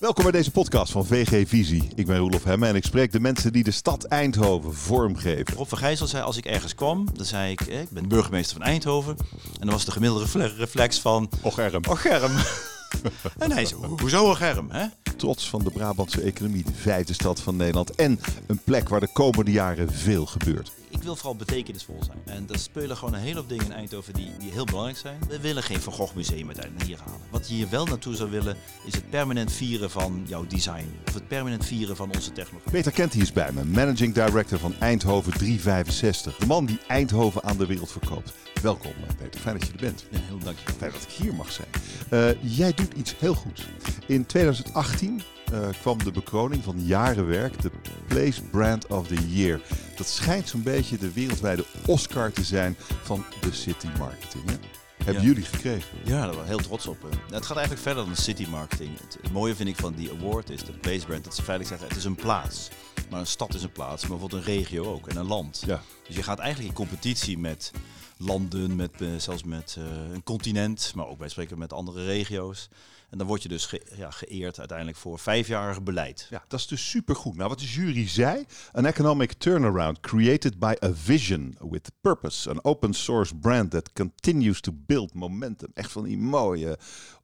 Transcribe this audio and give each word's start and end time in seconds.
Welkom 0.00 0.22
bij 0.22 0.32
deze 0.32 0.50
podcast 0.50 0.92
van 0.92 1.06
VG 1.06 1.48
Visie. 1.48 1.88
Ik 1.94 2.06
ben 2.06 2.18
Roelof 2.18 2.44
Hemme 2.44 2.66
en 2.66 2.74
ik 2.74 2.84
spreek 2.84 3.12
de 3.12 3.20
mensen 3.20 3.52
die 3.52 3.64
de 3.64 3.70
stad 3.70 4.04
Eindhoven 4.04 4.74
vormgeven. 4.74 5.54
Rob 5.54 5.68
van 5.68 5.78
Gijzel 5.78 6.06
zei 6.06 6.22
als 6.22 6.36
ik 6.36 6.44
ergens 6.44 6.74
kwam, 6.74 7.06
dan 7.14 7.26
zei 7.26 7.50
ik, 7.52 7.60
eh, 7.60 7.80
ik 7.80 7.90
ben 7.90 8.08
burgemeester 8.08 8.56
van 8.56 8.66
Eindhoven. 8.66 9.16
En 9.42 9.60
dan 9.60 9.70
was 9.70 9.84
de 9.84 9.90
gemiddelde 9.90 10.46
reflex 10.56 11.00
van, 11.00 11.30
Och 11.42 11.58
Erm. 11.58 11.82
oh 11.88 11.96
Germ. 11.96 12.32
en 13.38 13.52
hij 13.52 13.64
zei, 13.64 13.80
hoezo 14.00 14.34
Germ? 14.34 14.70
Hè? 14.70 14.86
Trots 15.16 15.48
van 15.48 15.64
de 15.64 15.70
Brabantse 15.70 16.20
economie, 16.20 16.64
de 16.64 16.72
vijfde 16.74 17.12
stad 17.12 17.40
van 17.40 17.56
Nederland 17.56 17.94
en 17.94 18.20
een 18.46 18.60
plek 18.64 18.88
waar 18.88 19.00
de 19.00 19.12
komende 19.12 19.50
jaren 19.50 19.92
veel 19.92 20.26
gebeurt. 20.26 20.72
Ik 20.96 21.02
wil 21.02 21.16
vooral 21.16 21.36
betekenisvol 21.36 22.02
zijn. 22.04 22.18
En 22.24 22.46
er 22.52 22.58
spelen 22.58 22.96
gewoon 22.96 23.14
een 23.14 23.20
hele 23.20 23.38
hoop 23.38 23.48
dingen 23.48 23.64
in 23.64 23.72
Eindhoven 23.72 24.14
die, 24.14 24.30
die 24.38 24.50
heel 24.50 24.64
belangrijk 24.64 24.98
zijn. 24.98 25.18
We 25.28 25.40
willen 25.40 25.62
geen 25.62 25.80
Van 25.80 25.92
Gogh 25.92 26.14
museum 26.14 26.46
uiteindelijk 26.46 26.84
hier 26.84 26.98
halen. 26.98 27.20
Wat 27.30 27.48
je 27.48 27.54
hier 27.54 27.68
wel 27.68 27.86
naartoe 27.86 28.14
zou 28.16 28.30
willen, 28.30 28.56
is 28.84 28.94
het 28.94 29.10
permanent 29.10 29.52
vieren 29.52 29.90
van 29.90 30.24
jouw 30.26 30.46
design. 30.46 30.94
Of 31.06 31.14
het 31.14 31.28
permanent 31.28 31.64
vieren 31.64 31.96
van 31.96 32.12
onze 32.14 32.32
technologie. 32.32 32.70
Peter 32.70 32.92
Kent 32.92 33.12
hier 33.12 33.22
is 33.22 33.32
bij 33.32 33.52
me, 33.52 33.64
managing 33.64 34.14
director 34.14 34.58
van 34.58 34.74
Eindhoven 34.78 35.32
365. 35.32 36.36
De 36.36 36.46
man 36.46 36.66
die 36.66 36.78
Eindhoven 36.86 37.42
aan 37.42 37.56
de 37.56 37.66
wereld 37.66 37.90
verkoopt. 37.90 38.32
Welkom 38.62 38.92
Peter, 39.18 39.40
fijn 39.40 39.58
dat 39.58 39.66
je 39.66 39.72
er 39.72 39.80
bent. 39.80 40.06
Ja, 40.10 40.18
heel 40.20 40.38
dank 40.38 40.58
je. 40.58 40.72
Fijn 40.72 40.92
dat 40.92 41.02
ik 41.02 41.08
hier 41.08 41.34
mag 41.34 41.52
zijn. 41.52 41.68
Uh, 42.10 42.42
jij 42.56 42.72
doet 42.72 42.92
iets 42.92 43.14
heel 43.18 43.34
goeds. 43.34 43.66
In 44.06 44.26
2018 44.26 45.22
uh, 45.52 45.68
kwam 45.80 45.98
de 46.04 46.10
bekroning 46.10 46.64
van 46.64 46.84
jarenwerk, 46.84 47.62
de 47.62 47.70
Place 48.06 48.42
Brand 48.42 48.86
of 48.86 49.06
the 49.06 49.28
Year. 49.28 49.60
Dat 49.96 50.06
schijnt 50.06 50.48
zo'n 50.48 50.62
beetje 50.62 50.98
de 50.98 51.12
wereldwijde 51.12 51.64
Oscar 51.86 52.32
te 52.32 52.44
zijn 52.44 52.76
van 53.02 53.24
de 53.40 53.52
city 53.52 53.86
marketing. 53.98 54.44
Hè? 54.50 54.54
Hebben 54.96 55.22
Ja. 55.24 55.28
jullie 55.28 55.44
gekregen? 55.44 55.98
Ja, 56.04 56.20
daar 56.20 56.30
ben 56.30 56.40
ik 56.40 56.46
heel 56.46 56.56
trots 56.58 56.86
op. 56.86 56.96
eh. 57.04 57.10
Het 57.34 57.46
gaat 57.46 57.56
eigenlijk 57.56 57.86
verder 57.86 58.04
dan 58.04 58.12
de 58.14 58.20
city 58.20 58.46
marketing. 58.48 58.98
Het, 59.00 59.18
het 59.22 59.32
mooie 59.32 59.54
vind 59.56 59.68
ik 59.68 59.76
van 59.76 59.94
die 59.94 60.10
award 60.10 60.50
is, 60.50 60.64
de 60.64 60.72
place 60.72 61.06
brand, 61.06 61.24
dat 61.24 61.34
ze 61.34 61.42
feitelijk 61.42 61.68
zeggen 61.68 61.88
het 61.88 61.96
is 61.96 62.04
een 62.04 62.14
plaats. 62.14 62.68
Maar 63.10 63.20
een 63.20 63.26
stad 63.26 63.54
is 63.54 63.62
een 63.62 63.72
plaats, 63.72 64.02
maar 64.06 64.10
bijvoorbeeld 64.18 64.46
een 64.46 64.54
regio 64.54 64.92
ook 64.92 65.08
en 65.08 65.16
een 65.16 65.26
land. 65.26 65.62
Ja. 65.66 65.82
Dus 66.06 66.16
je 66.16 66.22
gaat 66.22 66.38
eigenlijk 66.38 66.68
in 66.68 66.74
competitie 66.76 67.38
met 67.38 67.70
landen, 68.18 68.76
met, 68.76 68.90
eh, 69.00 69.08
zelfs 69.16 69.44
met 69.44 69.76
eh, 69.78 69.84
een 70.12 70.22
continent, 70.22 70.92
maar 70.94 71.06
ook 71.06 71.18
bij 71.18 71.28
spreken 71.28 71.58
met 71.58 71.72
andere 71.72 72.04
regio's. 72.04 72.68
En 73.16 73.22
dan 73.22 73.30
word 73.30 73.42
je 73.42 73.48
dus 73.48 73.66
ge- 73.66 73.86
ja, 73.96 74.10
geëerd 74.10 74.58
uiteindelijk 74.58 74.98
voor 74.98 75.18
vijfjarig 75.18 75.82
beleid. 75.82 76.26
Ja, 76.30 76.44
dat 76.48 76.60
is 76.60 76.66
dus 76.66 76.90
supergoed. 76.90 77.36
Nou, 77.36 77.48
wat 77.48 77.58
de 77.58 77.66
jury 77.66 78.08
zei, 78.08 78.44
an 78.72 78.86
economic 78.86 79.32
turnaround 79.32 80.00
created 80.00 80.58
by 80.58 80.74
a 80.84 80.92
vision 80.94 81.56
with 81.70 81.90
purpose, 82.00 82.50
an 82.50 82.64
open 82.64 82.94
source 82.94 83.34
brand 83.34 83.70
that 83.70 83.92
continues 83.92 84.60
to 84.60 84.72
build 84.74 85.14
momentum. 85.14 85.70
Echt 85.74 85.92
van 85.92 86.04
die 86.04 86.18
mooie 86.18 86.78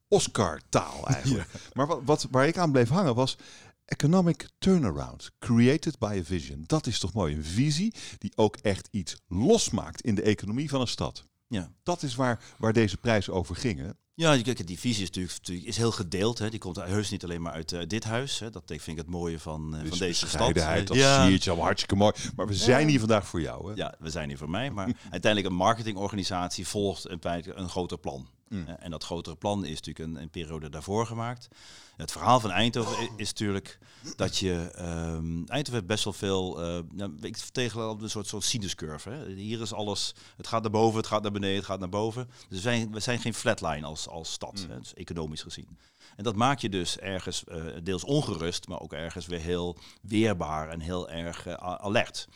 Oscar-taal 0.08 1.06
eigenlijk. 1.14 1.48
Maar 1.72 1.86
wat, 1.86 2.00
wat, 2.04 2.26
waar 2.30 2.46
ik 2.46 2.56
aan 2.58 2.72
bleef 2.72 2.88
hangen 2.88 3.14
was 3.14 3.36
economic 3.84 4.48
turnaround 4.58 5.30
created 5.38 5.98
by 5.98 6.16
a 6.20 6.24
vision. 6.24 6.64
Dat 6.66 6.86
is 6.86 6.98
toch 6.98 7.12
mooi, 7.12 7.34
een 7.34 7.44
visie 7.44 7.94
die 8.18 8.32
ook 8.36 8.56
echt 8.56 8.88
iets 8.90 9.16
losmaakt 9.28 10.00
in 10.00 10.14
de 10.14 10.22
economie 10.22 10.68
van 10.68 10.80
een 10.80 10.86
stad. 10.86 11.26
Ja. 11.46 11.72
Dat 11.82 12.02
is 12.02 12.14
waar, 12.14 12.40
waar 12.58 12.72
deze 12.72 12.96
prijs 12.96 13.30
over 13.30 13.56
ging. 13.56 13.92
Ja, 14.14 14.42
kijk, 14.42 14.66
die 14.66 14.78
visie 14.78 15.02
is 15.02 15.10
natuurlijk, 15.10 15.66
is 15.66 15.76
heel 15.76 15.90
gedeeld. 15.92 16.38
Hè. 16.38 16.50
Die 16.50 16.58
komt 16.58 16.76
heus 16.76 17.10
niet 17.10 17.24
alleen 17.24 17.42
maar 17.42 17.52
uit 17.52 17.72
eh, 17.72 17.80
dit 17.86 18.04
huis. 18.04 18.38
Hè. 18.38 18.50
Dat 18.50 18.62
vind 18.66 18.86
ik 18.88 18.96
het 18.96 19.06
mooie 19.06 19.38
van, 19.38 19.74
eh, 19.74 19.80
van 19.80 19.90
Dus 19.90 19.98
deze 19.98 20.28
stad. 20.28 20.54
dat 20.54 20.96
ja, 20.96 21.26
zie 21.26 21.38
je 21.38 21.46
allemaal 21.46 21.64
hartstikke 21.64 21.96
mooi. 21.96 22.12
Maar 22.36 22.46
we 22.46 22.54
zijn 22.54 22.88
hier 22.88 22.98
vandaag 22.98 23.26
voor 23.26 23.40
jou. 23.40 23.68
Hè? 23.68 23.74
Ja, 23.76 23.94
we 23.98 24.10
zijn 24.10 24.28
hier 24.28 24.38
voor 24.38 24.50
mij. 24.50 24.70
Maar 24.70 24.86
uiteindelijk 25.10 25.52
een 25.52 25.58
marketingorganisatie 25.58 26.66
volgt 26.66 27.06
feite 27.20 27.54
een 27.54 27.68
groter 27.68 27.98
plan. 27.98 28.28
Mm. 28.52 28.66
Eh, 28.66 28.74
En 28.78 28.90
dat 28.90 29.04
grotere 29.04 29.36
plan 29.36 29.64
is 29.64 29.80
natuurlijk 29.80 29.98
een, 29.98 30.22
een 30.22 30.30
periode 30.30 30.68
daarvoor 30.68 31.06
gemaakt. 31.06 31.48
Het 31.96 32.12
verhaal 32.12 32.40
van 32.40 32.50
Eindhoven 32.50 33.10
is 33.16 33.28
natuurlijk 33.28 33.78
dat 34.16 34.38
je... 34.38 34.70
ehm, 34.74 35.36
Eindhoven 35.36 35.72
heeft 35.72 35.86
best 35.86 36.04
wel 36.04 36.12
veel... 36.12 36.58
nou, 36.92 37.16
ik 37.20 37.36
tegen 37.36 37.80
een 37.80 38.10
soort, 38.10 38.26
soort 38.26 38.44
sinuscurve. 38.44 39.10
Hè. 39.10 39.32
Hier 39.32 39.60
is 39.60 39.72
alles... 39.72 40.14
Het 40.36 40.46
gaat 40.46 40.62
naar 40.62 40.70
boven, 40.70 40.96
het 40.98 41.06
gaat 41.06 41.22
naar 41.22 41.32
beneden, 41.32 41.56
het 41.56 41.64
gaat 41.64 41.78
naar 41.78 41.88
boven. 41.88 42.26
Dus 42.26 42.44
we 42.48 42.56
zijn, 42.56 42.92
we 42.92 43.00
zijn 43.00 43.18
geen 43.20 43.34
flatline 43.34 43.86
als, 43.86 44.08
als 44.08 44.32
stad, 44.32 44.66
hè, 44.68 44.78
dus 44.78 44.94
economisch 44.94 45.42
gezien. 45.42 45.78
En 46.16 46.24
dat 46.24 46.36
maakt 46.36 46.60
je 46.60 46.68
dus 46.68 46.98
ergens 46.98 47.44
eh, 47.44 47.64
deels 47.82 48.04
ongerust, 48.04 48.68
maar 48.68 48.80
ook 48.80 48.92
ergens 48.92 49.26
weer 49.26 49.40
heel 49.40 49.76
weerbaar 50.02 50.68
en 50.68 50.80
heel 50.80 51.10
erg 51.10 51.48
alert. 51.58 52.28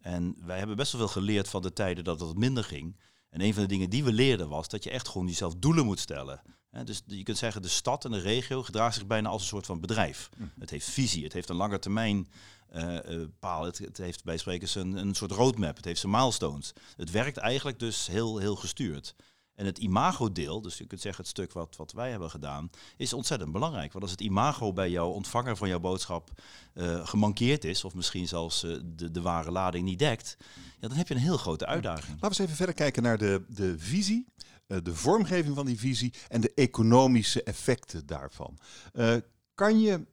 En 0.00 0.36
wij 0.44 0.58
hebben 0.58 0.76
best 0.76 0.92
wel 0.92 1.00
veel 1.00 1.22
geleerd 1.22 1.48
van 1.48 1.62
de 1.62 1.72
tijden 1.72 2.04
dat 2.04 2.20
het 2.20 2.38
minder 2.38 2.64
ging. 2.64 2.96
En 3.32 3.40
een 3.40 3.54
van 3.54 3.62
de 3.62 3.68
dingen 3.68 3.90
die 3.90 4.04
we 4.04 4.12
leerden 4.12 4.48
was 4.48 4.68
dat 4.68 4.84
je 4.84 4.90
echt 4.90 5.08
gewoon 5.08 5.26
jezelf 5.26 5.54
doelen 5.54 5.84
moet 5.84 6.00
stellen. 6.00 6.42
Dus 6.84 7.02
je 7.06 7.22
kunt 7.22 7.38
zeggen, 7.38 7.62
de 7.62 7.68
stad 7.68 8.04
en 8.04 8.10
de 8.10 8.18
regio 8.18 8.62
gedraagt 8.62 8.94
zich 8.94 9.06
bijna 9.06 9.28
als 9.28 9.42
een 9.42 9.48
soort 9.48 9.66
van 9.66 9.80
bedrijf. 9.80 10.28
Het 10.58 10.70
heeft 10.70 10.90
visie, 10.90 11.24
het 11.24 11.32
heeft 11.32 11.48
een 11.48 11.56
lange 11.56 11.78
termijn 11.78 12.28
eh, 12.68 13.14
eh, 13.22 13.28
paal. 13.38 13.64
Het, 13.64 13.78
het 13.78 13.96
heeft 13.96 14.24
bij 14.24 14.36
sprekers 14.36 14.74
een, 14.74 14.96
een 14.96 15.14
soort 15.14 15.30
roadmap, 15.30 15.76
het 15.76 15.84
heeft 15.84 16.00
zijn 16.00 16.12
milestones. 16.12 16.72
Het 16.96 17.10
werkt 17.10 17.36
eigenlijk 17.36 17.78
dus 17.78 18.06
heel, 18.06 18.38
heel 18.38 18.56
gestuurd. 18.56 19.14
En 19.62 19.68
het 19.68 19.78
imago-deel, 19.78 20.60
dus 20.60 20.78
je 20.78 20.86
kunt 20.86 21.00
zeggen 21.00 21.22
het 21.22 21.30
stuk 21.30 21.52
wat, 21.52 21.76
wat 21.76 21.92
wij 21.92 22.10
hebben 22.10 22.30
gedaan, 22.30 22.70
is 22.96 23.12
ontzettend 23.12 23.52
belangrijk. 23.52 23.92
Want 23.92 24.04
als 24.04 24.12
het 24.12 24.20
imago 24.20 24.72
bij 24.72 24.90
jouw 24.90 25.08
ontvanger 25.08 25.56
van 25.56 25.68
jouw 25.68 25.80
boodschap 25.80 26.30
eh, 26.74 27.06
gemankeerd 27.06 27.64
is, 27.64 27.84
of 27.84 27.94
misschien 27.94 28.28
zelfs 28.28 28.64
eh, 28.64 28.76
de, 28.84 29.10
de 29.10 29.20
ware 29.20 29.50
lading 29.50 29.84
niet 29.84 29.98
dekt, 29.98 30.36
ja, 30.80 30.88
dan 30.88 30.96
heb 30.96 31.08
je 31.08 31.14
een 31.14 31.20
heel 31.20 31.36
grote 31.36 31.66
uitdaging. 31.66 32.06
Laten 32.06 32.20
we 32.20 32.26
eens 32.26 32.38
even 32.38 32.56
verder 32.56 32.74
kijken 32.74 33.02
naar 33.02 33.18
de, 33.18 33.44
de 33.48 33.78
visie, 33.78 34.26
eh, 34.66 34.78
de 34.82 34.94
vormgeving 34.94 35.54
van 35.54 35.66
die 35.66 35.78
visie 35.78 36.14
en 36.28 36.40
de 36.40 36.52
economische 36.54 37.42
effecten 37.42 38.06
daarvan. 38.06 38.58
Kan, 39.54 39.80
je, 39.80 40.06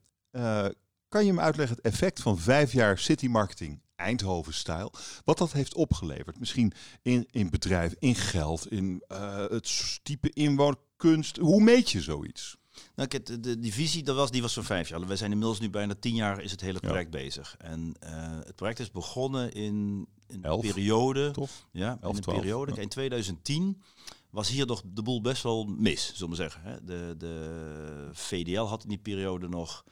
kan 1.08 1.24
je 1.24 1.32
me 1.32 1.40
uitleggen 1.40 1.76
het 1.76 1.84
effect 1.84 2.20
van 2.20 2.38
vijf 2.38 2.72
jaar 2.72 2.98
city 2.98 3.26
marketing 3.26 3.80
Eindhoven-stijl, 4.00 4.92
wat 5.24 5.38
dat 5.38 5.52
heeft 5.52 5.74
opgeleverd? 5.74 6.38
Misschien 6.38 6.72
in, 7.02 7.26
in 7.30 7.50
bedrijf, 7.50 7.94
in 7.98 8.14
geld, 8.14 8.70
in 8.70 9.02
eh, 9.08 9.36
het 9.48 9.98
type 10.02 10.30
inwonerkunst. 10.32 11.36
Hoe 11.36 11.62
meet 11.62 11.90
je 11.90 12.00
zoiets? 12.02 12.56
Nou, 12.94 13.08
kijk, 13.08 13.26
de, 13.26 13.40
de, 13.40 13.58
die 13.58 13.72
visie 13.72 14.02
dat 14.02 14.16
was, 14.16 14.30
die 14.30 14.42
was 14.42 14.52
van 14.52 14.64
vijf 14.64 14.88
jaar. 14.88 15.06
We 15.06 15.16
zijn 15.16 15.30
inmiddels 15.32 15.60
nu 15.60 15.70
bijna 15.70 15.94
tien 16.00 16.14
jaar 16.14 16.40
is 16.40 16.50
het 16.50 16.60
hele 16.60 16.78
Ja. 16.82 16.88
project 16.88 17.10
bezig. 17.10 17.54
En 17.58 17.94
eh, 17.98 18.12
het 18.44 18.54
project 18.56 18.78
is 18.78 18.90
begonnen 18.90 19.52
in, 19.52 20.06
in 20.26 20.44
een 20.44 20.60
periode. 20.60 21.30
Tof. 21.30 21.66
Ja, 21.72 21.88
Elf, 22.00 22.10
in 22.10 22.16
een 22.16 22.22
twaalf, 22.22 22.38
periode. 22.40 22.72
ja. 22.74 22.80
In 22.80 22.88
2010 22.88 23.82
was 24.30 24.48
hier 24.48 24.66
nog 24.66 24.82
de 24.84 25.02
boel 25.02 25.20
best 25.20 25.42
wel 25.42 25.64
mis, 25.64 26.12
zullen 26.14 26.30
we 26.30 26.36
zeggen. 26.36 26.86
De, 26.86 27.14
de 27.18 28.08
VDL 28.12 28.60
had 28.60 28.82
in 28.82 28.88
die 28.88 28.98
periode 28.98 29.48
nog 29.48 29.84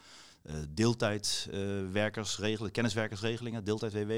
deeltijdwerkersregelingen, 0.68 2.72
kenniswerkersregelingen, 2.72 3.64
deeltijd 3.64 3.92
WW. 3.92 4.12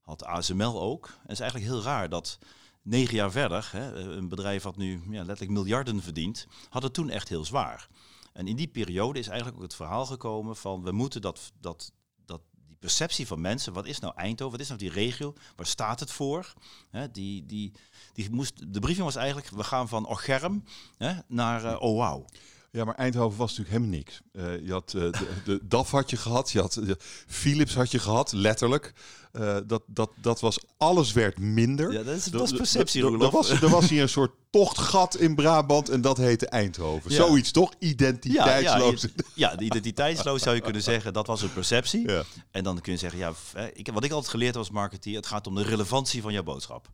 Had 0.00 0.24
ASML 0.24 0.80
ook. 0.80 1.06
En 1.06 1.20
het 1.22 1.30
is 1.30 1.40
eigenlijk 1.40 1.70
heel 1.70 1.82
raar 1.82 2.08
dat 2.08 2.38
negen 2.82 3.14
jaar 3.14 3.30
verder, 3.30 3.68
hè, 3.72 3.94
een 3.94 4.28
bedrijf 4.28 4.62
wat 4.62 4.76
nu 4.76 5.02
ja, 5.10 5.24
letterlijk 5.24 5.50
miljarden 5.50 6.02
verdient, 6.02 6.46
had 6.68 6.82
het 6.82 6.94
toen 6.94 7.10
echt 7.10 7.28
heel 7.28 7.44
zwaar. 7.44 7.88
En 8.32 8.46
in 8.46 8.56
die 8.56 8.68
periode 8.68 9.18
is 9.18 9.28
eigenlijk 9.28 9.56
ook 9.56 9.64
het 9.64 9.74
verhaal 9.74 10.06
gekomen 10.06 10.56
van 10.56 10.82
we 10.82 10.92
moeten 10.92 11.20
dat, 11.20 11.52
dat, 11.60 11.92
dat 12.24 12.40
die 12.66 12.76
perceptie 12.76 13.26
van 13.26 13.40
mensen, 13.40 13.72
wat 13.72 13.86
is 13.86 13.98
nou 13.98 14.14
Eindhoven, 14.16 14.52
wat 14.52 14.60
is 14.60 14.68
nou 14.68 14.80
die 14.80 14.90
regio, 14.90 15.34
waar 15.56 15.66
staat 15.66 16.00
het 16.00 16.10
voor? 16.10 16.52
Hè, 16.90 17.10
die, 17.10 17.46
die, 17.46 17.72
die 18.12 18.30
moest, 18.30 18.72
de 18.72 18.80
briefing 18.80 19.04
was 19.04 19.16
eigenlijk, 19.16 19.48
we 19.48 19.64
gaan 19.64 19.88
van 19.88 20.06
Ocherm 20.06 20.64
hè, 20.96 21.12
naar 21.28 21.64
eh, 21.64 21.82
oh 21.82 22.08
wow. 22.08 22.26
Ja, 22.72 22.84
maar 22.84 22.94
Eindhoven 22.94 23.38
was 23.38 23.56
natuurlijk 23.56 23.76
helemaal 23.76 23.96
niks. 23.98 24.20
Eh, 24.32 24.66
je 24.66 24.72
had 24.72 24.94
eh, 24.94 25.00
de, 25.02 25.26
de 25.44 25.60
DAF 25.68 25.90
had 25.90 26.10
je 26.10 26.16
gehad, 26.16 26.50
je 26.50 26.60
had 26.60 26.72
de 26.72 26.96
Philips 27.26 27.74
had 27.74 27.90
je 27.90 27.98
gehad, 27.98 28.32
letterlijk. 28.32 28.92
Eh, 29.32 29.56
dat, 29.66 29.82
dat, 29.86 30.10
dat 30.20 30.40
was, 30.40 30.58
alles 30.76 31.12
werd 31.12 31.38
minder. 31.38 31.92
Ja, 31.92 32.02
dat 32.02 32.16
is, 32.16 32.24
dat 32.24 32.42
is 32.42 32.52
perceptie, 32.52 33.04
er- 33.04 33.30
was, 33.30 33.50
er 33.50 33.68
was 33.68 33.88
hier 33.88 34.02
een 34.02 34.08
soort 34.08 34.32
tochtgat 34.50 35.16
in 35.16 35.34
Brabant 35.34 35.88
en 35.88 36.00
dat 36.00 36.16
heette 36.16 36.46
Eindhoven. 36.46 37.10
Ja. 37.10 37.16
Zoiets 37.16 37.50
toch? 37.50 37.72
Identiteitsloos. 37.78 39.02
ja, 39.02 39.08
ja, 39.34 39.56
de 39.56 39.64
identiteitsloos 39.64 40.42
zou 40.42 40.54
je 40.54 40.62
kunnen 40.62 40.82
zeggen, 40.82 41.12
dat 41.12 41.26
was 41.26 41.42
een 41.42 41.52
perceptie. 41.52 42.06
En 42.50 42.64
dan 42.64 42.80
kun 42.80 42.92
je 42.92 42.98
zeggen, 42.98 43.18
ja, 43.18 43.32
ik, 43.72 43.90
wat 43.92 44.04
ik 44.04 44.10
altijd 44.10 44.30
geleerd 44.30 44.56
als 44.56 44.70
marketeer, 44.70 45.16
het 45.16 45.26
gaat 45.26 45.46
om 45.46 45.54
de 45.54 45.62
relevantie 45.62 46.22
van 46.22 46.32
jouw 46.32 46.42
boodschap. 46.42 46.88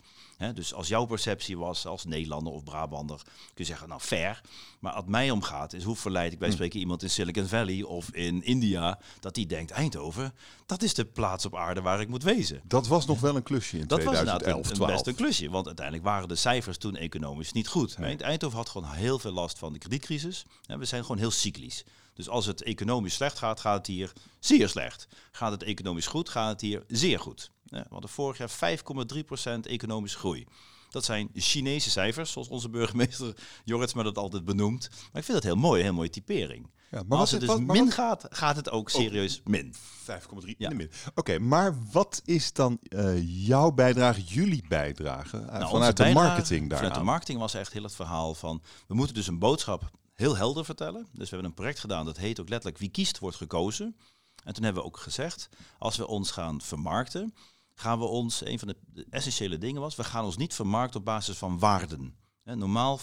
Dus 0.55 0.75
als 0.75 0.89
jouw 0.89 1.05
perceptie 1.05 1.59
was 1.59 1.87
als 1.87 2.05
Nederlander 2.05 2.53
of 2.53 2.65
Brabander, 2.65 3.17
kun 3.25 3.35
je 3.55 3.65
zeggen, 3.65 3.89
nou 3.89 4.01
fair. 4.01 4.41
Maar 4.81 4.95
wat 4.95 5.09
mij 5.09 5.31
omgaat, 5.31 5.73
is 5.73 5.83
hoe 5.83 5.97
verleid 5.97 6.33
ik 6.33 6.39
bij 6.39 6.51
spreken 6.51 6.81
iemand 6.81 7.03
in 7.03 7.11
Silicon 7.11 7.47
Valley 7.47 7.83
of 7.83 8.11
in 8.11 8.45
India, 8.45 8.99
dat 9.21 9.35
die 9.35 9.47
denkt, 9.47 9.71
Eindhoven, 9.71 10.35
dat 10.67 10.83
is 10.83 10.95
de 10.95 11.05
plaats 11.05 11.47
op 11.47 11.57
aarde 11.57 11.81
waar 11.81 12.01
ik 12.01 12.09
moet 12.09 12.23
wezen. 12.23 12.61
Dat 12.65 12.87
was 12.87 13.07
nog 13.07 13.21
wel 13.21 13.37
een 13.37 13.43
klusje 13.43 13.79
in 13.79 13.87
Dat 13.87 14.05
was 14.05 14.15
2011, 14.15 14.43
inderdaad 14.43 14.65
een, 14.65 14.71
een 14.71 14.77
12. 14.77 14.93
best 14.93 15.07
een 15.07 15.15
klusje, 15.15 15.51
want 15.51 15.67
uiteindelijk 15.67 16.07
waren 16.07 16.29
de 16.29 16.35
cijfers 16.35 16.79
toen 16.79 16.97
economisch 16.97 17.46
niet 17.53 17.69
goed. 17.69 17.99
Nee. 17.99 18.09
Eind- 18.09 18.21
Eindhoven 18.21 18.57
had 18.59 18.69
gewoon 18.69 18.91
heel 18.93 19.19
veel 19.19 19.33
last 19.33 19.59
van 19.59 19.73
de 19.73 19.79
kredietcrisis. 19.79 20.45
En 20.67 20.79
we 20.79 20.85
zijn 20.85 21.03
gewoon 21.03 21.19
heel 21.19 21.31
cyclisch. 21.31 21.85
Dus 22.15 22.29
als 22.29 22.47
het 22.47 22.63
economisch 22.63 23.15
slecht 23.15 23.39
gaat, 23.39 23.61
gaat 23.61 23.77
het 23.77 23.87
hier 23.87 24.13
zeer 24.41 24.69
slecht. 24.69 25.09
Gaat 25.33 25.51
het 25.53 25.63
economisch 25.63 26.07
goed, 26.07 26.29
gaat 26.29 26.51
het 26.51 26.61
hier 26.61 26.85
zeer 26.89 27.19
goed. 27.21 27.51
We 27.65 27.85
hadden 27.91 28.11
vorig 28.11 28.39
jaar 28.39 28.51
5,3% 28.51 29.67
economische 29.67 30.19
groei. 30.19 30.47
Dat 30.91 31.05
zijn 31.05 31.31
Chinese 31.35 31.91
cijfers, 31.91 32.33
zoals 32.33 32.49
onze 32.49 32.69
burgemeester 32.69 33.35
Jorritsma 33.65 34.03
dat 34.03 34.19
altijd 34.19 34.45
benoemt. 34.45 34.89
Maar 34.91 35.21
ik 35.21 35.25
vind 35.25 35.33
dat 35.33 35.43
heel 35.43 35.57
mooi, 35.57 35.79
een 35.79 35.85
heel 35.87 35.95
mooie 35.95 36.11
typering. 36.11 36.71
Ja, 36.97 37.03
Maar 37.09 37.19
als 37.19 37.31
het 37.31 37.41
dus 37.41 37.49
wat- 37.49 37.61
min 37.61 37.85
wat- 37.85 37.95
gaat, 37.95 38.27
gaat 38.31 38.57
het 38.57 38.71
ook 38.71 38.91
serieus 38.91 39.41
min. 39.45 39.75
5,3 39.75 40.55
Ja. 40.59 40.65
in 40.65 40.69
de 40.69 40.75
min. 40.75 40.91
Oké, 41.15 41.39
maar 41.39 41.75
wat 41.93 42.23
is 42.25 42.53
dan 42.53 42.79
eh, 42.83 43.47
jouw 43.47 43.71
bijdrage, 43.71 44.23
jullie 44.23 44.65
bijdrage 44.69 45.37
eh, 45.39 45.59
Nou, 45.59 45.71
vanuit 45.71 45.97
de 45.97 46.03
bijdrage 46.03 46.27
marketing 46.27 46.69
daar? 46.69 46.79
Vanuit 46.79 46.95
de 46.99 47.05
marketing 47.05 47.39
was 47.39 47.55
echt 47.55 47.73
heel 47.73 47.83
het 47.83 47.95
verhaal 47.95 48.35
van... 48.35 48.63
we 48.87 48.95
moeten 48.95 49.15
dus 49.15 49.27
een 49.27 49.39
boodschap 49.39 49.91
heel 50.13 50.37
helder 50.37 50.65
vertellen. 50.65 51.07
Dus 51.13 51.25
we 51.31 51.35
hebben 51.35 51.45
een 51.45 51.55
project 51.55 51.79
gedaan, 51.81 52.05
dat 52.05 52.17
heet 52.17 52.41
ook 52.41 52.49
letterlijk... 52.49 52.79
wie 52.81 52.91
kiest 52.91 53.19
wordt 53.19 53.37
gekozen. 53.37 53.97
En 54.45 54.55
toen 54.55 54.65
hebben 54.65 54.83
we 54.83 54.89
ook 54.89 54.99
gezegd... 54.99 55.49
als 55.79 55.97
we 55.97 56.07
ons 56.07 56.31
gaan 56.31 56.61
vermarkten... 56.61 57.35
gaan 57.75 57.99
we 57.99 58.05
ons... 58.05 58.45
een 58.45 58.59
van 58.59 58.69
de, 58.69 59.07
essentiële 59.11 59.59
dingen 59.59 59.81
was... 59.81 59.97
we 59.97 60.05
gaan 60.05 60.25
ons 60.25 60.37
niet 60.37 60.55
vermarkten 60.55 60.99
op 61.01 61.07
basis 61.07 61.39
van 61.39 61.59
waarden. 61.59 62.17
Normaal 62.43 63.01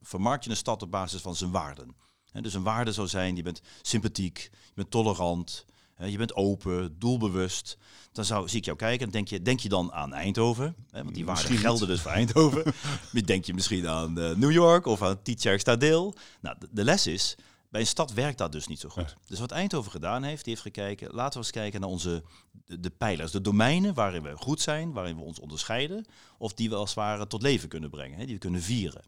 vermarkt 0.00 0.44
je 0.44 0.50
een 0.50 0.56
stad 0.56 0.82
op 0.82 0.90
basis 0.90 1.20
van 1.20 1.36
zijn 1.36 1.50
waarden. 1.50 1.96
Dus 2.32 2.54
een 2.54 2.62
waarde 2.62 2.92
zou 2.92 3.08
zijn... 3.08 3.36
je 3.36 3.42
bent 3.42 3.60
sympathiek, 3.82 4.50
je 4.52 4.74
bent 4.74 4.90
tolerant... 4.90 5.64
je 5.96 6.16
bent 6.16 6.34
open, 6.34 6.98
doelbewust. 6.98 7.78
Dan 8.12 8.24
zou, 8.24 8.48
zie 8.48 8.58
ik 8.58 8.64
jou 8.64 8.76
kijken 8.76 9.06
en 9.06 9.12
denk 9.12 9.28
je, 9.28 9.42
denk 9.42 9.60
je 9.60 9.68
dan 9.68 9.92
aan 9.92 10.12
Eindhoven? 10.12 10.74
Hè, 10.90 11.02
want 11.02 11.14
die 11.14 11.24
waarden 11.24 11.44
Misschien 11.44 11.68
gelden 11.68 11.88
dus 11.88 12.00
voor 12.00 12.10
Eindhoven. 12.10 12.74
denk 13.24 13.44
je 13.44 13.54
misschien 13.54 13.88
aan 13.88 14.18
eh, 14.18 14.34
New 14.34 14.52
York 14.52 14.86
of 14.86 15.02
aan 15.02 15.22
Tietjerkstadeel. 15.22 16.14
Nou, 16.40 16.56
de, 16.58 16.68
de 16.70 16.84
les 16.84 17.06
is, 17.06 17.36
bij 17.70 17.80
een 17.80 17.86
stad 17.86 18.12
werkt 18.12 18.38
dat 18.38 18.52
dus 18.52 18.66
niet 18.66 18.80
zo 18.80 18.88
goed. 18.88 19.16
Dus 19.26 19.38
wat 19.38 19.50
Eindhoven 19.50 19.90
gedaan 19.90 20.22
heeft, 20.22 20.44
die 20.44 20.52
heeft 20.52 20.66
gekeken, 20.66 21.14
laten 21.14 21.32
we 21.32 21.44
eens 21.44 21.54
kijken 21.54 21.80
naar 21.80 21.88
onze 21.88 22.22
de, 22.64 22.80
de 22.80 22.90
pijlers, 22.90 23.32
de 23.32 23.40
domeinen 23.40 23.94
waarin 23.94 24.22
we 24.22 24.36
goed 24.36 24.60
zijn, 24.60 24.92
waarin 24.92 25.16
we 25.16 25.22
ons 25.22 25.38
onderscheiden, 25.38 26.06
of 26.38 26.54
die 26.54 26.68
we 26.68 26.74
als 26.74 26.88
het 26.88 26.98
ware 26.98 27.26
tot 27.26 27.42
leven 27.42 27.68
kunnen 27.68 27.90
brengen, 27.90 28.18
hè, 28.18 28.24
die 28.24 28.34
we 28.34 28.40
kunnen 28.40 28.62
vieren. 28.62 29.02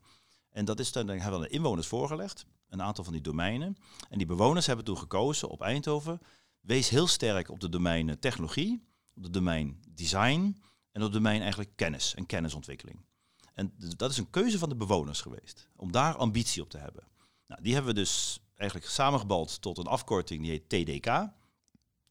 En 0.51 0.65
dat 0.65 0.81
is 0.81 0.93
dan, 0.93 1.07
dan 1.07 1.17
hebben 1.19 1.39
we 1.39 1.45
aan 1.45 1.51
de 1.51 1.57
inwoners 1.57 1.87
voorgelegd, 1.87 2.47
een 2.73 2.83
aantal 2.83 3.05
van 3.05 3.13
die 3.13 3.23
domeinen. 3.23 3.77
En 4.09 4.19
die 4.19 4.27
bewoners 4.27 4.67
hebben 4.67 4.85
toen 4.85 4.99
gekozen 4.99 5.49
op 5.49 5.61
Eindhoven, 5.61 6.21
wees 6.61 6.89
heel 6.89 7.07
sterk 7.07 7.51
op 7.51 7.61
de 7.61 7.69
domeinen 7.69 8.19
technologie, 8.19 8.85
op 9.15 9.23
de 9.23 9.31
domein 9.31 9.83
design 9.89 10.63
en 10.93 11.03
op 11.03 11.13
de 11.13 11.17
domein 11.17 11.41
eigenlijk 11.41 11.77
kennis 11.77 12.15
en 12.15 12.27
kennisontwikkeling. 12.27 13.05
En 13.55 13.75
dat 13.97 14.11
is 14.11 14.19
een 14.19 14.31
keuze 14.31 14.59
van 14.59 14.69
de 14.69 14.77
bewoners 14.77 15.21
geweest, 15.21 15.69
om 15.77 15.93
daar 15.93 16.17
ambitie 16.17 16.63
op 16.63 16.71
te 16.71 16.79
hebben. 16.79 17.05
Nou, 17.47 17.63
die 17.63 17.75
hebben 17.75 17.95
we 17.95 18.01
dus 18.01 18.41
eigenlijk 18.57 18.91
samengebald 18.91 19.61
tot 19.61 19.79
een 19.79 19.87
afkorting 19.87 20.43
die 20.43 20.51
heet 20.51 20.69
TDK. 20.69 21.31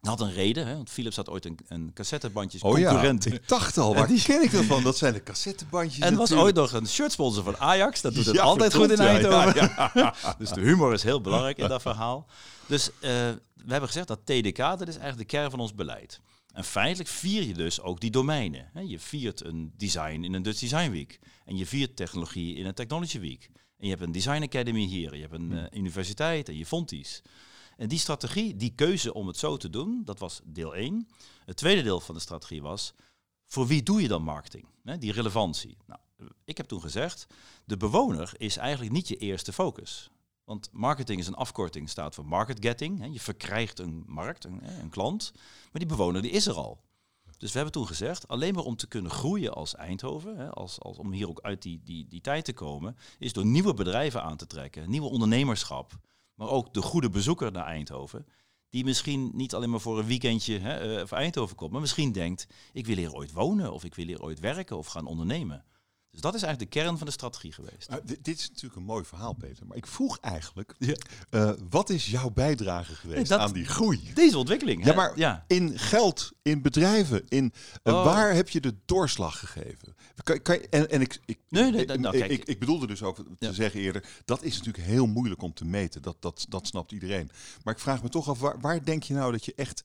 Dat 0.01 0.19
had 0.19 0.27
een 0.27 0.33
reden, 0.33 0.67
hè, 0.67 0.75
want 0.75 0.89
Philips 0.89 1.15
had 1.15 1.29
ooit 1.29 1.45
een, 1.45 1.59
een 1.67 1.91
cassettebandjes 1.93 2.61
Oh 2.61 2.79
ja, 2.79 3.01
ik 3.03 3.47
dacht 3.47 3.77
al, 3.77 3.95
waar 3.95 4.07
die- 4.07 4.21
ken 4.23 4.43
ik 4.43 4.51
dat 4.51 4.63
van? 4.65 4.83
Dat 4.83 4.97
zijn 4.97 5.13
de 5.13 5.23
cassettebandjes 5.23 6.05
En 6.05 6.15
was 6.15 6.31
ooit 6.31 6.55
nog 6.55 6.71
een 6.73 6.87
shirtsponsor 6.87 7.43
van 7.43 7.57
Ajax. 7.57 8.01
Dat 8.01 8.13
doet 8.13 8.25
het 8.25 8.35
Ja, 8.35 8.41
altijd 8.41 8.73
goed 8.73 8.89
in 8.91 8.97
verdomd, 8.97 9.55
ja, 9.55 9.67
Eindhoven. 9.93 10.13
dus 10.39 10.49
de 10.49 10.61
humor 10.61 10.93
is 10.93 11.03
heel 11.03 11.21
belangrijk 11.21 11.57
in 11.57 11.67
dat 11.67 11.81
verhaal. 11.81 12.27
Dus 12.67 12.89
eh, 12.99 13.09
we 13.55 13.67
hebben 13.71 13.87
gezegd 13.89 14.07
dat 14.07 14.19
TDK, 14.25 14.57
dat 14.57 14.87
is 14.87 14.97
eigenlijk 14.97 15.17
de 15.17 15.35
kern 15.37 15.49
van 15.51 15.59
ons 15.59 15.75
beleid. 15.75 16.19
En 16.53 16.63
feitelijk 16.63 17.09
vier 17.09 17.43
je 17.43 17.53
dus 17.53 17.81
ook 17.81 17.99
die 17.99 18.11
domeinen. 18.11 18.69
hè. 18.73 18.81
Je 18.81 18.99
viert 18.99 19.45
een 19.45 19.73
design 19.77 20.23
in 20.23 20.33
een 20.33 20.41
Dutch 20.43 20.59
Design 20.59 20.91
Week. 20.91 21.19
En 21.45 21.57
je 21.57 21.65
viert 21.65 21.95
technologie 21.95 22.55
in 22.55 22.65
een 22.65 22.73
Technology 22.73 23.19
Week. 23.19 23.49
En 23.53 23.87
je 23.87 23.89
hebt 23.89 24.01
een 24.01 24.11
Design 24.11 24.41
Academy 24.43 24.85
hier. 24.85 25.15
Je 25.15 25.21
hebt 25.21 25.33
een 25.33 25.51
eh, 25.57 25.79
universiteit 25.79 26.49
en 26.49 26.57
je 26.57 26.65
Fonties. 26.65 27.21
En 27.81 27.87
die 27.87 27.99
strategie, 27.99 28.55
die 28.55 28.73
keuze 28.75 29.13
om 29.13 29.27
het 29.27 29.37
zo 29.37 29.57
te 29.57 29.69
doen, 29.69 30.01
dat 30.05 30.19
was 30.19 30.41
deel 30.43 30.75
1. 30.75 31.07
Het 31.45 31.57
tweede 31.57 31.81
deel 31.81 31.99
van 31.99 32.15
de 32.15 32.21
strategie 32.21 32.61
was, 32.61 32.93
voor 33.47 33.67
wie 33.67 33.83
doe 33.83 34.01
je 34.01 34.07
dan 34.07 34.23
marketing? 34.23 34.65
Die 34.99 35.11
relevantie. 35.11 35.77
Nou, 35.85 35.99
ik 36.45 36.57
heb 36.57 36.67
toen 36.67 36.81
gezegd, 36.81 37.27
de 37.65 37.77
bewoner 37.77 38.33
is 38.37 38.57
eigenlijk 38.57 38.91
niet 38.91 39.07
je 39.07 39.17
eerste 39.17 39.53
focus. 39.53 40.09
Want 40.43 40.69
marketing 40.71 41.19
is 41.19 41.27
een 41.27 41.33
afkorting, 41.33 41.89
staat 41.89 42.15
voor 42.15 42.25
market 42.25 42.57
getting. 42.65 43.13
Je 43.13 43.19
verkrijgt 43.19 43.79
een 43.79 44.03
markt, 44.07 44.43
een, 44.43 44.79
een 44.79 44.89
klant. 44.89 45.31
Maar 45.71 45.81
die 45.81 45.85
bewoner 45.85 46.21
die 46.21 46.31
is 46.31 46.47
er 46.47 46.55
al. 46.55 46.81
Dus 47.37 47.49
we 47.51 47.55
hebben 47.55 47.73
toen 47.73 47.87
gezegd, 47.87 48.27
alleen 48.27 48.53
maar 48.53 48.63
om 48.63 48.75
te 48.75 48.87
kunnen 48.87 49.11
groeien 49.11 49.53
als 49.53 49.75
Eindhoven, 49.75 50.37
hè, 50.37 50.49
als, 50.49 50.79
als, 50.79 50.97
om 50.97 51.11
hier 51.11 51.29
ook 51.29 51.41
uit 51.41 51.61
die, 51.61 51.81
die, 51.83 52.07
die 52.07 52.21
tijd 52.21 52.45
te 52.45 52.53
komen, 52.53 52.97
is 53.19 53.33
door 53.33 53.45
nieuwe 53.45 53.73
bedrijven 53.73 54.23
aan 54.23 54.37
te 54.37 54.47
trekken, 54.47 54.89
nieuwe 54.89 55.09
ondernemerschap, 55.09 55.99
maar 56.41 56.49
ook 56.49 56.73
de 56.73 56.81
goede 56.81 57.09
bezoeker 57.09 57.51
naar 57.51 57.65
Eindhoven, 57.65 58.25
die 58.69 58.83
misschien 58.83 59.31
niet 59.33 59.53
alleen 59.53 59.69
maar 59.69 59.79
voor 59.79 59.99
een 59.99 60.05
weekendje 60.05 60.59
hè, 60.59 61.01
eh, 61.01 61.11
Eindhoven 61.11 61.55
komt, 61.55 61.71
maar 61.71 61.81
misschien 61.81 62.11
denkt, 62.11 62.47
ik 62.73 62.85
wil 62.85 62.97
hier 62.97 63.13
ooit 63.13 63.31
wonen 63.31 63.73
of 63.73 63.83
ik 63.83 63.95
wil 63.95 64.05
hier 64.05 64.21
ooit 64.21 64.39
werken 64.39 64.77
of 64.77 64.87
gaan 64.87 65.05
ondernemen. 65.05 65.65
Dus 66.11 66.21
dat 66.21 66.35
is 66.35 66.41
eigenlijk 66.41 66.73
de 66.73 66.79
kern 66.79 66.97
van 66.97 67.07
de 67.07 67.13
strategie 67.13 67.51
geweest. 67.51 67.89
Ah, 67.89 67.97
dit, 68.03 68.23
dit 68.25 68.39
is 68.39 68.47
natuurlijk 68.47 68.75
een 68.75 68.83
mooi 68.83 69.05
verhaal, 69.05 69.33
Peter. 69.33 69.65
Maar 69.67 69.77
ik 69.77 69.87
vroeg 69.87 70.19
eigenlijk, 70.19 70.75
eh, 71.29 71.51
wat 71.69 71.89
is 71.89 72.05
jouw 72.09 72.29
bijdrage 72.29 72.95
geweest 72.95 73.29
dat- 73.29 73.39
aan 73.39 73.53
die 73.53 73.65
groei? 73.65 74.11
Deze 74.13 74.37
ontwikkeling. 74.37 74.83
Ja, 74.83 74.89
hè? 74.89 74.95
maar 74.95 75.17
ja. 75.17 75.43
in 75.47 75.79
geld, 75.79 76.31
in 76.41 76.61
bedrijven, 76.61 77.23
in 77.27 77.53
eh, 77.83 77.93
Oh. 77.93 78.03
waar 78.05 78.33
heb 78.33 78.49
je 78.49 78.61
de 78.61 78.75
doorslag 78.85 79.39
gegeven? 79.39 79.95
Kan, 80.23 80.41
kan 80.41 80.55
je- 80.55 80.69
en, 80.69 80.89
en 80.89 81.01
ik, 81.01 81.19
ik, 81.25 81.39
Nee, 81.49 81.71
nee, 81.71 81.81
ik, 81.85 81.99
nou, 81.99 82.15
ik, 82.15 82.19
kijk. 82.19 82.31
ik, 82.31 82.43
ik 82.47 82.59
bedoelde 82.59 82.87
dus 82.87 83.03
ook 83.03 83.15
te 83.15 83.23
Ja. 83.39 83.51
zeggen 83.51 83.79
eerder, 83.79 84.05
dat 84.25 84.43
is 84.43 84.57
natuurlijk 84.57 84.85
heel 84.85 85.05
moeilijk 85.07 85.41
om 85.41 85.53
te 85.53 85.65
meten. 85.65 86.01
Dat, 86.01 86.15
dat, 86.19 86.45
dat 86.49 86.67
snapt 86.67 86.91
iedereen. 86.91 87.29
Maar 87.63 87.73
ik 87.73 87.79
vraag 87.79 88.03
me 88.03 88.09
toch 88.09 88.29
af, 88.29 88.39
waar, 88.39 88.59
waar 88.59 88.83
denk 88.85 89.03
je 89.03 89.13
nou 89.13 89.31
dat 89.31 89.45
je 89.45 89.53
echt 89.55 89.83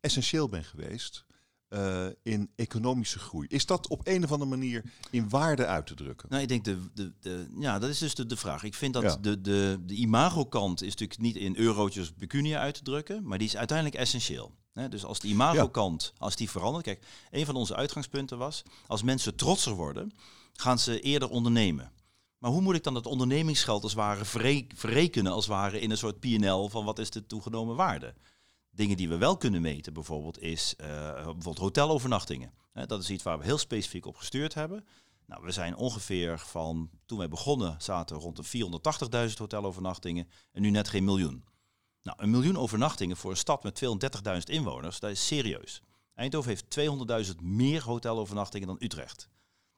essentieel 0.00 0.48
bent 0.48 0.66
geweest 0.66 1.24
eh, 1.68 2.06
in 2.22 2.50
economische 2.56 3.18
groei? 3.18 3.46
Is 3.48 3.66
dat 3.66 3.88
op 3.88 4.00
een 4.06 4.24
of 4.24 4.32
andere 4.32 4.50
manier 4.50 4.84
in 5.10 5.28
waarde 5.28 5.66
uit 5.66 5.86
te 5.86 5.94
drukken? 5.94 6.28
Nou, 6.30 6.42
ik 6.42 6.48
denk 6.48 6.64
de, 6.64 6.78
de, 6.94 7.12
de 7.20 7.46
ja, 7.58 7.78
dat 7.78 7.90
is 7.90 7.98
dus 7.98 8.14
de, 8.14 8.26
de 8.26 8.36
vraag. 8.36 8.62
Ik 8.62 8.74
vind 8.74 8.92
dat 8.94 9.02
Ja. 9.02 9.16
de, 9.16 9.40
de, 9.40 9.78
de 9.86 9.94
imagokant 9.94 10.82
is 10.82 10.90
natuurlijk 10.90 11.20
niet 11.20 11.36
in 11.36 11.56
eurotjes 11.56 12.12
pecunia 12.12 12.58
uit 12.60 12.74
te 12.74 12.82
drukken, 12.82 13.26
maar 13.26 13.38
die 13.38 13.46
is 13.46 13.56
uiteindelijk 13.56 13.96
essentieel. 13.98 14.54
Dus 14.90 15.04
als 15.04 15.18
de 15.20 15.28
imagokant, 15.28 16.12
als 16.18 16.36
die 16.36 16.50
verandert, 16.50 16.84
kijk, 16.84 17.06
een 17.30 17.46
van 17.46 17.54
onze 17.54 17.76
uitgangspunten 17.76 18.38
was, 18.38 18.62
als 18.86 19.02
mensen 19.02 19.34
trotser 19.36 19.72
worden, 19.72 20.12
gaan 20.52 20.78
ze 20.78 21.00
eerder 21.00 21.28
ondernemen. 21.28 21.92
Maar 22.38 22.50
hoe 22.50 22.60
moet 22.60 22.74
ik 22.74 22.82
dan 22.84 22.94
dat 22.94 23.06
ondernemingsgeld 23.06 23.82
als 23.82 23.92
het 23.92 24.00
ware 24.00 24.24
verre- 24.24 24.66
verrekenen 24.74 25.32
als 25.32 25.44
het 25.46 25.54
ware 25.54 25.80
in 25.80 25.90
een 25.90 25.96
soort 25.96 26.20
PNL 26.20 26.68
van 26.68 26.84
wat 26.84 26.98
is 26.98 27.10
de 27.10 27.26
toegenomen 27.26 27.76
waarde? 27.76 28.14
Dingen 28.76 28.96
die 28.96 29.08
we 29.08 29.16
wel 29.16 29.36
kunnen 29.36 29.60
meten 29.60 29.92
bijvoorbeeld 29.92 30.40
is 30.40 30.74
eh, 30.76 30.88
bijvoorbeeld 31.14 31.58
hotelovernachtingen. 31.58 32.52
Dat 32.86 33.02
is 33.02 33.10
iets 33.10 33.22
waar 33.22 33.38
we 33.38 33.44
heel 33.44 33.58
specifiek 33.58 34.06
op 34.06 34.16
gestuurd 34.16 34.54
hebben. 34.54 34.86
Nou, 35.26 35.44
we 35.44 35.52
zijn 35.52 35.76
ongeveer 35.76 36.38
van, 36.38 36.90
toen 37.06 37.18
wij 37.18 37.28
begonnen, 37.28 37.76
zaten 37.78 38.16
rond 38.16 38.36
de 38.36 39.28
480.000 39.28 39.36
hotelovernachtingen 39.36 40.28
en 40.52 40.62
nu 40.62 40.70
net 40.70 40.88
geen 40.88 41.04
miljoen. 41.04 41.44
Nou, 42.02 42.22
een 42.22 42.30
miljoen 42.30 42.56
overnachtingen 42.56 43.16
voor 43.16 43.30
een 43.30 43.36
stad 43.36 43.62
met 43.62 43.82
230.000 43.84 44.38
inwoners, 44.44 45.00
dat 45.00 45.10
is 45.10 45.26
serieus. 45.26 45.82
Eindhoven 46.14 46.50
heeft 46.50 46.78
200.000 47.28 47.42
meer 47.42 47.82
hotelovernachtingen 47.82 48.66
dan 48.66 48.76
Utrecht. 48.78 49.28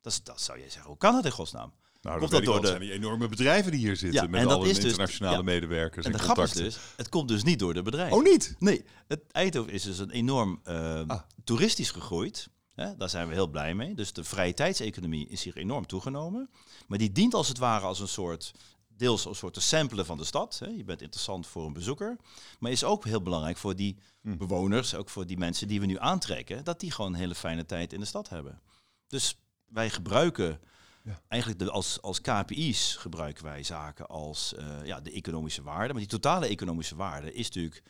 Dat, 0.01 0.21
dat 0.25 0.41
zou 0.41 0.59
jij 0.59 0.71
zeggen, 0.71 0.91
hoe 0.91 0.99
kan 0.99 1.15
dat 1.15 1.25
in 1.25 1.31
godsnaam? 1.31 1.73
Nou, 2.01 2.19
Komt 2.19 2.31
dat, 2.31 2.45
door 2.45 2.61
de- 2.61 2.67
zijn 2.67 2.81
die 2.81 2.93
enorme 2.93 3.29
bedrijven 3.29 3.71
die 3.73 3.81
hier 3.81 3.97
zitten 3.97 4.23
Ja, 4.23 4.29
met 4.29 4.41
en 4.41 4.47
dat 4.49 4.57
alle 4.59 4.69
is 4.69 4.75
dus- 4.77 4.85
internationale 4.85 5.37
ja. 5.37 5.43
medewerkers 5.43 6.07
En 6.07 6.13
en, 6.13 6.19
de 6.19 6.25
grap 6.25 6.39
is 6.39 6.53
dus, 6.53 6.77
het 6.97 7.09
komt 7.09 7.29
dus 7.29 7.43
niet 7.43 7.59
door 7.59 7.75
de 7.75 7.83
bedrijven. 7.83 8.17
Oh, 8.17 8.23
niet? 8.25 8.55
Nee, 8.59 8.85
het 9.09 9.21
Eindhoven 9.33 9.73
is 9.73 9.83
dus 9.83 9.99
een 9.99 10.11
enorm 10.11 10.61
eh, 10.65 11.03
Ah. 11.07 11.21
toeristisch 11.45 11.91
gegroeid. 11.91 12.49
Hè, 12.75 12.97
daar 12.97 13.09
zijn 13.09 13.29
we 13.29 13.35
heel 13.35 13.47
blij 13.49 13.75
mee. 13.75 13.95
Dus 13.95 14.13
de 14.13 14.25
vrije 14.25 14.55
tijdseconomie 14.55 15.29
is 15.29 15.45
hier 15.45 15.57
enorm 15.57 15.87
toegenomen. 15.87 16.51
Maar 16.87 16.99
die 16.99 17.13
dient 17.13 17.35
als 17.35 17.49
het 17.49 17.59
ware 17.59 17.85
als 17.87 18.01
een 18.01 18.09
soort, 18.09 18.53
deels 18.97 19.21
als 19.21 19.25
een 19.27 19.35
soort 19.35 19.55
te 19.55 19.61
samplen 19.61 20.07
van 20.07 20.19
de 20.19 20.25
stad. 20.25 20.59
Hè. 20.59 20.67
Je 20.67 20.85
bent 20.85 21.03
interessant 21.03 21.47
voor 21.47 21.67
een 21.67 21.73
bezoeker. 21.73 22.17
Maar 22.59 22.71
is 22.71 22.85
ook 22.85 23.05
heel 23.05 23.23
belangrijk 23.23 23.57
voor 23.57 23.77
die 23.77 23.97
Hm. 24.23 24.37
bewoners, 24.37 24.95
ook 24.95 25.09
voor 25.11 25.27
die 25.27 25.39
mensen 25.39 25.69
die 25.69 25.81
we 25.81 25.87
nu 25.87 25.99
aantrekken, 25.99 26.65
dat 26.65 26.81
die 26.81 26.91
gewoon 26.91 27.13
een 27.13 27.19
hele 27.19 27.35
fijne 27.35 27.67
tijd 27.67 27.93
in 27.93 28.01
de 28.01 28.07
stad 28.07 28.29
hebben. 28.29 28.61
Dus 29.07 29.39
wij 29.69 29.91
gebruiken 29.91 30.61
Ja. 31.09 31.21
eigenlijk 31.29 31.61
de, 31.63 31.71
als, 31.71 32.03
als 32.03 32.21
KPI's 32.21 32.97
gebruiken 32.97 33.45
wij 33.45 33.63
zaken 33.63 34.07
als 34.07 34.55
eh, 34.55 34.67
ja, 34.85 35.01
de 35.01 35.11
economische 35.13 35.63
waarde. 35.63 35.93
Maar 35.93 36.03
die 36.03 36.11
totale 36.11 36.47
economische 36.47 36.97
waarde 36.97 37.33
is 37.33 37.45
natuurlijk 37.47 37.83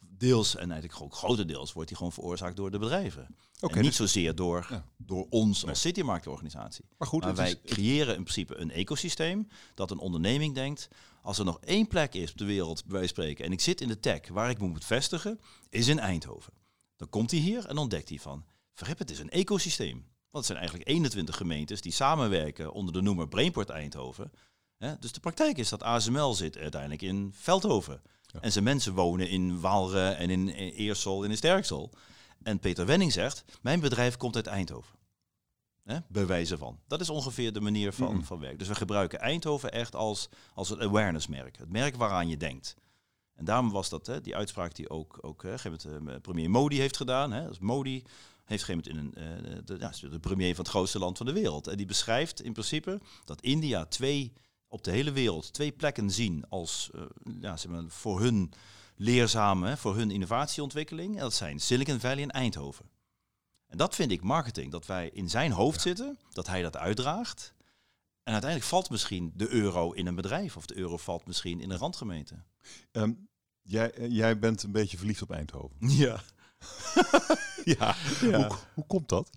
deels 0.00 0.56
en 0.56 0.70
eigenlijk 0.70 1.02
ook 1.02 1.14
grotendeels 1.14 1.72
wordt 1.72 1.88
die 1.88 1.96
gewoon 1.96 2.12
veroorzaakt 2.12 2.56
door 2.56 2.70
de 2.70 2.78
bedrijven. 2.78 3.22
En 3.60 3.74
niet 3.74 3.84
dus- 3.84 3.96
zozeer 3.96 4.34
door, 4.34 4.66
Ja. 4.70 4.84
door 4.96 5.26
ons 5.30 5.60
Nee. 5.60 5.70
als 5.70 5.80
citymarktorganisatie. 5.80 6.84
maar 6.98 7.08
goed, 7.08 7.22
Maar 7.22 7.34
wij 7.34 7.48
is, 7.62 7.72
creëren 7.72 8.14
in 8.16 8.22
principe 8.22 8.56
een 8.56 8.70
ecosysteem 8.70 9.48
dat 9.74 9.90
een 9.90 9.98
onderneming 9.98 10.54
denkt, 10.54 10.88
als 11.22 11.38
er 11.38 11.44
nog 11.44 11.58
één 11.60 11.86
plek 11.86 12.14
is 12.14 12.30
op 12.30 12.38
de 12.38 12.44
wereld, 12.44 12.84
bij 12.84 12.92
wijze 12.98 13.14
van 13.14 13.22
spreken, 13.22 13.44
en 13.44 13.52
ik 13.52 13.60
zit 13.60 13.80
in 13.80 13.88
de 13.88 14.00
tech 14.00 14.28
waar 14.28 14.50
ik 14.50 14.60
me 14.60 14.66
moet 14.68 14.84
vestigen, 14.84 15.40
is 15.68 15.88
in 15.88 15.98
Eindhoven. 15.98 16.52
Dan 16.96 17.08
komt 17.08 17.30
hij 17.30 17.40
hier 17.40 17.66
en 17.66 17.76
ontdekt 17.78 18.08
hij 18.08 18.18
van, 18.18 18.44
verrip, 18.72 18.98
het 18.98 19.10
is 19.10 19.18
een 19.18 19.30
ecosysteem. 19.30 20.06
Want 20.38 20.50
het 20.50 20.58
zijn 20.58 20.58
eigenlijk 20.58 20.88
21 20.88 21.36
gemeentes 21.36 21.80
die 21.80 21.92
samenwerken 21.92 22.72
onder 22.72 22.92
de 22.92 23.00
noemer 23.00 23.28
Brainport 23.28 23.70
Eindhoven. 23.70 24.32
Dus 25.00 25.12
de 25.12 25.20
praktijk 25.20 25.58
is 25.58 25.68
dat 25.68 25.82
ASML 25.82 26.34
zit 26.34 26.56
uiteindelijk 26.56 27.02
in 27.02 27.32
Veldhoven. 27.34 28.02
Ja. 28.26 28.40
En 28.40 28.52
zijn 28.52 28.64
mensen 28.64 28.94
wonen 28.94 29.28
in 29.28 29.60
Waalre 29.60 30.08
en 30.08 30.30
in 30.30 30.48
Eersel 30.48 31.24
en 31.24 31.30
in 31.30 31.36
Sterksel. 31.36 31.90
En 32.42 32.58
Peter 32.58 32.86
Wenning 32.86 33.12
zegt, 33.12 33.44
mijn 33.60 33.80
bedrijf 33.80 34.16
komt 34.16 34.36
uit 34.36 34.46
Eindhoven. 34.46 34.98
Hè, 35.84 35.98
bij 36.08 36.26
wijze 36.26 36.58
van. 36.58 36.78
Dat 36.86 37.00
is 37.00 37.10
ongeveer 37.10 37.52
de 37.52 37.60
manier 37.60 37.92
van, 37.92 38.14
Mm. 38.14 38.24
van 38.24 38.38
werken. 38.40 38.58
Dus 38.58 38.68
we 38.68 38.74
gebruiken 38.74 39.20
Eindhoven 39.20 39.72
echt 39.72 39.94
als, 39.94 40.28
als 40.54 40.68
het 40.68 40.80
awareness 40.80 41.26
merk. 41.26 41.58
Het 41.58 41.70
merk 41.70 41.96
waaraan 41.96 42.28
je 42.28 42.36
denkt. 42.36 42.76
En 43.34 43.44
daarom 43.44 43.70
was 43.70 43.88
dat 43.88 44.06
hè, 44.06 44.20
die 44.20 44.36
uitspraak 44.36 44.74
die 44.74 44.90
ook, 44.90 45.18
ook 45.20 45.42
hè, 45.42 45.54
moment, 45.84 46.22
premier 46.22 46.50
Modi 46.50 46.78
heeft 46.78 46.96
gedaan. 46.96 47.32
Hè, 47.32 47.48
als 47.48 47.58
Modi 47.58 48.04
heeft 48.48 48.68
een 48.68 48.82
in 48.82 48.96
een, 48.96 49.14
de, 49.64 49.76
ja, 49.78 49.92
de 50.00 50.18
premier 50.20 50.54
van 50.54 50.64
het 50.64 50.72
grootste 50.72 50.98
land 50.98 51.16
van 51.16 51.26
de 51.26 51.32
wereld. 51.32 51.66
En 51.66 51.76
die 51.76 51.86
beschrijft 51.86 52.42
in 52.42 52.52
principe 52.52 53.00
dat 53.24 53.40
India 53.40 53.86
twee 53.86 54.32
op 54.68 54.84
de 54.84 54.90
hele 54.90 55.12
wereld 55.12 55.52
twee 55.52 55.72
plekken 55.72 56.10
zien 56.10 56.44
als 56.48 56.90
ja, 57.40 57.56
zeg 57.56 57.70
maar, 57.70 57.84
voor 57.88 58.20
hun 58.20 58.52
leerzame, 58.96 59.76
voor 59.76 59.96
hun 59.96 60.10
innovatieontwikkeling. 60.10 61.14
En 61.14 61.20
dat 61.20 61.34
zijn 61.34 61.60
Silicon 61.60 62.00
Valley 62.00 62.22
en 62.22 62.30
Eindhoven. 62.30 62.90
En 63.66 63.78
dat 63.78 63.94
vind 63.94 64.10
ik 64.10 64.22
marketing, 64.22 64.72
dat 64.72 64.86
wij 64.86 65.10
in 65.12 65.30
zijn 65.30 65.52
hoofd 65.52 65.80
zitten, 65.80 66.18
dat 66.32 66.46
hij 66.46 66.62
dat 66.62 66.76
uitdraagt. 66.76 67.54
En 68.22 68.32
uiteindelijk 68.32 68.70
valt 68.70 68.90
misschien 68.90 69.32
de 69.34 69.48
euro 69.48 69.92
in 69.92 70.06
een 70.06 70.14
bedrijf 70.14 70.56
of 70.56 70.66
de 70.66 70.76
euro 70.76 70.96
valt 70.96 71.26
misschien 71.26 71.60
in 71.60 71.70
een 71.70 71.78
randgemeente. 71.78 72.42
Ehm, 72.92 73.12
jij, 73.62 73.92
eh, 73.92 74.10
jij 74.10 74.38
bent 74.38 74.62
een 74.62 74.72
beetje 74.72 74.96
verliefd 74.96 75.22
op 75.22 75.30
Eindhoven. 75.30 75.76
Ja. 75.80 76.20
ja. 77.78 77.94
Hoe, 78.20 78.50
hoe, 78.74 78.86
komt 78.86 79.08
dat? 79.08 79.30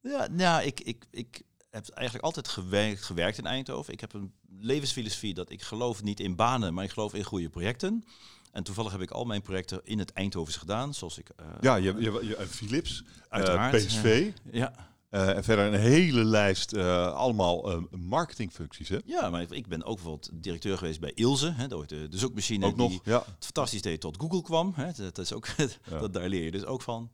Ja, 0.00 0.28
nou, 0.30 0.62
ik, 0.62 0.80
ik, 0.80 1.04
ik 1.10 1.42
heb 1.70 1.88
eigenlijk 1.88 2.24
altijd 2.24 2.48
gewerkt, 2.48 3.02
gewerkt 3.02 3.38
in 3.38 3.46
Eindhoven. 3.46 3.92
Ik 3.92 4.00
heb 4.00 4.12
een 4.12 4.32
levensfilosofie 4.60 5.34
dat 5.34 5.50
ik 5.50 5.62
geloof 5.62 6.02
niet 6.02 6.20
in 6.20 6.36
banen, 6.36 6.74
maar 6.74 6.84
ik 6.84 6.90
geloof 6.90 7.14
in 7.14 7.24
goede 7.24 7.48
projecten. 7.48 8.04
En 8.52 8.62
toevallig 8.62 8.92
heb 8.92 9.00
ik 9.00 9.10
al 9.10 9.24
mijn 9.24 9.42
projecten 9.42 9.80
in 9.84 9.98
het 9.98 10.12
Eindhovens 10.12 10.56
gedaan, 10.56 10.94
zoals 10.94 11.18
ik... 11.18 11.28
Uh, 11.40 11.46
ja, 11.60 11.76
je, 11.76 11.94
je, 11.98 12.26
je, 12.26 12.46
Philips, 12.48 13.04
uh, 13.30 13.70
PSV. 13.70 14.30
ja. 14.50 14.72
Uh, 15.10 15.36
en 15.36 15.44
verder 15.44 15.66
een 15.66 15.80
hele 15.80 16.24
lijst, 16.24 16.76
allemaal 16.76 17.82
marketingfuncties. 17.90 18.88
Hè? 18.88 18.98
Ja, 19.04 19.30
maar 19.30 19.52
ik 19.52 19.66
ben 19.66 19.84
ook 19.84 19.94
bijvoorbeeld 19.94 20.30
directeur 20.32 20.78
geweest 20.78 21.00
bij 21.00 21.12
Ilse, 21.14 21.52
hè, 21.52 21.68
de, 21.68 21.86
de 21.86 22.18
zoekmachine 22.18 22.66
ook 22.66 22.76
nog, 22.76 22.90
die 22.90 23.00
ja. 23.04 23.18
het 23.18 23.44
fantastisch 23.44 23.82
deed 23.82 24.00
tot 24.00 24.16
Google 24.20 24.42
kwam. 24.42 24.72
Hè, 24.76 24.92
dat, 24.92 25.18
is 25.18 25.32
ook, 25.32 25.46
dat, 26.00 26.12
daar 26.12 26.28
leer 26.28 26.44
je 26.44 26.50
dus 26.50 26.64
ook 26.64 26.82
van. 26.82 27.10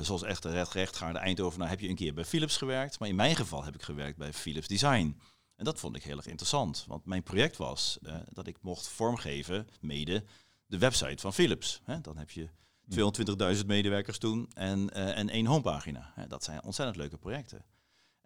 zoals 0.00 0.22
echt 0.22 0.44
recht, 0.44 0.72
rechtgaarde 0.72 1.18
Eindhoven, 1.18 1.62
heb 1.62 1.80
je 1.80 1.88
een 1.88 1.94
keer 1.94 2.14
bij 2.14 2.24
Philips 2.24 2.56
gewerkt. 2.56 2.98
Maar 2.98 3.08
in 3.08 3.16
mijn 3.16 3.36
geval 3.36 3.64
heb 3.64 3.74
ik 3.74 3.82
gewerkt 3.82 4.18
bij 4.18 4.32
Philips 4.32 4.68
Design. 4.68 5.20
En 5.56 5.64
dat 5.64 5.78
vond 5.78 5.96
ik 5.96 6.02
heel 6.02 6.16
erg 6.16 6.26
interessant, 6.26 6.84
want 6.86 7.04
mijn 7.04 7.22
project 7.22 7.56
was 7.56 7.98
dat 8.32 8.46
ik 8.46 8.56
mocht 8.60 8.88
vormgeven, 8.88 9.68
mede, 9.80 10.24
de 10.66 10.78
website 10.78 11.20
van 11.20 11.34
Philips. 11.34 11.80
Hè, 11.84 12.00
dan 12.00 12.16
heb 12.16 12.30
je 12.30 12.48
220.000 12.96 13.66
medewerkers 13.66 14.18
toen 14.18 14.50
en, 14.54 14.90
uh, 14.96 15.18
en 15.18 15.28
één 15.28 15.46
homepagina. 15.46 16.12
Dat 16.28 16.44
zijn 16.44 16.62
ontzettend 16.64 16.98
leuke 16.98 17.18
projecten. 17.18 17.58
En 17.58 17.64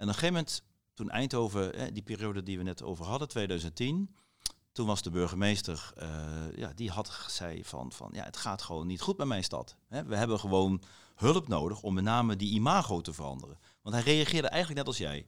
op 0.09 0.15
een 0.15 0.15
gegeven 0.15 0.35
moment, 0.35 0.63
toen 0.95 1.11
Eindhoven, 1.11 1.95
die 1.95 2.03
periode 2.03 2.43
die 2.43 2.59
we 2.59 2.65
net 2.65 2.83
over 2.83 3.05
hadden, 3.05 3.29
2010, 3.29 4.15
toen 4.73 4.87
was 4.87 5.03
de 5.03 5.11
burgemeester, 5.11 5.93
uh, 6.03 6.07
ja, 6.57 6.73
die 6.75 6.91
had 6.91 7.09
gezegd 7.09 7.69
van, 7.69 7.93
van, 7.93 8.11
ja, 8.13 8.25
het 8.25 8.37
gaat 8.37 8.63
gewoon 8.63 8.87
niet 8.87 9.01
goed 9.01 9.17
met 9.17 9.27
mijn 9.27 9.45
stad. 9.45 9.77
We 9.89 10.17
hebben 10.17 10.39
gewoon 10.39 10.83
hulp 11.15 11.49
nodig 11.49 11.83
om 11.83 11.95
met 11.95 12.05
name 12.05 12.37
die 12.37 12.53
imago 12.53 13.01
te 13.01 13.13
veranderen. 13.13 13.59
Want 13.83 13.95
hij 13.95 14.05
reageerde 14.05 14.49
eigenlijk 14.49 14.79
net 14.79 14.89
als 14.89 14.99
jij. 14.99 15.27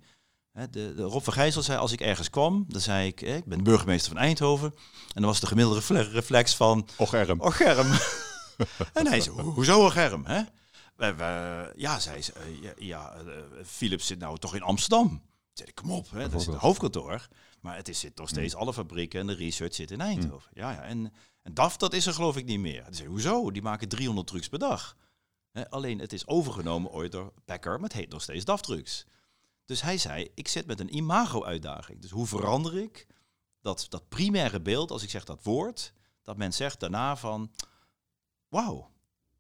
De, 0.52 0.68
de, 0.94 1.02
Rob 1.02 1.22
van 1.22 1.32
Gijzel 1.32 1.62
zei, 1.62 1.78
als 1.78 1.92
ik 1.92 2.00
ergens 2.00 2.30
kwam, 2.30 2.64
dan 2.68 2.80
zei 2.80 3.06
ik, 3.06 3.20
ik 3.20 3.44
ben 3.44 3.64
burgemeester 3.64 4.12
van 4.12 4.20
Eindhoven. 4.20 4.74
En 5.14 5.20
dan 5.20 5.24
was 5.24 5.40
de 5.40 5.46
gemiddelde 5.46 6.02
reflex 6.02 6.54
van... 6.54 6.88
Ocherm. 6.96 7.40
Ocherm. 7.40 7.86
en 8.92 9.06
hij 9.06 9.20
zei, 9.20 9.40
hoezo 9.40 9.84
Ocherm? 9.84 10.24
Hè? 10.24 10.42
We, 10.96 11.14
we, 11.14 11.72
ja, 11.76 12.00
zei 12.00 12.22
ze, 12.22 12.32
ja, 12.60 12.72
ja 12.78 13.16
uh, 13.26 13.32
Philips 13.64 14.06
zit 14.06 14.18
nou 14.18 14.38
toch 14.38 14.54
in 14.54 14.62
Amsterdam. 14.62 15.22
Zei 15.52 15.68
ik, 15.68 15.74
kom 15.74 15.90
op, 15.90 16.10
hè, 16.10 16.28
dat 16.28 16.40
is 16.40 16.46
het 16.46 16.56
hoofdkantoor. 16.56 17.28
Maar 17.60 17.76
het 17.76 17.88
is, 17.88 18.00
zit 18.00 18.16
nog 18.16 18.28
steeds, 18.28 18.54
alle 18.54 18.72
fabrieken 18.72 19.20
en 19.20 19.26
de 19.26 19.34
research 19.34 19.74
zit 19.74 19.90
in 19.90 20.00
Eindhoven. 20.00 20.50
Ja, 20.54 20.70
ja, 20.70 20.82
en, 20.82 21.12
en 21.42 21.54
DAF, 21.54 21.76
dat 21.76 21.92
is 21.92 22.06
er 22.06 22.14
geloof 22.14 22.36
ik 22.36 22.44
niet 22.44 22.60
meer. 22.60 22.82
Hij 22.82 22.92
zei, 22.92 23.08
hoezo? 23.08 23.50
Die 23.50 23.62
maken 23.62 23.88
300 23.88 24.26
trucks 24.26 24.48
per 24.48 24.58
dag. 24.58 24.96
Hè, 25.50 25.70
alleen, 25.70 25.98
het 25.98 26.12
is 26.12 26.26
overgenomen 26.26 26.90
ooit 26.90 27.12
door 27.12 27.32
Packer, 27.44 27.74
maar 27.74 27.88
het 27.88 27.98
heet 27.98 28.10
nog 28.10 28.22
steeds 28.22 28.44
DAF 28.44 28.60
trucks. 28.60 29.06
Dus 29.64 29.82
hij 29.82 29.98
zei, 29.98 30.30
ik 30.34 30.48
zit 30.48 30.66
met 30.66 30.80
een 30.80 30.96
imago-uitdaging. 30.96 32.00
Dus 32.00 32.10
hoe 32.10 32.26
verander 32.26 32.78
ik 32.78 33.06
dat, 33.60 33.86
dat 33.88 34.08
primaire 34.08 34.60
beeld, 34.60 34.90
als 34.90 35.02
ik 35.02 35.10
zeg 35.10 35.24
dat 35.24 35.42
woord, 35.42 35.92
dat 36.22 36.36
men 36.36 36.52
zegt 36.52 36.80
daarna 36.80 37.16
van, 37.16 37.50
wauw, 38.54 38.90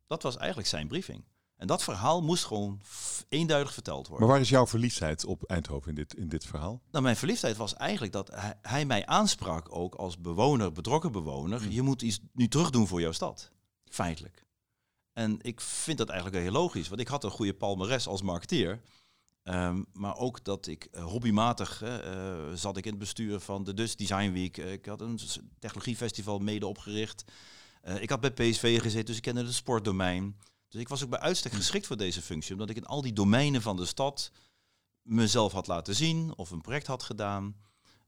dat 0.06 0.22
was 0.22 0.36
eigenlijk 0.36 0.68
zijn 0.68 0.88
briefing. 0.88 1.24
En 1.56 1.66
dat 1.66 1.82
verhaal 1.82 2.22
moest 2.22 2.44
gewoon 2.44 2.80
eenduidig 3.28 3.72
verteld 3.72 4.08
worden. 4.08 4.26
Maar 4.26 4.34
waar 4.34 4.44
is 4.44 4.50
jouw 4.50 4.66
verliefdheid 4.66 5.24
op 5.24 5.42
Eindhoven 5.42 5.88
in 5.88 5.94
dit, 5.94 6.14
in 6.14 6.28
dit 6.28 6.46
verhaal? 6.46 6.82
Nou, 6.90 7.04
mijn 7.04 7.16
verliefdheid 7.16 7.56
was 7.56 7.74
eigenlijk 7.74 8.12
dat 8.12 8.30
hij, 8.34 8.58
hij 8.62 8.84
mij 8.84 9.06
aansprak 9.06 9.74
ook 9.76 9.94
als 9.94 10.18
bewoner, 10.18 10.72
betrokken 10.72 11.12
bewoner. 11.12 11.60
Hmm. 11.60 11.70
Je 11.70 11.82
moet 11.82 12.02
iets 12.02 12.20
nu 12.32 12.48
terugdoen 12.48 12.86
voor 12.86 13.00
jouw 13.00 13.12
stad, 13.12 13.50
feitelijk. 13.84 14.44
En 15.12 15.38
ik 15.40 15.60
vind 15.60 15.98
dat 15.98 16.08
eigenlijk 16.08 16.42
heel 16.42 16.52
logisch, 16.52 16.88
want 16.88 17.00
ik 17.00 17.08
had 17.08 17.24
een 17.24 17.30
goede 17.30 17.54
palmares 17.54 18.06
als 18.06 18.22
marketeer. 18.22 18.80
Ehm, 19.42 19.82
maar 19.92 20.16
ook 20.16 20.44
dat 20.44 20.66
ik 20.66 20.88
uh, 20.92 21.04
hobbymatig 21.04 21.82
uh, 21.82 22.52
zat 22.54 22.76
ik 22.76 22.84
in 22.84 22.90
het 22.90 23.00
bestuur 23.00 23.40
van 23.40 23.64
de 23.64 23.74
Dus 23.74 23.96
Design 23.96 24.32
Week. 24.32 24.58
Uh, 24.58 24.72
ik 24.72 24.86
had 24.86 25.00
een 25.00 25.18
technologiefestival 25.58 26.38
mede 26.38 26.66
opgericht. 26.66 27.24
Ik 27.84 28.10
had 28.10 28.20
bij 28.20 28.32
PSV 28.32 28.80
gezeten, 28.80 29.06
dus 29.06 29.16
ik 29.16 29.22
kende 29.22 29.44
het 29.44 29.54
sportdomein. 29.54 30.36
Dus 30.68 30.80
ik 30.80 30.88
was 30.88 31.02
ook 31.04 31.10
bij 31.10 31.18
uitstek 31.18 31.52
hm. 31.52 31.58
geschikt 31.58 31.86
voor 31.86 31.96
deze 31.96 32.22
functie, 32.22 32.52
omdat 32.52 32.70
ik 32.70 32.76
in 32.76 32.86
al 32.86 33.02
die 33.02 33.12
domeinen 33.12 33.62
van 33.62 33.76
de 33.76 33.86
stad 33.86 34.30
mezelf 35.02 35.52
had 35.52 35.66
laten 35.66 35.94
zien 35.94 36.36
of 36.36 36.50
een 36.50 36.60
project 36.60 36.86
had 36.86 37.02
gedaan. 37.02 37.56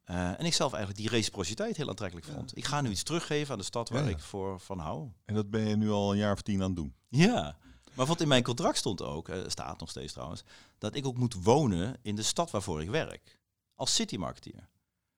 en 0.05 0.45
ik 0.45 0.55
zelf 0.55 0.73
eigenlijk 0.73 1.03
die 1.03 1.19
reciprociteit 1.19 1.77
heel 1.77 1.89
aantrekkelijk 1.89 2.27
vond. 2.27 2.57
Ik 2.57 2.65
ga 2.65 2.81
nu 2.81 2.91
iets 2.91 3.03
teruggeven 3.03 3.53
aan 3.53 3.59
de 3.59 3.65
stad 3.65 3.89
waar 3.89 4.09
ik 4.09 4.19
voor 4.19 4.61
van 4.61 4.79
hou. 4.79 5.09
En 5.25 5.35
dat 5.35 5.51
ben 5.51 5.69
je 5.69 5.77
nu 5.77 5.91
al 5.91 6.13
een 6.13 6.19
jaar 6.19 6.33
of 6.33 6.43
tien 6.43 6.63
aan 6.63 6.67
het 6.67 6.77
doen? 6.77 6.95
Ja. 7.09 7.57
Maar 7.95 8.07
wat 8.07 8.21
in 8.21 8.29
mijn 8.29 8.43
contract 8.43 8.77
stond 8.79 9.03
ook, 9.03 9.29
uh, 9.29 9.37
staat 9.47 9.81
nog 9.81 9.91
steeds 9.91 10.13
trouwens, 10.13 10.45
dat 10.79 10.95
ik 10.95 11.07
ook 11.07 11.17
moet 11.17 11.43
wonen 11.43 11.97
in 12.03 12.17
de 12.17 12.23
stad 12.23 12.51
waarvoor 12.51 12.83
ik 12.83 12.91
werk. 12.91 13.41
Als 13.75 13.95
citymarketeer. 13.95 14.69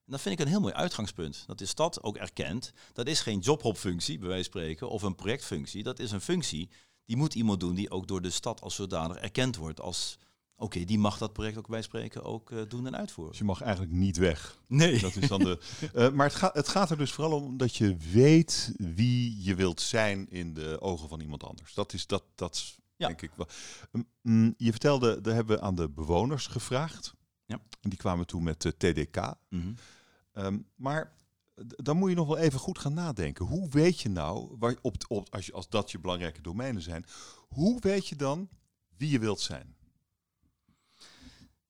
En 0.09 0.15
dat 0.15 0.23
vind 0.23 0.39
ik 0.39 0.45
een 0.45 0.51
heel 0.51 0.61
mooi 0.61 0.75
uitgangspunt. 0.75 1.45
Dat 1.47 1.59
de 1.59 1.67
stad 1.67 2.03
ook 2.03 2.17
erkent. 2.17 2.73
Dat 2.93 3.07
is 3.07 3.21
geen 3.21 3.39
jobhopfunctie, 3.39 4.19
bij 4.19 4.29
wijze 4.29 4.51
van 4.51 4.61
spreken, 4.61 4.89
of 4.89 5.03
een 5.03 5.15
projectfunctie. 5.15 5.83
Dat 5.83 5.99
is 5.99 6.11
een 6.11 6.21
functie 6.21 6.71
die 7.05 7.17
moet 7.17 7.35
iemand 7.35 7.61
doen 7.61 7.75
die 7.75 7.91
ook 7.91 8.07
door 8.07 8.23
de 8.23 8.31
stad 8.31 8.61
als 8.61 8.75
zodanig 8.75 9.17
erkend 9.17 9.57
wordt 9.57 9.81
als 9.81 10.19
Oké, 10.61 10.85
die 10.85 10.99
mag 10.99 11.19
dat 11.19 11.33
project 11.33 11.59
ook 11.59 11.69
bij 11.69 11.83
spreken 11.83 12.25
ook 12.25 12.51
uh, 12.51 12.63
doen 12.69 12.87
en 12.87 12.97
uitvoeren. 12.97 13.31
Dus 13.31 13.41
je 13.41 13.47
mag 13.47 13.61
eigenlijk 13.61 13.93
niet 13.93 14.17
weg. 14.17 14.59
Nee. 14.67 15.01
Dat 15.01 15.17
is 15.17 15.29
dan 15.29 15.39
de, 15.39 15.59
uh, 15.95 16.11
maar 16.11 16.27
het, 16.27 16.35
gaat 16.35 16.55
het 16.55 16.69
gaat 16.69 16.91
er 16.91 16.99
dus 16.99 17.13
vooral 17.13 17.43
om 17.43 17.57
dat 17.57 17.77
je 17.77 17.97
weet 17.97 18.73
wie 18.77 19.43
je 19.43 19.55
wilt 19.55 19.81
zijn 19.81 20.31
in 20.31 20.55
de 20.55 20.81
ogen 20.81 21.09
van 21.09 21.21
iemand 21.21 21.45
anders. 21.45 21.75
Dat 21.75 21.93
is 21.93 22.07
dat, 22.07 22.25
dat 22.35 22.77
ja. 22.97 23.07
denk 23.07 23.23
ik 23.23 23.31
wel. 23.37 23.49
Um, 24.23 24.55
je 24.57 24.71
vertelde, 24.71 25.21
daar 25.21 25.35
hebben 25.35 25.57
we 25.57 25.63
aan 25.63 25.75
de 25.75 25.89
bewoners 25.89 26.47
gevraagd. 26.47 27.15
Ja. 27.45 27.61
En 27.81 27.91
die 27.91 27.99
kwamen 27.99 28.27
toen 28.27 28.43
met 28.43 28.63
de 28.63 28.77
TDK. 28.77 29.17
Mm 29.49 29.61
-hmm. 29.61 29.75
Um, 30.39 30.67
maar 30.75 31.13
dan 31.67 31.97
moet 31.97 32.11
je 32.11 32.17
nog 32.17 32.27
wel 32.27 32.39
even 32.39 32.59
goed 32.59 32.79
gaan 32.79 32.95
nadenken. 32.95 33.47
Hoe 33.47 33.69
weet 33.69 34.01
je 34.01 34.09
nou, 34.09 34.57
waar, 34.59 34.77
op, 34.83 34.95
op, 35.09 35.27
als, 35.31 35.53
als 35.53 35.69
dat 35.69 35.91
je 35.91 35.99
belangrijke 35.99 36.41
domeinen 36.41 36.83
zijn, 36.83 37.05
hoe 37.49 37.81
weet 37.81 38.09
je 38.09 38.17
dan 38.17 38.49
wie 38.97 39.11
je 39.11 39.19
wilt 39.19 39.41
zijn? 39.41 39.77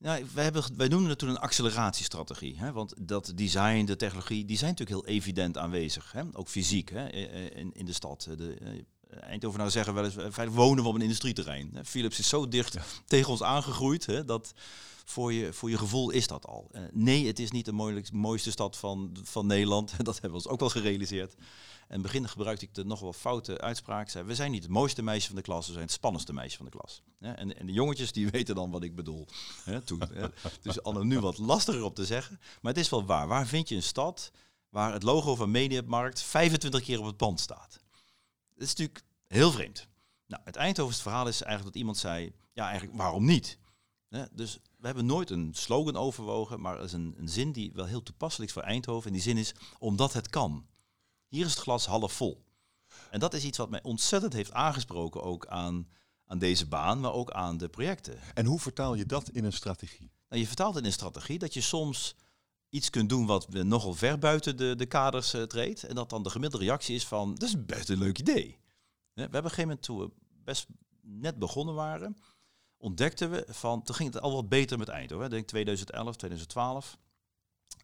Ja, 0.01 0.19
wij, 0.35 0.45
hebben, 0.45 0.77
wij 0.77 0.87
het 0.87 1.19
toen 1.19 1.29
een 1.29 1.39
acceleratiestrategie. 1.39 2.59
Hè? 2.59 2.73
Want 2.73 2.95
dat 3.09 3.33
design, 3.35 3.85
de 3.85 3.97
technologie, 3.97 4.45
die 4.45 4.57
zijn 4.57 4.71
natuurlijk 4.71 5.07
heel 5.07 5.15
evident 5.15 5.59
aanwezig. 5.59 6.13
Hè? 6.13 6.23
Ook 6.33 6.49
fysiek 6.49 6.91
hè? 6.91 7.09
In, 7.09 7.73
in 7.73 7.85
de 7.85 7.93
stad. 7.93 8.29
De, 8.37 8.85
eh, 9.11 9.23
Eindhoven 9.23 9.71
zeggen 9.71 9.95
wel 9.95 10.05
eens, 10.05 10.15
wij 10.15 10.51
wonen 10.51 10.83
we 10.83 10.89
op 10.89 10.95
een 10.95 11.01
industrieterrein. 11.01 11.79
Philips 11.85 12.19
is 12.19 12.29
zo 12.29 12.49
dicht 12.49 12.77
tegen 13.07 13.31
ons 13.31 13.43
aangegroeid 13.43 14.07
hè, 14.07 14.25
dat 14.25 14.55
voor 15.09 15.33
je, 15.33 15.53
voor 15.53 15.71
je 15.71 15.79
gevoel 15.79 16.11
is 16.11 16.27
dat 16.27 16.47
al. 16.47 16.71
Uh, 16.73 16.81
nee, 16.93 17.27
het 17.27 17.39
is 17.39 17.51
niet 17.51 17.65
de 17.65 18.03
mooiste 18.13 18.51
stad 18.51 18.77
van, 18.77 19.17
van 19.23 19.47
Nederland. 19.47 19.95
Dat 20.05 20.13
hebben 20.13 20.31
we 20.31 20.37
ons 20.37 20.49
ook 20.49 20.61
wel 20.61 20.69
gerealiseerd. 20.69 21.35
En 21.35 21.45
in 21.97 22.03
het 22.03 22.03
begin 22.03 22.29
gebruikte 22.29 22.65
ik 22.65 22.75
de 22.75 22.85
nog 22.85 23.01
wel 23.01 23.13
foute 23.13 23.61
uitspraak. 23.61 24.09
Zei, 24.09 24.25
we 24.25 24.35
zijn 24.35 24.51
niet 24.51 24.63
het 24.63 24.73
mooiste 24.73 25.03
meisje 25.03 25.27
van 25.27 25.37
de 25.37 25.43
klas, 25.43 25.67
we 25.67 25.73
zijn 25.73 25.85
het 25.85 25.95
spannendste 25.95 26.33
meisje 26.33 26.57
van 26.57 26.67
de 26.67 26.71
klas. 26.71 27.03
en, 27.19 27.59
en 27.59 27.67
de 27.67 27.73
jongetjes 27.73 28.13
die 28.13 28.31
weten 28.37 28.55
dan 28.55 28.71
wat 28.71 28.83
ik 28.83 28.95
bedoel. 28.95 29.27
toen, 29.85 30.03
Dus 30.63 30.83
al 30.83 31.05
nu 31.05 31.21
wat 31.21 31.39
lastiger 31.39 31.83
op 31.83 31.95
te 31.95 32.05
zeggen. 32.05 32.41
Maar 32.61 32.73
het 32.73 32.83
is 32.83 32.91
wel 32.91 33.05
waar. 33.05 33.29
Waar 33.29 33.47
vind 33.47 33.69
je 33.69 33.75
een 33.75 33.83
stad 33.83 34.31
waar 34.69 34.93
het 34.93 35.03
logo 35.03 35.35
van 35.35 35.51
Mediamarkt 35.51 36.23
25 36.23 36.83
keer 36.83 36.99
op 36.99 37.07
het 37.07 37.17
pand 37.17 37.41
staat? 37.41 37.81
Dat 38.59 38.67
is 38.67 38.75
natuurlijk 38.75 39.05
heel 39.27 39.51
vreemd. 39.51 39.89
Nou, 40.27 40.43
het 40.45 40.57
Eindhoven's 40.57 41.03
verhaal 41.03 41.29
is 41.29 41.43
eigenlijk 41.43 41.65
dat 41.65 41.81
iemand 41.81 41.99
zei, 41.99 42.33
ja 42.53 42.69
eigenlijk 42.69 42.99
waarom 42.99 43.25
niet? 43.25 43.59
dus 44.33 44.59
we 44.79 44.87
hebben 44.87 45.07
nooit 45.07 45.31
een 45.31 45.55
slogan 45.55 45.97
overwogen, 45.97 46.61
maar 46.61 46.79
er 46.79 46.85
is 46.85 46.93
een, 46.93 47.15
een 47.19 47.29
zin 47.29 47.53
die 47.53 47.73
wel 47.73 47.85
heel 47.85 48.03
toepasselijk 48.03 48.51
is 48.51 48.57
voor 48.57 48.67
Eindhoven. 48.67 49.07
En 49.07 49.13
die 49.13 49.23
zin 49.23 49.37
is, 49.37 49.55
omdat 49.79 50.13
het 50.13 50.29
kan. 50.29 50.67
Hier 51.27 51.45
is 51.45 51.51
het 51.51 51.63
glas 51.63 51.87
half 51.87 52.13
vol. 52.13 52.45
En 53.11 53.21
dat 53.21 53.35
is 53.35 53.45
iets 53.45 53.59
wat 53.59 53.71
mij 53.71 53.83
ontzettend 53.83 54.33
heeft 54.33 54.53
aangesproken 54.53 55.23
ook 55.23 55.47
aan, 55.47 55.89
aan 56.27 56.39
deze 56.39 56.67
baan, 56.67 57.01
maar 57.01 57.13
ook 57.13 57.31
aan 57.31 57.57
de 57.57 57.69
projecten. 57.69 58.19
En 58.35 58.47
hoe 58.47 58.61
vertaal 58.61 58.95
je 58.95 59.07
dat 59.07 59.29
in 59.29 59.45
een 59.45 59.53
strategie? 59.53 60.13
Nou, 60.29 60.41
je 60.41 60.47
vertaalt 60.47 60.77
in 60.77 60.85
een 60.85 60.93
strategie 60.93 61.39
dat 61.39 61.55
je 61.55 61.61
soms 61.61 62.15
iets 62.71 62.91
kunt 62.91 63.09
doen 63.09 63.27
wat 63.27 63.49
nogal 63.49 63.95
ver 63.95 64.19
buiten 64.19 64.57
de, 64.57 64.75
de 64.77 64.87
kaders 64.87 65.35
uh, 65.35 65.43
treedt. 65.43 65.83
En 65.83 65.95
dat 65.95 66.11
dan 66.11 66.23
de 66.23 66.31
gemiddelde 66.31 66.65
reactie 66.65 66.95
is 66.95 67.07
van, 67.07 67.35
dat 67.35 67.49
is 67.49 67.65
best 67.65 67.89
een 67.89 67.99
leuk 67.99 68.19
idee. 68.19 68.59
We 69.13 69.21
hebben 69.21 69.41
op 69.41 69.45
een 69.45 69.51
gegeven 69.51 69.69
moment, 69.69 69.83
toen 69.83 69.99
we 69.99 70.11
best 70.45 70.67
net 71.01 71.39
begonnen 71.39 71.75
waren, 71.75 72.17
ontdekten 72.77 73.31
we 73.31 73.45
van, 73.49 73.83
toen 73.83 73.95
ging 73.95 74.13
het 74.13 74.23
al 74.23 74.33
wat 74.33 74.49
beter 74.49 74.79
met 74.79 74.89
Eindhoven. 74.89 75.25
Ik 75.25 75.31
denk 75.31 75.47
2011, 75.47 76.17
2012 76.17 76.99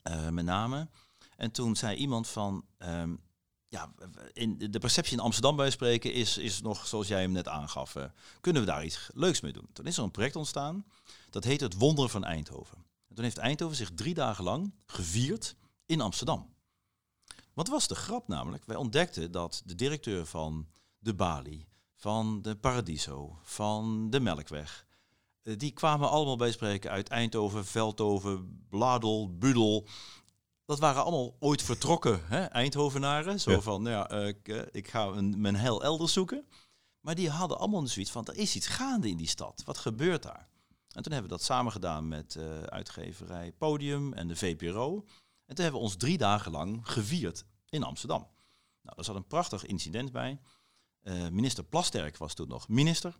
uh, 0.08 0.28
met 0.28 0.44
name. 0.44 0.88
En 1.36 1.50
toen 1.50 1.76
zei 1.76 1.96
iemand 1.96 2.28
van, 2.28 2.64
um, 2.78 3.20
ja, 3.68 3.92
in 4.32 4.58
de 4.58 4.78
perceptie 4.78 5.16
in 5.16 5.22
Amsterdam 5.22 5.56
bij 5.56 5.70
spreken 5.70 6.12
is, 6.12 6.38
is 6.38 6.60
nog 6.60 6.86
zoals 6.86 7.08
jij 7.08 7.20
hem 7.20 7.32
net 7.32 7.48
aangaf. 7.48 7.94
Uh, 7.94 8.04
kunnen 8.40 8.62
we 8.62 8.68
daar 8.68 8.84
iets 8.84 9.10
leuks 9.14 9.40
mee 9.40 9.52
doen? 9.52 9.68
Toen 9.72 9.86
is 9.86 9.96
er 9.96 10.02
een 10.02 10.10
project 10.10 10.36
ontstaan, 10.36 10.86
dat 11.30 11.44
heet 11.44 11.60
het 11.60 11.74
Wonder 11.74 12.08
van 12.08 12.24
Eindhoven. 12.24 12.84
En 13.14 13.21
toen 13.21 13.28
heeft 13.28 13.47
Eindhoven 13.47 13.76
zich 13.76 13.90
drie 13.94 14.14
dagen 14.14 14.44
lang 14.44 14.75
gevierd 14.87 15.56
in 15.87 16.00
Amsterdam. 16.00 16.54
Wat 17.52 17.68
was 17.68 17.88
de 17.88 17.94
grap 17.94 18.28
namelijk? 18.28 18.64
Wij 18.64 18.76
ontdekten 18.76 19.30
dat 19.33 19.62
de 19.64 19.75
directeur 19.75 20.26
van 20.26 20.68
de 20.99 21.14
Bali, 21.14 21.66
van 21.94 22.42
de 22.42 22.56
Paradiso, 22.56 23.38
van 23.42 24.11
de 24.11 24.21
Melkweg, 24.21 24.87
eh, 25.42 25.59
die 25.59 25.71
kwamen 25.71 26.11
allemaal 26.11 26.37
bij 26.37 26.52
spreken 26.52 26.90
uit 26.90 27.09
Eindhoven, 27.09 27.64
Veldhoven, 27.64 28.66
Bladel, 28.68 29.37
Budel. 29.38 29.87
Dat 30.64 30.78
waren 30.78 31.02
allemaal 31.02 31.37
ooit 31.38 31.62
vertrokken 31.62 32.21
hè, 32.26 32.44
Eindhovenaren. 32.44 33.40
Zo 33.40 33.61
van, 33.61 33.83
nou 33.83 33.94
ja, 33.94 34.21
uh, 34.21 34.28
ik, 34.28 34.49
uh, 34.49 34.62
ik, 34.71 34.88
ga 34.88 35.06
een, 35.06 35.40
mijn 35.40 35.56
heil 35.56 35.83
elders 35.83 36.12
zoeken. 36.12 36.47
Maar 37.00 37.14
die 37.14 37.30
hadden 37.30 37.59
allemaal 37.59 37.87
zoiets 37.87 38.11
van, 38.11 38.26
er 38.26 38.37
is 38.37 38.56
iets 38.56 38.66
gaande 38.66 39.09
in 39.09 39.16
die 39.16 39.28
stad. 39.28 39.62
Wat 39.64 39.78
gebeurt 39.78 40.23
daar? 40.23 40.49
En 40.94 41.02
toen 41.02 41.12
hebben 41.12 41.30
we 41.30 41.36
dat 41.36 41.46
samen 41.46 41.72
gedaan 41.72 42.08
met 42.08 42.34
uh, 42.34 42.62
uitgeverij 42.62 43.52
Podium 43.52 44.12
en 44.12 44.28
de 44.28 44.36
VPRO. 44.36 45.04
En 45.46 45.54
toen 45.54 45.64
hebben 45.64 45.80
we 45.80 45.86
ons 45.86 45.96
drie 45.96 46.18
dagen 46.18 46.52
lang 46.52 46.80
gevierd 46.82 47.44
in 47.68 47.82
Amsterdam. 47.82 48.20
Nou, 48.82 48.96
daar 48.96 49.04
zat 49.04 49.16
een 49.16 49.26
prachtig 49.26 49.64
incident 49.66 50.12
bij. 50.12 50.40
minister 51.30 51.64
Plasterk 51.64 52.16
was 52.16 52.34
toen 52.34 52.48
nog 52.48 52.68
minister. 52.68 53.18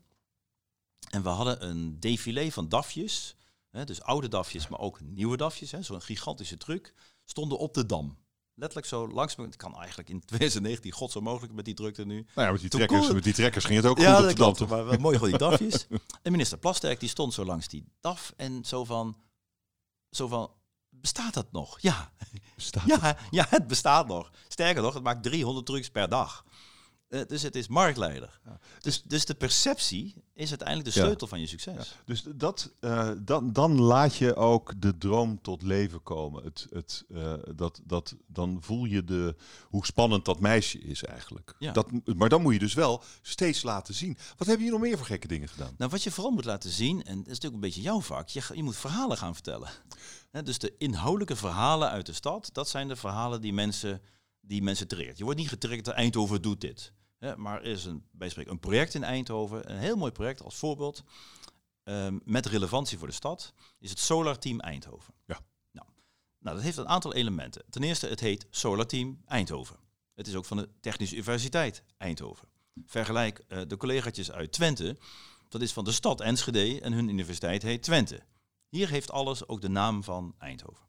En 1.11 1.23
we 1.23 1.29
hadden 1.29 1.69
een 1.69 2.01
défilé 2.01 2.53
van 2.53 2.69
dafjes, 2.69 3.37
hè, 3.71 3.85
dus 3.85 4.03
oude 4.03 4.29
dafjes, 4.29 4.69
maar 4.69 4.81
ook 4.81 5.01
nieuwe 5.01 5.37
dafjes, 5.37 5.71
zo'n 5.71 6.03
gigantische 6.03 6.57
truck, 6.57 6.95
stonden 7.25 7.59
op 7.59 7.75
de 7.75 7.87
Dam. 7.87 8.24
Letterlijk 8.55 8.89
zo 8.89 9.09
langs. 9.09 9.37
Het 9.37 9.57
kan 9.57 9.77
eigenlijk 9.77 10.09
in 10.09 10.25
2019 10.25 10.93
god 10.93 11.11
zo 11.11 11.21
mogelijk 11.21 11.53
met 11.53 11.65
die 11.65 11.75
drukte 11.75 12.05
nu. 12.05 12.27
Nou 12.35 12.47
ja, 12.47 12.53
met 12.53 12.61
die, 12.61 12.71
trekkers, 12.71 13.13
met 13.13 13.25
die 13.25 13.33
trekkers 13.33 13.65
ging 13.65 13.77
het 13.77 13.87
ook 13.87 13.99
ja, 13.99 14.15
goed 14.15 14.41
op 14.41 14.57
de 14.57 14.65
Dam. 14.65 14.69
Maar 14.69 14.87
wel 14.87 14.99
mooi 14.99 15.15
gewoon 15.15 15.31
die 15.31 15.39
dafjes. 15.49 15.87
en 16.23 16.33
minister 16.33 16.59
Plasterk 16.59 17.01
die 17.01 17.09
stond 17.09 17.35
zo 17.35 17.45
langs 17.45 17.69
die 17.69 17.85
daf 18.01 18.33
en 18.37 18.65
zo 18.65 18.85
van, 18.85 19.17
zo 20.11 20.29
van 20.29 20.51
bestaat 20.91 21.35
dat 21.35 21.53
nog? 21.53 21.81
Ja. 21.81 22.13
Bestaat 22.55 22.87
ja, 22.87 23.01
het 23.01 23.19
ja, 23.31 23.47
het 23.49 23.67
bestaat 23.67 24.07
nog. 24.07 24.31
Sterker 24.49 24.83
nog, 24.83 24.95
het 24.95 25.03
maakt 25.03 25.23
300 25.23 25.67
trucks 25.67 25.91
per 25.91 26.09
dag. 26.09 26.45
Uh, 27.09 27.21
dus 27.27 27.43
het 27.43 27.57
is 27.57 27.69
marktleider. 27.69 28.41
Ja. 28.45 28.59
Dus, 28.81 29.03
dus 29.03 29.25
de 29.25 29.35
perceptie 29.35 30.15
is 30.35 30.49
uiteindelijk 30.49 30.89
de 30.89 31.01
sleutel 31.01 31.21
ja. 31.21 31.27
van 31.27 31.41
je 31.41 31.47
succes. 31.47 31.89
Ja. 31.89 32.03
Dus 32.05 32.25
dat, 32.35 32.71
uh, 32.81 33.11
dan, 33.19 33.53
dan 33.53 33.81
laat 33.81 34.17
je 34.17 34.37
ook 34.37 34.73
de 34.81 34.99
droom 34.99 35.41
tot 35.43 35.63
leven 35.63 36.03
komen. 36.03 36.45
Het, 36.45 36.67
het, 36.71 37.05
uh, 37.09 37.35
dat, 37.55 37.81
dat, 37.85 38.15
dan 38.27 38.59
voel 38.61 38.85
je 38.85 39.05
de, 39.05 39.37
hoe 39.69 39.87
spannend 39.87 40.25
dat 40.25 40.41
meisje 40.41 40.79
is 40.79 41.05
eigenlijk. 41.05 41.55
Dat, 41.73 41.87
maar 42.17 42.29
dan 42.29 42.43
moet 42.43 42.53
je 42.53 42.59
dus 42.59 42.75
wel 42.75 43.03
steeds 43.23 43.63
laten 43.63 43.95
zien. 43.95 44.17
Wat 44.37 44.49
heb 44.49 44.61
je 44.61 44.71
nog 44.71 44.81
meer 44.81 44.97
voor 44.97 45.07
gekke 45.07 45.29
dingen 45.29 45.49
gedaan? 45.49 45.75
Nou, 45.79 45.91
wat 45.91 46.03
je 46.03 46.11
vooral 46.11 46.33
moet 46.33 46.45
laten 46.45 46.71
zien, 46.71 47.05
en 47.05 47.17
dat 47.17 47.27
is 47.27 47.33
natuurlijk 47.33 47.55
een 47.55 47.61
beetje 47.61 47.83
jouw 47.83 48.01
vak, 48.01 48.29
je, 48.29 48.43
je 48.55 48.63
moet 48.63 48.77
verhalen 48.77 49.17
gaan 49.17 49.35
vertellen. 49.35 49.69
He, 50.31 50.43
dus 50.43 50.59
de 50.59 50.75
inhoudelijke 50.79 51.37
verhalen 51.37 51.91
uit 51.91 52.07
de 52.07 52.13
stad, 52.13 52.51
dat 52.53 52.69
zijn 52.69 52.89
de 52.89 52.97
verhalen 52.97 53.41
die 53.41 53.53
mensen, 53.53 54.01
die 54.47 54.63
mensen 54.63 54.89
triggert. 54.89 55.19
Je 55.19 55.25
wordt 55.25 55.39
niet 55.39 55.49
getriggerd, 55.49 55.89
Eindhoven 55.89 56.43
doet 56.43 56.61
dit. 56.61 56.93
Ja, 57.19 57.35
maar 57.37 57.63
er 57.63 57.71
is 57.71 57.85
een, 57.85 58.05
bij 58.11 58.29
spreken, 58.29 58.53
een 58.53 58.59
project 58.59 58.95
in 58.95 59.05
Eindhoven, 59.05 59.71
een 59.71 59.79
heel 59.79 59.97
mooi 59.97 60.13
project 60.13 60.43
als 60.43 60.55
voorbeeld, 60.55 61.05
um, 61.85 62.21
met 62.25 62.47
relevantie 62.47 62.99
voor 62.99 63.09
de 63.09 63.15
stad, 63.15 63.53
is 63.79 63.91
het 63.91 63.99
Solar 63.99 64.39
Team 64.39 64.61
Eindhoven. 64.61 65.15
Ja. 65.27 65.41
Nou, 65.73 65.87
nou, 66.39 66.57
dat 66.57 66.65
heeft 66.65 66.77
een 66.77 66.89
aantal 66.89 67.15
elementen. 67.15 67.65
Ten 67.71 67.83
eerste, 67.83 68.07
het 68.07 68.21
heet 68.21 68.47
Solar 68.51 68.87
Team 68.87 69.23
Eindhoven. 69.27 69.77
Het 70.15 70.27
is 70.27 70.35
ook 70.35 70.45
van 70.45 70.57
de 70.57 70.69
Technische 70.81 71.15
Universiteit 71.15 71.83
Eindhoven. 71.97 72.49
Vergelijk 72.87 73.45
uh, 73.49 73.61
de 73.67 73.77
collega's 73.77 74.31
uit 74.31 74.53
Twente, 74.53 74.97
dat 75.49 75.63
is 75.63 75.73
van 75.73 75.85
de 75.85 75.93
stad 75.93 76.21
Enschede 76.21 76.81
en 76.81 76.93
hun 76.93 77.09
universiteit 77.09 77.63
heet 77.63 77.83
Twente. 77.83 78.23
Hier 78.69 78.89
heeft 78.89 79.11
alles 79.11 79.49
ook 79.49 79.61
de 79.61 79.69
naam 79.69 80.05
van 80.05 80.35
Eindhoven. 80.39 80.85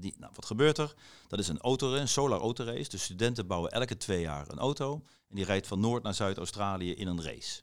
Nou, 0.00 0.32
wat 0.34 0.46
gebeurt 0.46 0.78
er? 0.78 0.94
Dat 1.28 1.38
is 1.38 1.48
een 1.48 1.60
auto, 1.60 1.94
een 1.94 2.08
solar 2.08 2.40
autorace. 2.40 2.88
De 2.88 2.96
studenten 2.96 3.46
bouwen 3.46 3.70
elke 3.70 3.96
twee 3.96 4.20
jaar 4.20 4.50
een 4.50 4.58
auto. 4.58 5.02
En 5.28 5.36
die 5.36 5.44
rijdt 5.44 5.66
van 5.66 5.80
Noord 5.80 6.02
naar 6.02 6.14
Zuid-Australië 6.14 6.94
in 6.94 7.06
een 7.06 7.22
race. 7.22 7.62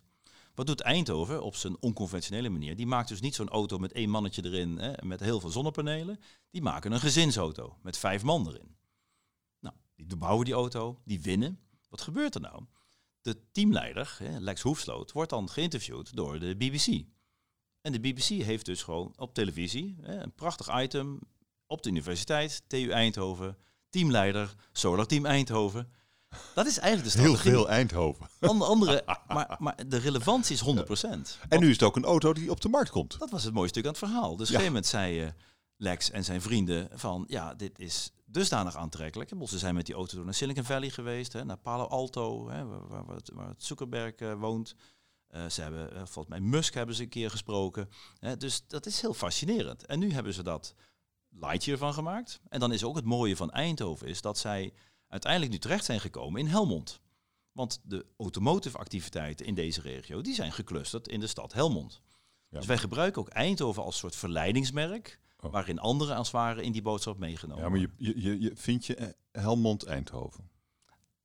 Wat 0.56 0.67
doet 0.67 0.82
Eindhoven 0.82 1.43
op 1.43 1.56
zijn 1.56 1.78
onconventionele 1.80 2.50
manier? 2.50 2.76
Die 2.76 2.88
maakt 2.88 3.08
dus 3.08 3.19
niet 3.19 3.36
zo'n 3.36 3.50
auto 3.50 3.78
met 3.78 3.91
één 3.91 4.10
mannetje 4.10 4.45
erin 4.45 4.78
hè, 4.78 5.06
met 5.06 5.19
heel 5.19 5.39
veel 5.39 5.50
zonnepanelen. 5.50 6.19
Die 6.50 6.62
maken 6.62 6.91
een 6.91 7.00
gezinsauto 7.00 7.78
met 7.82 7.97
vijf 7.97 8.23
man 8.23 8.47
erin. 8.47 8.76
Nou, 9.60 9.76
die 9.95 10.17
bouwen 10.17 10.45
die 10.45 10.54
auto, 10.54 11.02
die 11.06 11.21
winnen. 11.21 11.60
Wat 11.89 12.02
gebeurt 12.02 12.36
er 12.36 12.41
nou? 12.41 12.63
De 13.21 13.52
teamleider, 13.52 14.17
Lex 14.39 14.62
Hoefsloot, 14.62 15.12
wordt 15.12 15.30
dan 15.30 15.50
geïnterviewd 15.50 16.15
door 16.15 16.39
de 16.39 16.56
BBC. 16.56 17.06
En 17.82 17.91
de 17.91 18.00
BBC 18.00 18.43
heeft 18.43 18.65
dus 18.65 18.84
gewoon 18.84 19.13
op 19.15 19.34
televisie 19.34 19.95
een 20.02 20.34
prachtig 20.34 20.82
item 20.82 21.19
op 21.68 21.84
de 21.84 21.90
universiteit, 21.90 22.62
TU 22.68 22.90
Eindhoven, 22.90 23.58
teamleider, 23.90 24.56
Solar 24.72 25.06
Team 25.06 25.26
Eindhoven. 25.26 25.92
Dat 26.54 26.66
is 26.66 26.78
eigenlijk 26.78 27.14
de 27.14 27.20
strategie. 27.20 27.52
Heel 27.52 27.60
veel 27.60 27.70
Eindhoven. 27.70 28.28
Andere, 28.40 29.04
maar, 29.28 29.56
maar 29.60 29.76
de 29.88 29.98
relevantie 29.98 30.56
is 30.56 31.06
100%. 31.06 31.10
En 31.50 31.60
nu 31.60 31.66
is 31.66 31.74
het 31.74 31.84
ook 31.84 31.96
een 31.96 32.06
auto 32.06 32.34
die 32.34 32.52
op 32.52 32.62
de 32.62 32.70
markt 32.70 32.90
komt. 32.90 33.20
Dat 33.20 33.30
was 33.30 33.44
het 33.44 33.54
mooie 33.54 33.68
stuk 33.68 33.84
aan 33.84 33.90
het 33.90 34.00
verhaal. 34.00 34.22
Dus 34.22 34.32
op 34.32 34.40
een 34.40 34.46
gegeven 34.46 34.66
moment 34.66 34.86
zei 34.86 35.24
uh, 35.24 35.30
Lex 35.78 36.12
en 36.12 36.24
zijn 36.24 36.42
vrienden 36.42 36.90
van, 36.94 37.26
ja, 37.28 37.54
dit 37.54 37.80
is 37.80 38.12
dusdanig 38.26 38.76
aantrekkelijk. 38.76 39.32
Ze 39.44 39.58
zijn 39.58 39.76
met 39.76 39.86
die 39.86 39.96
auto 39.96 40.16
door 40.16 40.26
naar 40.26 40.34
Silicon 40.34 40.64
Valley 40.64 40.90
geweest, 40.90 41.34
hè, 41.34 41.46
naar 41.46 41.58
Palo 41.58 41.84
Alto, 41.84 42.50
hè, 42.50 42.66
waar, 42.66 42.88
waar, 42.88 43.06
waar 43.34 43.54
Zuckerberg 43.58 44.20
uh, 44.20 44.34
woont. 44.34 44.76
Uh, 45.32 45.50
ze 45.50 45.62
hebben, 45.62 46.08
volgens 46.08 46.28
mij 46.28 46.40
Musk 46.40 46.74
hebben 46.74 46.96
ze 46.96 47.04
een 47.04 47.10
keer 47.10 47.30
gesproken. 47.30 47.90
dus 48.38 48.64
dat 48.68 48.86
is 48.86 49.02
heel 49.02 49.14
fascinerend. 49.14 49.86
En 49.86 50.00
nu 50.00 50.12
hebben 50.12 50.34
ze 50.34 50.44
dat 50.44 50.74
Lightyear 51.30 51.78
van 51.78 51.94
gemaakt. 51.94 52.40
En 52.50 52.60
dan 52.60 52.74
is 52.74 52.84
ook 52.84 52.96
het 52.96 53.06
mooie 53.06 53.36
van 53.36 53.52
Eindhoven 53.52 54.08
is 54.08 54.22
dat 54.22 54.38
zij 54.38 54.74
uiteindelijk 55.08 55.52
nu 55.52 55.58
terecht 55.58 55.86
zijn 55.86 56.00
gekomen 56.00 56.40
in 56.40 56.48
Helmond. 56.48 57.02
Want 57.52 57.80
de 57.84 58.06
automotive 58.18 58.78
activiteiten 58.78 59.46
in 59.46 59.56
deze 59.56 59.82
regio, 59.82 60.22
die 60.22 60.34
zijn 60.34 60.52
geclusterd 60.52 61.08
in 61.08 61.20
de 61.20 61.28
stad 61.28 61.54
Helmond. 61.54 62.02
Ja. 62.50 62.58
Dus 62.58 62.68
wij 62.68 62.78
gebruiken 62.78 63.22
ook 63.22 63.30
Eindhoven 63.30 63.84
als 63.84 63.98
soort 63.98 64.16
verleidingsmerk, 64.16 65.20
oh. 65.40 65.52
waarin 65.52 65.80
anderen 65.80 66.16
als 66.16 66.32
ware 66.32 66.63
in 66.63 66.72
die 66.72 66.82
boodschap 66.82 67.18
meegenomen 67.18 67.63
Ja, 67.63 67.70
maar 67.70 67.80
je, 67.80 67.90
je, 67.98 68.40
je, 68.40 68.52
vind 68.56 68.86
je 68.86 68.96
eh, 68.96 69.08
Helmond-Eindhoven? 69.32 70.50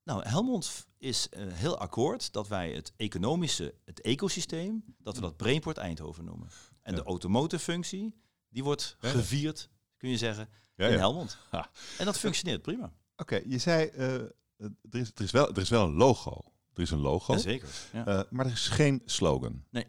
Nou, 0.05 0.29
Helmond 0.29 0.87
is 0.99 1.29
uh, 1.31 1.53
heel 1.53 1.79
akkoord 1.79 2.33
dat 2.33 2.49
wij 2.49 2.73
het 2.73 2.93
economische, 2.97 3.75
het 3.85 4.01
ecosysteem, 4.01 4.85
dat 4.99 5.15
we 5.15 5.21
dat 5.21 5.37
Brainport 5.37 5.77
Eindhoven 5.77 6.25
noemen. 6.25 6.49
En 6.83 6.95
ja. 6.95 6.99
de 7.01 7.07
automotive 7.07 7.63
functie, 7.63 8.15
die 8.49 8.65
wordt 8.65 8.97
ja. 9.01 9.09
gevierd 9.09 9.69
kun 10.03 10.11
je 10.11 10.17
zeggen, 10.17 10.49
ja, 10.75 10.89
in 10.89 10.99
Helmond. 10.99 11.37
Ja. 11.51 11.71
En 11.99 12.05
dat 12.05 12.19
functioneert 12.19 12.63
prima. 12.63 12.85
Oké, 12.85 13.35
okay, 13.35 13.45
je 13.47 13.59
zei, 13.59 13.91
uh, 13.97 14.15
er, 14.15 14.71
is, 14.91 15.11
er, 15.15 15.25
is 15.25 15.31
wel, 15.31 15.49
er 15.49 15.59
is 15.59 15.69
wel 15.69 15.85
een 15.85 15.95
logo. 15.95 16.41
Er 16.75 16.83
is 16.83 16.91
een 16.91 17.01
logo. 17.01 17.37
zeker. 17.37 17.69
Ja. 17.93 18.09
Uh, 18.09 18.23
maar 18.31 18.47
er 18.47 18.53
is 18.53 18.69
geen 18.69 19.03
slogan. 19.05 19.65
Nee. 19.71 19.87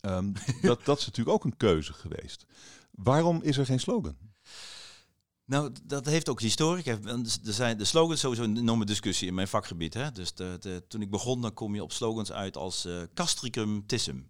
Um, 0.00 0.32
dat, 0.62 0.84
dat 0.84 0.98
is 0.98 1.06
natuurlijk 1.06 1.36
ook 1.36 1.44
een 1.44 1.56
keuze 1.56 1.92
geweest. 1.92 2.46
Waarom 2.90 3.42
is 3.42 3.56
er 3.56 3.66
geen 3.66 3.80
slogan? 3.80 4.16
Nou, 5.44 5.72
dat 5.84 6.06
heeft 6.06 6.28
ook 6.28 6.40
historie. 6.40 6.84
Er 6.84 7.22
zijn 7.42 7.78
de 7.78 7.84
slogans 7.84 8.20
sowieso 8.20 8.42
een 8.42 8.56
enorme 8.56 8.84
discussie 8.84 9.28
in 9.28 9.34
mijn 9.34 9.48
vakgebied. 9.48 9.94
Hè? 9.94 10.12
Dus 10.12 10.34
de, 10.34 10.56
de, 10.60 10.84
toen 10.88 11.02
ik 11.02 11.10
begon, 11.10 11.40
dan 11.40 11.54
kom 11.54 11.74
je 11.74 11.82
op 11.82 11.92
slogans 11.92 12.32
uit 12.32 12.56
als 12.56 12.86
uh, 12.86 13.02
castricum 13.14 13.86
tissum. 13.86 14.28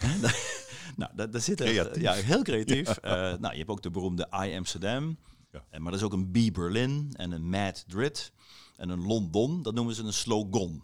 nou, 0.96 1.10
daar, 1.14 1.30
daar 1.30 1.40
zit 1.40 1.60
er, 1.60 2.00
ja, 2.00 2.12
heel 2.12 2.42
creatief. 2.42 2.98
Ja. 3.02 3.32
Uh, 3.32 3.38
nou, 3.38 3.52
je 3.52 3.58
hebt 3.58 3.70
ook 3.70 3.82
de 3.82 3.90
beroemde 3.90 4.28
I 4.44 4.56
Amsterdam. 4.56 5.18
Ja. 5.52 5.64
En, 5.70 5.82
maar 5.82 5.92
er 5.92 5.98
is 5.98 6.04
ook 6.04 6.12
een 6.12 6.30
B 6.30 6.54
Berlin 6.54 7.10
en 7.16 7.32
een 7.32 7.48
Madrid 7.48 8.32
en 8.76 8.88
een 8.88 9.06
London. 9.06 9.62
Dat 9.62 9.74
noemen 9.74 9.94
ze 9.94 10.02
een 10.02 10.12
slogan. 10.12 10.82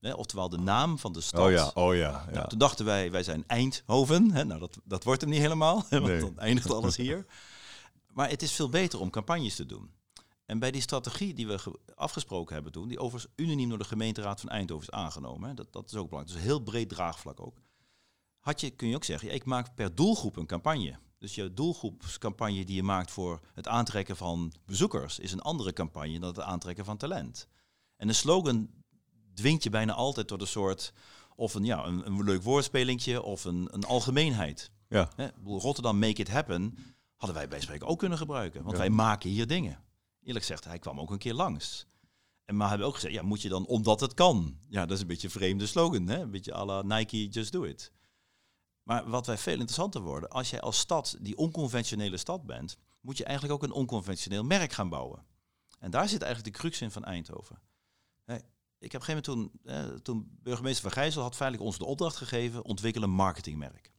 Hè, 0.00 0.12
oftewel 0.12 0.48
de 0.48 0.58
naam 0.58 0.98
van 0.98 1.12
de 1.12 1.20
stad. 1.20 1.46
Oh 1.46 1.50
ja, 1.50 1.70
oh 1.74 1.94
ja. 1.94 2.24
ja. 2.26 2.30
Nou, 2.32 2.48
toen 2.48 2.58
dachten 2.58 2.84
wij, 2.84 3.10
wij 3.10 3.22
zijn 3.22 3.44
Eindhoven. 3.46 4.30
Hè, 4.30 4.44
nou, 4.44 4.60
dat, 4.60 4.78
dat 4.84 5.04
wordt 5.04 5.20
hem 5.20 5.30
niet 5.30 5.40
helemaal, 5.40 5.84
want 5.90 6.06
nee. 6.06 6.20
dan 6.20 6.38
eindigt 6.38 6.70
alles 6.70 6.96
hier. 6.96 7.26
Maar 8.12 8.28
het 8.28 8.42
is 8.42 8.52
veel 8.52 8.68
beter 8.68 9.00
om 9.00 9.10
campagnes 9.10 9.54
te 9.54 9.66
doen. 9.66 9.90
En 10.46 10.58
bij 10.58 10.70
die 10.70 10.80
strategie 10.80 11.34
die 11.34 11.46
we 11.46 11.58
afgesproken 11.94 12.54
hebben 12.54 12.72
toen, 12.72 12.88
die 12.88 12.98
overigens 12.98 13.32
unaniem 13.36 13.68
door 13.68 13.78
de 13.78 13.84
gemeenteraad 13.84 14.40
van 14.40 14.48
Eindhoven 14.48 14.86
is 14.86 14.94
aangenomen, 14.94 15.48
hè, 15.48 15.54
dat, 15.54 15.72
dat 15.72 15.84
is 15.84 15.96
ook 15.96 16.08
belangrijk. 16.08 16.26
Dus 16.26 16.36
een 16.36 16.50
heel 16.50 16.60
breed 16.60 16.88
draagvlak 16.88 17.40
ook. 17.40 17.56
Had 18.42 18.60
je, 18.60 18.70
kun 18.70 18.88
je 18.88 18.94
ook 18.94 19.04
zeggen, 19.04 19.34
ik 19.34 19.44
maak 19.44 19.74
per 19.74 19.94
doelgroep 19.94 20.36
een 20.36 20.46
campagne. 20.46 20.98
Dus 21.18 21.34
je 21.34 21.54
doelgroepscampagne 21.54 22.64
die 22.64 22.74
je 22.74 22.82
maakt 22.82 23.10
voor 23.10 23.40
het 23.54 23.68
aantrekken 23.68 24.16
van 24.16 24.52
bezoekers 24.66 25.18
is 25.18 25.32
een 25.32 25.40
andere 25.40 25.72
campagne 25.72 26.18
dan 26.18 26.28
het 26.28 26.40
aantrekken 26.40 26.84
van 26.84 26.96
talent. 26.96 27.48
En 27.96 28.06
de 28.06 28.12
slogan 28.12 28.70
dwingt 29.34 29.62
je 29.62 29.70
bijna 29.70 29.92
altijd 29.92 30.26
tot 30.26 30.40
een 30.40 30.46
soort 30.46 30.92
of 31.36 31.54
een, 31.54 31.64
ja, 31.64 31.84
een, 31.84 32.06
een 32.06 32.24
leuk 32.24 32.42
woordspelingje 32.42 33.22
of 33.22 33.44
een, 33.44 33.68
een 33.70 33.84
algemeenheid. 33.84 34.70
Ja. 34.88 35.08
Hè, 35.16 35.28
Rotterdam 35.44 35.98
Make 35.98 36.20
It 36.20 36.28
Happen 36.28 36.76
hadden 37.16 37.36
wij 37.36 37.48
bij 37.48 37.60
spreken 37.60 37.86
ook 37.86 37.98
kunnen 37.98 38.18
gebruiken. 38.18 38.60
Want 38.62 38.72
Ja. 38.72 38.78
wij 38.78 38.90
maken 38.90 39.30
hier 39.30 39.46
dingen. 39.46 39.82
Eerlijk 40.22 40.44
gezegd, 40.44 40.64
hij 40.64 40.78
kwam 40.78 41.00
ook 41.00 41.10
een 41.10 41.18
keer 41.18 41.34
langs. 41.34 41.86
En 42.44 42.56
maar 42.56 42.68
hebben 42.68 42.86
ook 42.86 42.94
gezegd, 42.94 43.14
ja, 43.14 43.22
moet 43.22 43.42
je 43.42 43.48
dan 43.48 43.66
omdat 43.66 44.00
het 44.00 44.14
kan? 44.14 44.56
Ja, 44.68 44.80
dat 44.86 44.96
is 44.96 45.00
een 45.00 45.06
beetje 45.06 45.26
een 45.26 45.32
vreemde 45.32 45.66
slogan, 45.66 46.06
hè? 46.08 46.20
Een 46.20 46.30
beetje 46.30 46.54
à 46.54 46.64
la 46.64 46.82
Nike, 46.82 47.28
just 47.28 47.52
do 47.52 47.62
it. 47.62 47.92
Maar 48.82 49.08
wat 49.08 49.26
wij 49.26 49.38
veel 49.38 49.52
interessanter 49.52 50.00
worden, 50.00 50.28
als 50.28 50.50
jij 50.50 50.60
als 50.60 50.78
stad 50.78 51.16
die 51.20 51.36
onconventionele 51.36 52.16
stad 52.16 52.46
bent, 52.46 52.76
moet 53.00 53.16
je 53.16 53.24
eigenlijk 53.24 53.54
ook 53.54 53.62
een 53.62 53.76
onconventioneel 53.76 54.44
merk 54.44 54.72
gaan 54.72 54.88
bouwen. 54.88 55.24
En 55.78 55.90
daar 55.90 56.08
zit 56.08 56.22
eigenlijk 56.22 56.54
de 56.54 56.60
crux 56.60 56.80
in 56.80 56.90
van 56.90 57.04
Eindhoven. 57.04 57.58
Ik 58.78 58.92
heb 58.92 59.00
op 59.00 59.06
gegeven 59.06 59.22
toen, 59.22 59.52
toen 60.02 60.38
burgemeester 60.42 60.82
Van 60.82 60.92
Gijzel 60.92 61.22
had 61.22 61.36
feitelijk 61.36 61.68
ons 61.68 61.78
de 61.78 61.84
opdracht 61.84 62.16
gegeven, 62.16 62.64
ontwikkel 62.64 63.02
een 63.02 63.10
marketingmerk. 63.10 63.92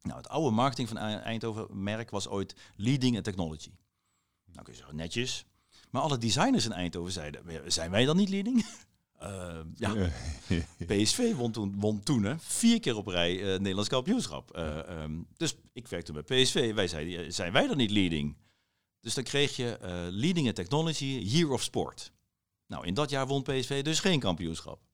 Nou, 0.00 0.16
het 0.16 0.28
oude 0.28 0.50
marketing 0.50 0.88
van 0.88 0.96
Ei- 0.96 1.16
Eindhoven 1.16 1.82
merk 1.82 2.10
was 2.10 2.28
ooit 2.28 2.54
Leading 2.76 3.16
and 3.16 3.24
Technology. 3.24 3.72
Nou 4.44 4.62
kun 4.62 4.72
je 4.72 4.78
zeggen, 4.78 4.96
netjes. 4.96 5.44
Maar 5.90 6.02
alle 6.02 6.18
designers 6.18 6.64
in 6.64 6.72
Eindhoven 6.72 7.12
zeiden, 7.12 7.72
zijn 7.72 7.90
wij 7.90 8.04
dan 8.04 8.16
niet 8.16 8.28
leading? 8.28 8.66
Eh, 9.22 9.60
ja, 9.84 10.10
PSV 10.86 11.34
won 11.34 11.52
toen, 11.52 11.74
won 11.80 12.02
toen 12.02 12.22
hè, 12.22 12.38
vier 12.38 12.80
keer 12.80 12.96
op 12.96 13.06
rij 13.06 13.38
eh, 13.40 13.58
Nederlands 13.58 13.88
kampioenschap. 13.88 14.50
Eh, 14.50 14.88
ehm, 14.88 15.12
dus 15.36 15.56
ik 15.72 15.88
werkte 15.88 16.12
bij 16.12 16.22
PSV. 16.22 16.74
Wij 16.74 16.88
zeiden, 16.88 17.24
eh, 17.24 17.30
zijn 17.30 17.52
wij 17.52 17.66
dan 17.66 17.76
niet 17.76 17.90
leading? 17.90 18.36
Dus 19.00 19.14
dan 19.14 19.24
kreeg 19.24 19.56
je 19.56 19.76
eh, 19.76 19.90
Leading 20.10 20.46
in 20.46 20.54
Technology, 20.54 21.04
Year 21.04 21.50
of 21.50 21.62
Sport. 21.62 22.12
Nou, 22.66 22.86
in 22.86 22.94
dat 22.94 23.10
jaar 23.10 23.26
won 23.26 23.42
PSV 23.42 23.82
dus 23.82 24.00
geen 24.00 24.20
kampioenschap. 24.20 24.80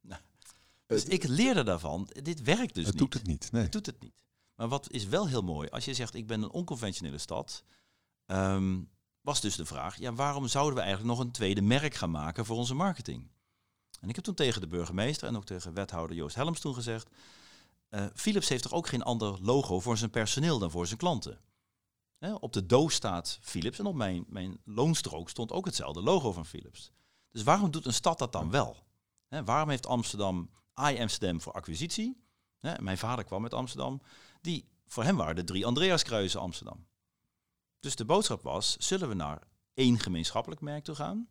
Nou, 0.89 1.01
dus 1.01 1.05
ik 1.05 1.25
leerde 1.29 1.63
daarvan, 1.63 2.09
dit 2.23 2.43
werkt 2.43 2.75
dus 2.75 2.87
het 2.87 2.95
niet. 2.95 3.03
doet 3.03 3.15
het 3.15 3.27
niet. 3.27 3.53
Nee. 3.53 3.63
Het 3.63 3.73
doet 3.73 3.87
het 3.87 4.01
niet. 4.01 4.13
Maar 4.55 4.69
wat 4.69 4.91
is 4.91 5.07
wel 5.07 5.29
heel 5.29 5.43
mooi, 5.43 5.69
als 5.69 5.85
je 5.85 5.95
zegt 5.95 6.15
ik 6.15 6.27
ben 6.27 6.43
een 6.43 6.51
onconventionele 6.51 7.19
stad, 7.19 7.65
ehm, 8.27 8.81
was 9.21 9.41
dus 9.41 9.57
de 9.57 9.65
vraag, 9.65 9.99
ja, 9.99 10.13
waarom 10.13 10.47
zouden 10.47 10.75
we 10.75 10.81
eigenlijk 10.81 11.11
nog 11.17 11.27
een 11.27 11.33
tweede 11.33 11.63
merk 11.63 11.95
gaan 11.95 12.11
maken 12.11 12.45
voor 12.45 12.57
onze 12.57 12.75
marketing? 12.75 13.29
En 14.01 14.09
ik 14.09 14.15
heb 14.15 14.25
toen 14.25 14.35
tegen 14.35 14.61
de 14.61 14.69
burgemeester 14.69 15.29
en 15.29 15.37
ook 15.37 15.45
tegen 15.45 15.75
wethouder 15.75 16.17
Joost 16.17 16.35
Helms 16.35 16.61
toen 16.61 16.75
gezegd, 16.75 17.11
eh, 17.89 18.07
Philips 18.15 18.49
heeft 18.49 18.63
toch 18.63 18.73
ook 18.73 18.89
geen 18.89 19.03
ander 19.03 19.39
logo 19.43 19.81
voor 19.81 19.99
zijn 19.99 20.11
personeel 20.11 20.59
dan 20.59 20.71
voor 20.71 20.87
zijn 20.87 20.99
klanten? 20.99 21.41
Op 22.41 22.53
de 22.53 22.67
doos 22.67 22.95
staat 22.95 23.39
Philips 23.43 23.79
en 23.79 23.87
op 23.87 23.95
mijn, 23.95 24.25
mijn 24.29 24.61
loonstrook 24.65 25.29
stond 25.29 25.53
ook 25.53 25.65
hetzelfde 25.65 26.03
logo 26.03 26.33
van 26.33 26.47
Philips. 26.47 26.91
Dus 27.31 27.43
waarom 27.43 27.71
doet 27.71 27.87
een 27.87 27.93
stad 27.93 28.19
dat 28.19 28.33
dan 28.33 28.51
wel? 28.51 28.77
Waarom 29.29 29.69
heeft 29.69 29.87
Amsterdam 29.87 30.51
I 30.91 31.01
Amsterdam 31.01 31.41
voor 31.41 31.53
acquisitie? 31.53 32.23
Mijn 32.61 32.99
vader 32.99 33.25
kwam 33.25 33.43
uit 33.43 33.55
Amsterdam. 33.55 34.01
Die, 34.41 34.69
voor 34.87 35.05
hem 35.05 35.17
waren 35.17 35.37
de 35.37 35.45
drie 35.45 35.67
Andreaskruisen 35.67 36.41
Amsterdam. 36.41 36.87
Dus 37.81 37.97
de 37.97 38.05
boodschap 38.05 38.43
was, 38.43 38.77
zullen 38.77 39.09
we 39.09 39.15
naar 39.15 39.43
één 39.75 39.99
gemeenschappelijk 39.99 40.61
merk 40.61 40.85
toe 40.85 40.95
gaan? 40.95 41.29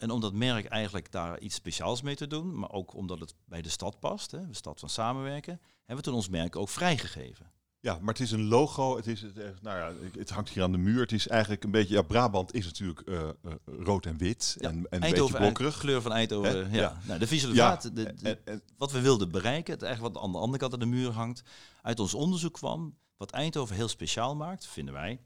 En 0.00 0.10
om 0.10 0.20
dat 0.20 0.32
merk 0.32 0.66
eigenlijk 0.66 1.12
daar 1.12 1.38
iets 1.40 1.54
speciaals 1.54 2.02
mee 2.02 2.14
te 2.16 2.26
doen, 2.26 2.58
maar 2.58 2.70
ook 2.70 2.94
omdat 2.94 3.18
het 3.20 3.34
bij 3.44 3.62
de 3.62 3.68
stad 3.68 3.98
past, 4.00 4.30
hè, 4.30 4.46
de 4.46 4.54
stad 4.54 4.80
van 4.80 4.88
samenwerken, 4.88 5.60
hebben 5.78 5.96
we 5.96 6.02
toen 6.02 6.14
ons 6.14 6.28
merk 6.28 6.56
ook 6.56 6.68
vrijgegeven. 6.68 7.50
Ja, 7.80 7.98
maar 8.00 8.14
het 8.14 8.22
is 8.22 8.30
een 8.30 8.44
logo. 8.44 8.96
Het, 8.96 9.06
is, 9.06 9.22
het, 9.22 9.38
eh, 9.38 9.48
nou 9.60 9.78
ja, 9.78 10.08
het 10.18 10.30
hangt 10.30 10.50
hier 10.50 10.62
aan 10.62 10.72
de 10.72 10.78
muur. 10.78 11.00
Het 11.00 11.12
is 11.12 11.28
eigenlijk 11.28 11.64
een 11.64 11.70
beetje... 11.70 11.94
Ja, 11.94 12.02
Brabant 12.02 12.54
is 12.54 12.64
natuurlijk 12.64 13.00
eh, 13.00 13.28
eh, 13.28 13.32
rood 13.64 14.06
en 14.06 14.16
wit. 14.16 14.56
Ja, 14.60 14.68
en, 14.68 14.74
en 14.74 14.78
een 14.90 15.00
Eindhoven, 15.02 15.32
beetje 15.32 15.38
blokkerig. 15.38 15.78
kleur 15.78 16.02
van 16.02 16.12
Eindhoven. 16.12 16.70
Ja. 16.72 16.80
Ja. 16.80 17.00
Nou, 17.06 17.18
de 17.18 17.26
visualisatie, 17.26 17.90
Ja, 17.90 17.94
de, 17.94 18.14
de- 18.14 18.28
en- 18.28 18.38
en- 18.44 18.62
wat 18.76 18.92
we 18.92 19.00
wilden 19.00 19.30
bereiken, 19.30 19.72
het 19.72 19.82
eigenlijk 19.82 20.14
wat 20.14 20.24
aan 20.24 20.32
de 20.32 20.38
andere 20.38 20.58
kant 20.58 20.72
aan 20.72 20.78
de 20.78 20.86
muur 20.86 21.10
hangt, 21.10 21.42
uit 21.82 22.00
ons 22.00 22.14
onderzoek 22.14 22.52
kwam, 22.52 22.96
wat 23.16 23.30
Eindhoven 23.30 23.76
heel 23.76 23.88
speciaal 23.88 24.36
maakt, 24.36 24.66
vinden 24.66 24.94
wij, 24.94 25.20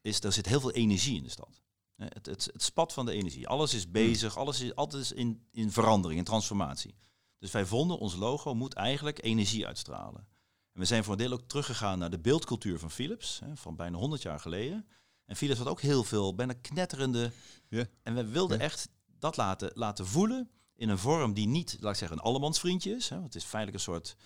is 0.00 0.20
er 0.22 0.32
zit 0.32 0.46
heel 0.46 0.60
veel 0.60 0.72
energie 0.72 1.16
in 1.16 1.22
de 1.22 1.30
stad. 1.30 1.59
Eh, 2.00 2.06
Het, 2.08 2.26
het, 2.26 2.50
het 2.52 2.62
spat 2.62 2.92
van 2.92 3.06
de 3.06 3.12
energie. 3.12 3.48
Alles 3.48 3.74
is 3.74 3.90
bezig, 3.90 4.36
alles 4.36 4.60
is 4.60 4.74
altijd 4.74 5.10
in, 5.10 5.46
in 5.50 5.70
verandering, 5.72 6.18
in 6.18 6.26
transformatie. 6.26 6.94
Dus 7.38 7.50
wij 7.50 7.66
vonden, 7.66 7.98
ons 7.98 8.14
logo 8.14 8.54
moet 8.54 8.74
eigenlijk 8.74 9.22
energie 9.22 9.66
uitstralen. 9.66 10.26
En 10.72 10.80
we 10.80 10.84
zijn 10.84 11.04
voor 11.04 11.12
een 11.12 11.18
deel 11.18 11.32
ook 11.32 11.48
teruggegaan 11.48 11.98
naar 11.98 12.10
de 12.10 12.18
beeldcultuur 12.18 12.78
van 12.78 12.90
Philips, 12.90 13.40
hè, 13.44 13.56
van 13.56 13.76
bijna 13.76 13.98
100 13.98 14.22
jaar 14.22 14.40
geleden. 14.40 14.86
En 15.26 15.36
Philips 15.36 15.58
had 15.58 15.68
ook 15.68 15.80
heel 15.80 16.04
veel, 16.04 16.34
bijna 16.34 16.52
knetterende. 16.52 17.32
Ja. 17.68 17.86
En 18.02 18.14
we 18.14 18.24
wilden 18.24 18.60
echt 18.60 18.88
dat 19.18 19.36
laten, 19.36 19.70
laten 19.74 20.06
voelen 20.06 20.50
in 20.74 20.88
een 20.88 20.98
vorm 20.98 21.32
die 21.34 21.46
niet, 21.46 21.76
laat 21.80 21.92
ik 21.92 21.98
zeggen, 21.98 22.18
een 22.18 22.24
allemansvriendje 22.24 22.96
is. 22.96 23.08
Hè, 23.08 23.14
want 23.14 23.34
het 23.34 23.42
is 23.42 23.48
feitelijk 23.48 23.78
een 23.78 23.92
soort, 23.92 24.16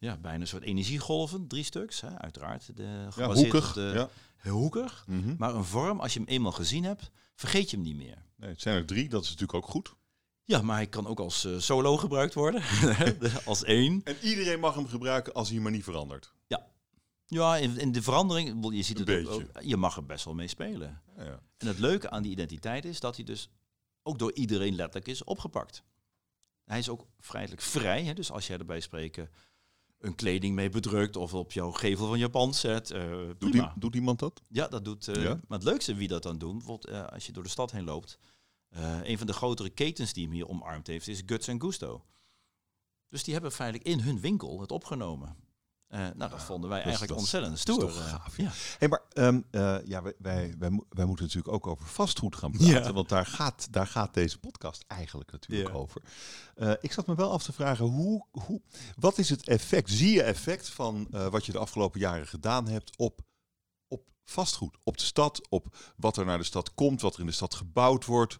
ja, 0.00 0.16
bijna 0.16 0.40
een 0.40 0.46
soort 0.46 0.62
energiegolven, 0.62 1.46
drie 1.46 1.64
stuks, 1.64 2.00
hè, 2.00 2.18
uiteraard. 2.18 2.76
De, 2.76 3.08
ja, 3.16 3.32
hoekig. 3.32 3.72
de, 3.72 3.92
ja. 3.94 4.08
heel 4.36 4.56
hoekig. 4.56 5.04
Mhm. 5.06 5.34
Maar 5.38 5.54
een 5.54 5.64
vorm, 5.64 6.00
als 6.00 6.12
je 6.12 6.18
hem 6.18 6.28
eenmaal 6.28 6.52
gezien 6.52 6.84
hebt, 6.84 7.10
vergeet 7.34 7.70
je 7.70 7.76
hem 7.76 7.84
niet 7.84 7.96
meer. 7.96 8.24
nee, 8.36 8.50
het 8.50 8.60
zijn 8.60 8.76
er 8.76 8.86
drie. 8.86 9.08
Dat 9.08 9.22
is 9.22 9.28
natuurlijk 9.28 9.64
ook 9.64 9.70
goed. 9.70 9.94
Ja, 10.44 10.62
maar 10.62 10.76
hij 10.76 10.86
kan 10.86 11.06
ook 11.06 11.20
als 11.20 11.44
eh, 11.44 11.58
solo 11.58 11.96
gebruikt 11.96 12.34
worden, 12.34 12.62
als 13.44 13.64
één. 13.64 14.00
En 14.04 14.16
iedereen 14.22 14.60
mag 14.60 14.74
hem 14.74 14.86
gebruiken 14.86 15.34
als 15.34 15.50
hij 15.50 15.58
maar 15.58 15.72
niet 15.72 15.84
verandert. 15.84 16.32
Ja, 17.26 17.56
in, 17.56 17.78
in 17.78 17.92
de 17.92 18.02
verandering, 18.02 18.74
je 18.74 18.82
ziet 18.82 18.98
het 18.98 19.26
ook, 19.26 19.42
je 19.60 19.76
mag 19.76 19.96
er 19.96 20.06
best 20.06 20.24
wel 20.24 20.34
mee 20.34 20.48
spelen. 20.48 21.02
Ja, 21.16 21.24
ja. 21.24 21.40
En 21.56 21.66
het 21.66 21.78
leuke 21.78 22.10
aan 22.10 22.22
die 22.22 22.32
identiteit 22.32 22.84
is 22.84 23.00
dat 23.00 23.16
hij 23.16 23.24
dus 23.24 23.50
ook 24.02 24.18
door 24.18 24.32
iedereen 24.32 24.74
letterlijk 24.74 25.06
is 25.06 25.24
opgepakt. 25.24 25.82
Hij 26.64 26.78
is 26.78 26.88
ook 26.88 27.06
vrijelijk 27.18 27.60
vrij, 27.60 28.04
hè, 28.04 28.12
dus 28.12 28.30
als 28.30 28.46
jij 28.46 28.58
erbij 28.58 28.80
spreken 28.80 29.30
een 30.00 30.14
kleding 30.14 30.54
mee 30.54 30.68
bedrukt 30.68 31.16
of 31.16 31.34
op 31.34 31.52
jouw 31.52 31.70
gevel 31.70 32.06
van 32.06 32.18
je 32.18 32.30
pand 32.30 32.56
zet, 32.56 32.90
eh 32.90 33.10
Doet, 33.38 33.52
die- 33.52 33.68
doet 33.76 33.94
iemand 33.94 34.18
dat? 34.18 34.42
Ja, 34.48 34.68
dat 34.68 34.84
doet. 34.84 35.08
eh, 35.08 35.22
Ja? 35.22 35.40
Maar 35.48 35.58
het 35.58 35.66
leukste 35.68 35.94
wie 35.94 36.08
dat 36.08 36.22
dan 36.22 36.38
doen, 36.38 36.58
bijvoorbeeld 36.58 36.94
eh, 36.94 37.06
als 37.06 37.26
je 37.26 37.32
door 37.32 37.42
de 37.42 37.48
stad 37.48 37.70
heen 37.70 37.84
loopt, 37.84 38.18
een 39.02 39.18
van 39.18 39.26
de 39.26 39.32
grotere 39.32 39.70
ketens 39.70 40.12
die 40.12 40.24
hem 40.24 40.32
hier 40.32 40.48
omarmd 40.48 40.86
heeft, 40.86 41.08
is 41.08 41.22
Guts 41.26 41.48
Gusto. 41.58 42.04
Dus 43.08 43.24
die 43.24 43.32
hebben 43.32 43.52
feitelijk 43.52 43.88
in 43.88 44.00
hun 44.00 44.20
winkel 44.20 44.60
het 44.60 44.70
opgenomen. 44.72 45.36
Eh, 45.90 45.98
nou, 46.14 46.30
dat 46.30 46.42
vonden 46.42 46.70
wij 46.70 46.78
is- 46.78 46.84
eigenlijk 46.84 47.12
dat 47.12 47.22
is- 47.26 47.34
ontzettend 47.34 47.54
is 47.54 47.60
stoer. 47.60 47.78
toch 47.78 47.98
eh, 47.98 48.10
gaaf, 48.10 48.36
ja. 48.36 48.50
Hey, 48.78 48.88
maar 48.88 49.02
ehm, 49.12 49.40
eh, 49.50 49.76
ja, 49.84 50.02
wij, 50.02 50.14
wij, 50.18 50.54
wij, 50.58 50.70
mo- 50.70 50.86
wij 50.88 51.04
moeten 51.04 51.24
natuurlijk 51.24 51.54
ook 51.54 51.66
over 51.66 51.86
vastgoed 51.86 52.36
gaan 52.36 52.50
praten. 52.50 52.68
Ja. 52.68 52.92
Want 52.92 53.08
daar 53.08 53.26
gaat, 53.26 53.68
daar 53.70 53.86
gaat 53.86 54.14
deze 54.14 54.38
podcast 54.38 54.84
eigenlijk 54.86 55.32
natuurlijk 55.32 55.70
Ja. 55.70 55.74
over. 55.74 56.02
Ik 56.80 56.92
zat 56.92 57.06
me 57.06 57.14
wel 57.14 57.30
af 57.32 57.42
te 57.42 57.52
vragen, 57.52 57.84
hoe, 57.84 58.24
hoe, 58.30 58.60
wat 58.96 59.18
is 59.18 59.30
het 59.30 59.48
effect? 59.48 59.90
Zie 59.90 60.12
je 60.12 60.22
effect 60.22 60.68
van 60.68 61.06
wat 61.10 61.46
je 61.46 61.52
de 61.52 61.58
afgelopen 61.58 62.00
jaren 62.00 62.26
gedaan 62.26 62.68
hebt 62.68 62.96
op, 62.96 63.20
op 63.88 64.08
vastgoed? 64.24 64.76
Op 64.82 64.96
de 64.98 65.04
stad, 65.04 65.48
op 65.48 65.76
wat 65.96 66.16
er 66.16 66.24
naar 66.24 66.38
de 66.38 66.44
stad 66.44 66.74
komt, 66.74 67.00
wat 67.00 67.14
er 67.14 67.20
in 67.20 67.26
de 67.26 67.32
stad 67.32 67.54
gebouwd 67.54 68.04
wordt. 68.04 68.36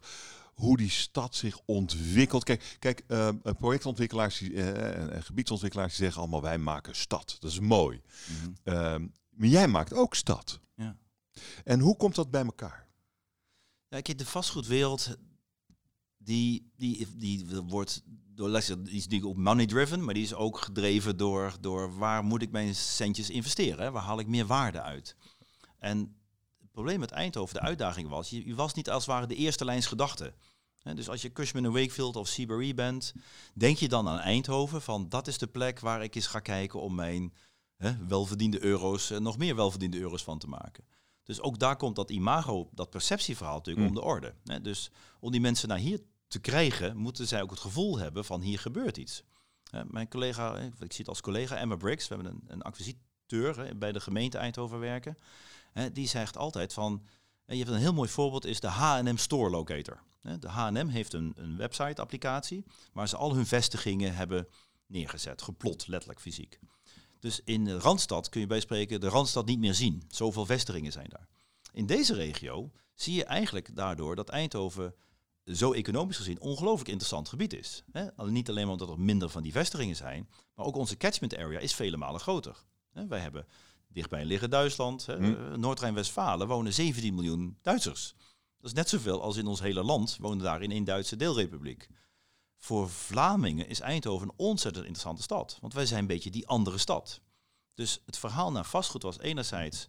Hoe 0.53 0.77
die 0.77 0.89
stad 0.89 1.35
zich 1.35 1.59
ontwikkelt. 1.65 2.43
Kijk, 2.43 2.77
kijk 2.79 3.03
eh, 3.07 3.29
projectontwikkelaars 3.57 4.37
die, 4.37 4.53
eh, 4.53 5.15
en, 5.15 5.23
gebiedsontwikkelaars 5.23 5.95
die 5.95 6.03
zeggen 6.03 6.21
allemaal 6.21 6.41
wij 6.41 6.57
maken 6.57 6.95
stad. 6.95 7.37
Dat 7.39 7.51
is 7.51 7.59
mooi. 7.59 8.01
Mhm. 8.27 8.51
Ehm, 8.63 9.07
maar 9.29 9.47
jij 9.47 9.67
maakt 9.67 9.93
ook 9.93 10.15
stad. 10.15 10.59
Ja. 10.75 10.97
En 11.63 11.79
hoe 11.79 11.97
komt 11.97 12.15
dat 12.15 12.31
bij 12.31 12.43
elkaar? 12.43 12.87
Ja, 13.87 14.01
kijk, 14.01 14.17
de 14.17 14.25
vastgoedwereld, 14.25 15.17
die, 16.17 16.71
die, 16.75 17.07
die 17.17 17.45
wordt 17.67 18.03
door, 18.35 18.49
die 18.49 18.95
is 18.95 19.03
natuurlijk 19.03 19.25
ook 19.25 19.35
money 19.37 19.65
driven, 19.65 20.03
maar 20.03 20.13
die 20.13 20.23
is 20.23 20.33
ook 20.33 20.57
gedreven 20.59 21.17
door, 21.17 21.53
door 21.59 21.97
waar 21.97 22.23
moet 22.23 22.41
ik 22.41 22.51
mijn 22.51 22.75
centjes 22.75 23.29
investeren? 23.29 23.83
Hè? 23.83 23.91
Waar 23.91 24.03
haal 24.03 24.19
ik 24.19 24.27
meer 24.27 24.45
waarde 24.45 24.81
uit? 24.81 25.15
En 25.77 26.15
probleem 26.71 26.99
met 26.99 27.11
Eindhoven, 27.11 27.53
de 27.53 27.61
uitdaging 27.61 28.09
was, 28.09 28.29
je, 28.29 28.47
je 28.47 28.55
was 28.55 28.73
niet 28.73 28.89
als 28.89 29.05
het 29.05 29.13
ware 29.13 29.27
de 29.27 29.35
eerste 29.35 29.65
lijns 29.65 29.85
gedachte. 29.85 30.33
Hè, 30.81 30.93
dus 30.93 31.09
als 31.09 31.21
je 31.21 31.31
Cushman 31.31 31.65
en 31.65 31.71
Wakefield 31.71 32.15
of 32.15 32.29
CBRE 32.29 32.73
bent, 32.73 33.13
denk 33.53 33.77
je 33.77 33.87
dan 33.87 34.07
aan 34.07 34.19
Eindhoven 34.19 34.81
van 34.81 35.09
dat 35.09 35.27
is 35.27 35.37
de 35.37 35.47
plek 35.47 35.79
waar 35.79 36.03
ik 36.03 36.15
eens 36.15 36.27
ga 36.27 36.39
kijken 36.39 36.81
om 36.81 36.95
mijn 36.95 37.33
hè, 37.77 38.05
welverdiende 38.07 38.63
euro's, 38.63 39.09
eh, 39.09 39.19
nog 39.19 39.37
meer 39.37 39.55
welverdiende 39.55 39.99
euro's 39.99 40.23
van 40.23 40.39
te 40.39 40.47
maken. 40.47 40.83
Dus 41.23 41.41
ook 41.41 41.59
daar 41.59 41.75
komt 41.75 41.95
dat 41.95 42.11
imago, 42.11 42.69
dat 42.71 42.89
perceptieverhaal 42.89 43.55
natuurlijk 43.55 43.87
Hmm. 43.87 43.95
om 43.95 44.01
de 44.01 44.07
orde. 44.07 44.61
Dus 44.61 44.91
om 45.19 45.31
die 45.31 45.41
mensen 45.41 45.67
naar 45.67 45.77
hier 45.77 45.99
te 46.27 46.39
krijgen, 46.39 46.97
moeten 46.97 47.27
zij 47.27 47.41
ook 47.41 47.49
het 47.49 47.59
gevoel 47.59 47.97
hebben 47.97 48.25
van 48.25 48.41
hier 48.41 48.59
gebeurt 48.59 48.97
iets. 48.97 49.23
Mijn 49.87 50.07
collega, 50.07 50.55
eh, 50.55 50.65
ik 50.65 50.73
zie 50.91 50.97
het 50.97 51.07
als 51.07 51.21
collega 51.21 51.57
Emma 51.57 51.75
Briggs, 51.75 52.07
we 52.07 52.15
hebben 52.15 52.33
een, 52.33 52.43
een 52.47 52.61
acquisiteur 52.61 53.77
bij 53.77 53.91
de 53.91 53.99
gemeente 53.99 54.37
Eindhoven 54.37 54.79
werken. 54.79 55.17
Hè, 55.71 55.91
die 55.91 56.07
zegt 56.07 56.37
altijd 56.37 56.73
van, 56.73 57.05
eh, 57.45 57.57
je 57.57 57.63
hebt 57.63 57.75
een 57.75 57.81
heel 57.81 57.93
mooi 57.93 58.09
voorbeeld, 58.09 58.45
is 58.45 58.59
de 58.59 58.67
H&M 58.67 59.17
Store 59.17 59.49
Locator. 59.49 60.03
De 60.39 60.47
H&M 60.47 60.87
heeft 60.87 61.13
een, 61.13 61.33
een 61.35 61.57
website-applicatie 61.57 62.65
waar 62.93 63.07
ze 63.07 63.17
al 63.17 63.35
hun 63.35 63.45
vestigingen 63.45 64.15
hebben 64.15 64.47
neergezet, 64.85 65.41
geplot, 65.41 65.87
letterlijk 65.87 66.21
fysiek. 66.21 66.59
Dus 67.19 67.41
in 67.43 67.65
de 67.65 67.79
Randstad 67.79 68.29
kun 68.29 68.41
je 68.41 68.47
bij 68.47 68.59
spreken 68.59 68.99
de 68.99 69.07
Randstad 69.07 69.45
niet 69.45 69.59
meer 69.59 69.73
zien. 69.73 70.03
Zoveel 70.07 70.45
vestigingen 70.45 70.91
zijn 70.91 71.09
daar. 71.09 71.27
In 71.71 71.85
deze 71.85 72.13
regio 72.13 72.71
zie 72.93 73.13
je 73.13 73.25
eigenlijk 73.25 73.75
daardoor 73.75 74.15
dat 74.15 74.29
Eindhoven 74.29 74.95
zo 75.45 75.73
economisch 75.73 76.17
gezien 76.17 76.41
ongelooflijk 76.41 76.89
interessant 76.89 77.29
gebied 77.29 77.53
is. 77.53 77.83
Niet 78.15 78.49
alleen 78.49 78.67
omdat 78.67 78.89
er 78.89 78.99
minder 78.99 79.29
van 79.29 79.43
die 79.43 79.51
vestigingen 79.51 79.95
zijn, 79.95 80.29
maar 80.55 80.65
ook 80.65 80.75
onze 80.75 80.97
catchment 80.97 81.37
area 81.37 81.59
is 81.59 81.73
vele 81.73 81.97
malen 81.97 82.19
groter. 82.19 82.63
Wij 82.91 83.19
hebben 83.19 83.45
dichtbij 83.93 84.25
liggen 84.25 84.49
Duitsland, 84.49 85.05
hm. 85.05 85.59
Noord-Rijn-Westfalen 85.59 86.47
wonen 86.47 86.73
17 86.73 87.15
miljoen 87.15 87.57
Duitsers. 87.61 88.15
Dat 88.57 88.69
is 88.69 88.73
net 88.73 88.89
zoveel 88.89 89.21
als 89.21 89.37
in 89.37 89.47
ons 89.47 89.59
hele 89.59 89.83
land 89.83 90.17
wonen 90.19 90.43
daar 90.43 90.61
in 90.61 90.71
één 90.71 90.83
Duitse 90.83 91.15
deelrepubliek. 91.15 91.87
Voor 92.57 92.89
Vlamingen 92.89 93.67
is 93.67 93.79
Eindhoven 93.79 94.27
een 94.27 94.33
ontzettend 94.37 94.85
interessante 94.85 95.21
stad, 95.21 95.57
want 95.61 95.73
wij 95.73 95.85
zijn 95.85 95.99
een 95.99 96.07
beetje 96.07 96.29
die 96.29 96.47
andere 96.47 96.77
stad. 96.77 97.21
Dus 97.73 98.01
het 98.05 98.17
verhaal 98.17 98.51
naar 98.51 98.65
vastgoed 98.65 99.03
was 99.03 99.19
enerzijds, 99.19 99.87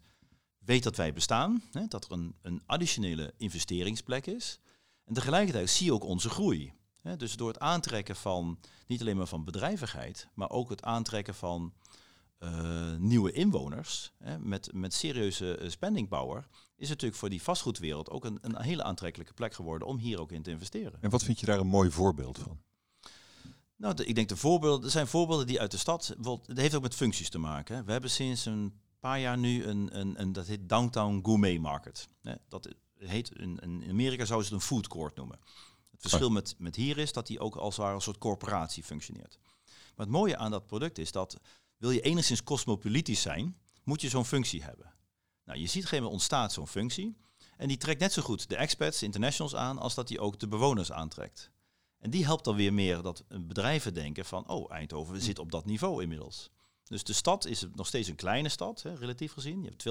weet 0.59 0.83
dat 0.83 0.97
wij 0.97 1.13
bestaan, 1.13 1.63
hè, 1.73 1.87
dat 1.87 2.05
er 2.05 2.13
een, 2.13 2.35
een 2.43 2.63
additionele 2.67 3.35
investeringsplek 3.37 4.27
is. 4.27 4.59
En 5.05 5.15
tegelijkertijd 5.15 5.71
zie 5.71 5.87
je 5.87 5.93
ook 5.93 6.05
onze 6.05 6.31
groei. 6.31 6.73
Hè. 7.01 7.17
Dus 7.17 7.37
door 7.37 7.49
het 7.49 7.59
aantrekken 7.59 8.17
van, 8.17 8.59
niet 8.87 9.01
alleen 9.01 9.17
maar 9.17 9.27
van 9.27 9.45
bedrijvigheid, 9.45 10.29
maar 10.35 10.51
ook 10.51 10.71
het 10.71 10.83
aantrekken 10.83 11.35
van 11.35 11.73
uh, 12.43 12.97
nieuwe 12.99 13.33
inwoners 13.33 14.13
hè, 14.19 14.39
met, 14.39 14.73
met 14.73 14.95
serieuze 14.95 15.59
uh, 15.59 15.71
spending 15.71 16.09
power, 16.09 16.47
is 16.77 16.89
natuurlijk 16.89 17.21
voor 17.21 17.31
die 17.31 17.43
vastgoedwereld 17.43 18.11
ook 18.11 18.25
een, 18.25 18.39
een 18.41 18.63
hele 18.63 18.83
aantrekkelijke 18.83 19.35
plek 19.35 19.55
geworden 19.55 19.89
om 19.89 19.99
hier 19.99 20.21
ook 20.21 20.33
in 20.33 20.43
te 20.43 20.51
investeren. 20.51 20.99
En 21.01 21.11
wat 21.11 21.23
vind 21.23 21.41
je 21.41 21.47
daar 21.47 21.59
een 21.59 21.67
mooi 21.67 21.91
voorbeeld 21.91 22.39
van? 22.39 22.61
Nou, 23.77 24.03
ik 24.03 24.15
denk 24.15 24.29
de 24.29 24.37
voorbeelden, 24.37 24.85
er 24.85 24.91
zijn 24.91 25.07
voorbeelden 25.07 25.47
die 25.47 25.61
uit 25.61 25.71
de 25.71 25.77
stad, 25.77 26.17
het 26.47 26.59
heeft 26.59 26.75
ook 26.75 26.83
met 26.83 26.95
functies 26.95 27.31
te 27.31 27.39
maken. 27.39 27.85
We 27.85 27.93
hebben 27.93 28.11
sinds 28.11 28.45
een 28.45 28.81
paar 29.01 29.21
jaar 29.21 29.39
nu 29.39 29.65
een, 29.65 29.99
een, 29.99 30.21
een 30.21 30.33
dat 30.33 30.47
heet 30.47 30.69
Downtown 30.69 31.21
Gourmet 31.23 31.61
Market. 31.61 32.09
Dat 32.49 32.69
heet, 32.99 33.31
in, 33.31 33.59
in 33.59 33.85
Amerika 33.89 34.25
zouden 34.25 34.49
ze 34.49 34.55
het 34.55 34.63
een 34.63 34.69
food 34.69 34.89
court 34.89 35.17
noemen. 35.17 35.39
Het 35.91 36.01
verschil 36.01 36.27
oh. 36.27 36.33
met, 36.33 36.55
met 36.59 36.77
hier 36.77 36.99
is 36.99 37.13
dat 37.13 37.27
die 37.27 37.41
ook 37.41 37.57
als 37.57 37.77
ware 37.77 37.95
een 37.95 38.01
soort 38.01 38.19
corporatie 38.19 38.83
functioneert. 38.83 39.39
Maar 39.97 40.07
het 40.07 40.15
mooie 40.15 40.37
aan 40.37 40.51
dat 40.51 40.67
product 40.67 40.99
is 40.99 41.13
dat 41.13 41.41
wil 41.83 41.91
je 41.91 42.01
enigszins 42.01 42.43
cosmopolitisch 42.43 43.21
zijn, 43.21 43.57
moet 43.85 44.01
je 44.01 44.09
zo'n 44.09 44.25
functie 44.25 44.63
hebben. 44.63 44.95
Nou, 45.45 45.59
je 45.59 45.67
ziet 45.67 45.77
op 45.77 45.83
een 45.83 45.89
gegeven 45.89 45.97
moment 45.97 46.13
ontstaat 46.13 46.53
zo'n 46.53 46.69
functie. 46.69 47.17
En 47.57 47.69
die 47.69 47.77
trekt 47.77 48.01
net 48.01 48.13
zo 48.13 48.23
goed 48.23 48.49
de 48.49 48.57
expats, 48.57 49.03
internationals 49.03 49.55
aan, 49.55 49.79
als 49.79 49.95
dat 49.95 50.09
die 50.09 50.21
ook 50.21 50.39
de 50.39 50.49
bewoners 50.49 50.93
aantrekt. 50.93 51.51
En 51.99 52.11
die 52.11 52.25
helpt 52.25 52.45
dan 52.45 52.57
weer 52.57 52.73
meer 52.73 53.03
dat 53.03 53.25
bedrijven 53.29 53.95
denken 53.95 54.25
van, 54.25 54.49
oh, 54.49 54.73
Eindhoven 54.73 55.21
zit 55.21 55.39
op 55.39 55.53
dat 55.53 55.65
niveau 55.65 56.03
inmiddels. 56.03 56.51
Dus 56.85 57.05
de 57.05 57.13
stad 57.13 57.47
is 57.47 57.67
nog 57.75 57.87
steeds 57.87 58.09
een 58.09 58.15
kleine 58.15 58.49
stad, 58.49 58.83
hè, 58.83 58.95
relatief 58.95 59.33
gezien. 59.33 59.63
Je 59.63 59.69
hebt 59.69 59.83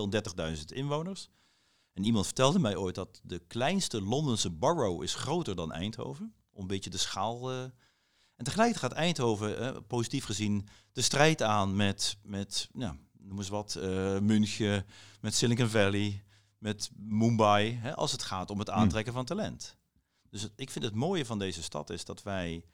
230.000 0.58 0.66
inwoners. 0.66 1.30
En 1.94 2.04
iemand 2.04 2.26
vertelde 2.26 2.60
mij 2.60 2.76
ooit 2.76 2.96
dat 2.96 3.22
de 3.24 3.40
kleinste 3.40 4.02
Londense 4.02 4.50
borough 4.50 5.04
is 5.04 5.16
groter 5.16 5.56
dan 5.56 5.72
Eindhoven. 5.72 6.34
Om 6.52 6.62
een 6.62 6.68
beetje 6.68 6.90
de 6.90 6.98
schaal 6.98 7.54
uh, 7.54 7.64
en 8.42 8.48
tegelijkertijd 8.48 8.92
gaat 8.92 9.04
Eindhoven, 9.04 9.60
eh, 9.60 9.82
positief 9.88 10.26
gezien, 10.26 10.68
de 10.92 11.02
strijd 11.02 11.42
aan 11.42 11.76
met, 11.76 12.18
met 12.24 12.70
ja, 12.74 12.98
noem 13.18 13.38
eens 13.38 13.50
wat, 13.50 13.78
uh, 13.78 14.20
München, 14.20 14.86
met 15.20 15.36
Silicon 15.36 15.68
Valley, 15.68 16.24
met 16.58 16.90
Mumbai, 16.96 17.74
hè, 17.82 17.96
als 17.96 18.12
het 18.12 18.24
gaat 18.24 18.50
om 18.50 18.60
het 18.60 18.68
hmm. 18.68 18.78
aantrekken 18.78 19.14
van 19.14 19.26
talent. 19.26 19.78
Dus 20.30 20.48
ik 20.56 20.70
vind 20.70 20.86
het 20.86 20.94
mooie 20.94 21.26
van 21.26 21.40
deze 21.40 21.64
stad 21.64 21.90
is 21.90 22.06
dat 22.06 22.24
wij 22.24 22.66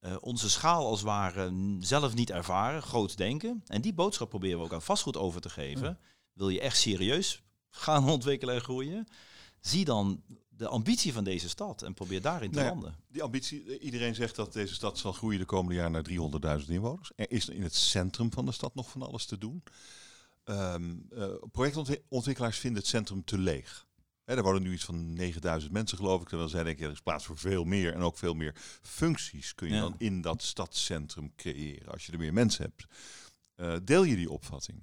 uh, 0.00 0.16
onze 0.20 0.50
schaal 0.50 0.86
als 0.86 1.02
ware 1.02 1.76
zelf 1.80 2.14
niet 2.14 2.30
ervaren, 2.30 2.82
groot 2.82 3.16
denken. 3.16 3.62
En 3.66 3.80
die 3.80 3.94
boodschap 3.94 4.28
proberen 4.28 4.58
we 4.58 4.64
ook 4.64 4.72
aan 4.72 4.82
vastgoed 4.82 5.16
over 5.16 5.40
te 5.40 5.50
geven. 5.50 5.98
Wil 6.32 6.48
je 6.48 6.60
echt 6.60 6.78
serieus 6.78 7.42
gaan 7.70 8.08
ontwikkelen 8.16 8.54
en 8.54 8.60
groeien? 8.60 9.08
Zie 9.60 9.84
dan 9.84 10.22
de 10.62 10.68
ambitie 10.68 11.12
van 11.12 11.24
deze 11.24 11.48
stad 11.48 11.82
en 11.82 11.94
probeer 11.94 12.20
daarin 12.20 12.50
te 12.50 12.58
nou 12.58 12.70
landen. 12.70 12.96
Die 13.08 13.22
ambitie, 13.22 13.78
iedereen 13.78 14.14
zegt 14.14 14.36
dat 14.36 14.52
deze 14.52 14.74
stad 14.74 14.98
zal 14.98 15.12
groeien 15.12 15.38
de 15.38 15.44
komende 15.44 15.74
jaren 15.74 15.92
naar 15.92 16.60
300.000 16.60 16.68
inwoners. 16.68 17.12
Er 17.16 17.30
is 17.30 17.48
in 17.48 17.62
het 17.62 17.74
centrum 17.74 18.32
van 18.32 18.44
de 18.44 18.52
stad 18.52 18.74
nog 18.74 18.90
van 18.90 19.02
alles 19.02 19.26
te 19.26 19.38
doen. 19.38 19.62
Um, 20.44 21.08
uh, 21.12 21.26
projectontwikkelaars 21.52 22.58
vinden 22.58 22.80
het 22.80 22.90
centrum 22.90 23.24
te 23.24 23.38
leeg. 23.38 23.86
er 24.24 24.42
wonen 24.42 24.62
nu 24.62 24.72
iets 24.72 24.84
van 24.84 25.12
9000 25.12 25.72
mensen, 25.72 25.98
geloof 25.98 26.20
ik. 26.20 26.28
Terwijl 26.28 26.48
zij 26.48 26.62
denken, 26.62 26.84
er 26.84 26.92
is 26.92 27.00
plaats 27.00 27.24
voor 27.24 27.38
veel 27.38 27.64
meer. 27.64 27.94
En 27.94 28.00
ook 28.00 28.18
veel 28.18 28.34
meer 28.34 28.54
functies 28.82 29.54
kun 29.54 29.68
je 29.68 29.80
dan 29.80 29.94
in 29.98 30.20
dat 30.20 30.42
stadscentrum 30.42 31.34
creëren. 31.36 31.92
Als 31.92 32.06
je 32.06 32.12
er 32.12 32.18
meer 32.18 32.32
mensen 32.32 32.64
hebt. 32.64 32.86
Uh, 33.56 33.76
deel 33.84 34.04
je 34.04 34.16
die 34.16 34.30
opvatting? 34.30 34.82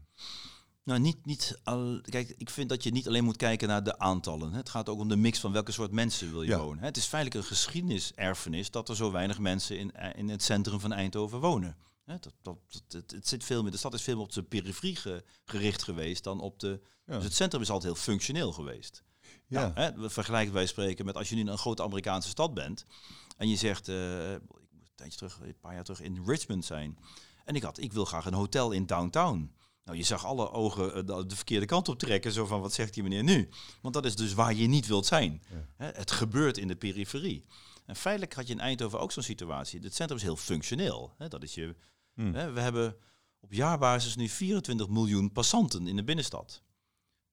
Nou, 0.90 1.02
niet, 1.02 1.26
niet 1.26 1.60
al, 1.64 2.02
kijk, 2.02 2.34
ik 2.38 2.50
vind 2.50 2.70
dat 2.70 2.84
je 2.84 2.92
niet 2.92 3.08
alleen 3.08 3.24
moet 3.24 3.38
kijken 3.38 3.68
naar 3.68 3.84
de 3.84 4.00
aantallen. 4.00 4.54
Het 4.54 4.70
gaat 4.70 4.90
ook 4.90 5.00
om 5.00 5.08
de 5.08 5.16
mix 5.16 5.40
van 5.40 5.52
welke 5.52 5.72
soort 5.72 5.92
mensen 5.92 6.32
wil 6.32 6.42
je 6.42 6.58
wonen. 6.58 6.84
Het 6.84 6.98
is 6.98 7.06
feitelijk 7.06 7.44
een 7.44 7.50
geschiedeniserfenis 7.50 8.72
dat 8.72 8.90
er 8.90 8.96
zo 8.96 9.12
weinig 9.12 9.40
mensen 9.40 9.78
in, 9.78 9.92
eh, 9.92 10.20
in 10.20 10.30
het 10.30 10.44
centrum 10.44 10.80
van 10.80 10.92
Eindhoven 10.92 11.40
wonen. 11.40 11.78
Dat, 12.06 12.34
dat, 12.42 12.58
het, 12.90 13.12
het, 13.12 13.28
zit 13.28 13.44
veel 13.44 13.62
meer, 13.62 13.72
de 13.72 13.78
stad 13.78 13.94
is 13.94 14.02
veel 14.02 14.16
meer 14.16 14.24
op 14.24 14.32
de 14.32 14.44
periferie 14.44 14.98
gericht 15.46 15.84
geweest 15.84 16.24
dan 16.24 16.40
op 16.40 16.60
de. 16.60 16.82
Dus 17.06 17.24
het 17.24 17.36
centrum 17.36 17.62
is 17.62 17.70
altijd 17.70 17.94
heel 17.94 18.04
functioneel 18.04 18.52
geweest. 18.52 19.04
Ja. 19.48 19.62
Nou, 19.62 19.74
hè, 19.74 20.10
vergelijken 20.10 20.54
wij 20.54 20.66
spreken 20.66 21.06
met 21.06 21.16
als 21.16 21.30
je 21.30 21.36
nu 21.36 21.50
een 21.50 21.58
grote 21.58 21.84
Amerikaanse 21.84 22.30
stad 22.30 22.54
bent 22.54 22.86
en 23.38 23.50
je 23.50 23.56
zegt, 23.56 23.88
uh, 23.88 24.34
ik 24.34 24.42
moet 24.48 24.62
een 24.72 24.96
tijdje 24.96 25.18
terug, 25.18 25.40
een 25.42 25.60
paar 25.60 25.74
jaar 25.74 25.84
terug 25.84 26.02
in 26.02 26.24
Richmond 26.26 26.66
zijn. 26.66 26.98
En 27.46 27.56
ik 27.56 27.64
had, 27.64 27.80
ik 27.80 27.94
wil 27.94 28.06
graag 28.06 28.26
een 28.26 28.34
hotel 28.34 28.72
in 28.72 28.86
downtown. 28.86 29.52
Nou, 29.90 30.02
je 30.02 30.08
zag 30.08 30.26
alle 30.26 30.52
ogen 30.52 30.96
eh, 30.96 31.24
de 31.28 31.36
verkeerde 31.36 31.66
kant 31.66 31.88
op 31.88 32.00
trekken. 32.00 32.32
Zo 32.32 32.46
van, 32.46 32.62
wat 32.62 32.74
zegt 32.74 32.94
die 32.94 33.04
meneer 33.04 33.24
nu? 33.24 33.50
Want 33.82 33.94
dat 33.94 34.06
is 34.06 34.16
dus 34.16 34.34
waar 34.34 34.54
je 34.54 34.68
niet 34.68 34.88
wilt 34.88 35.06
zijn. 35.06 35.44
Het 35.76 36.12
gebeurt 36.12 36.58
in 36.58 36.68
de 36.68 36.76
periferie. 36.76 37.46
En 37.86 37.96
feitelijk 37.96 38.34
had 38.34 38.48
je 38.48 38.54
in 38.54 38.60
Eindhoven 38.60 39.00
ook 39.00 39.12
zo'n 39.12 39.24
situatie. 39.24 39.80
Het 39.80 39.96
centrum 39.96 40.18
is 40.18 40.24
heel 40.24 40.36
functioneel. 40.36 41.16
Dat 41.18 41.44
is 41.44 41.56
je, 41.56 41.76
hmm. 42.14 42.32
We 42.32 42.60
hebben 42.60 42.96
op 43.40 43.54
jaarbasis 43.54 44.16
nu 44.16 44.30
24 44.30 44.88
miljoen 44.90 45.32
passanten 45.32 45.88
in 45.88 45.96
de 45.96 46.04
binnenstad. 46.04 46.62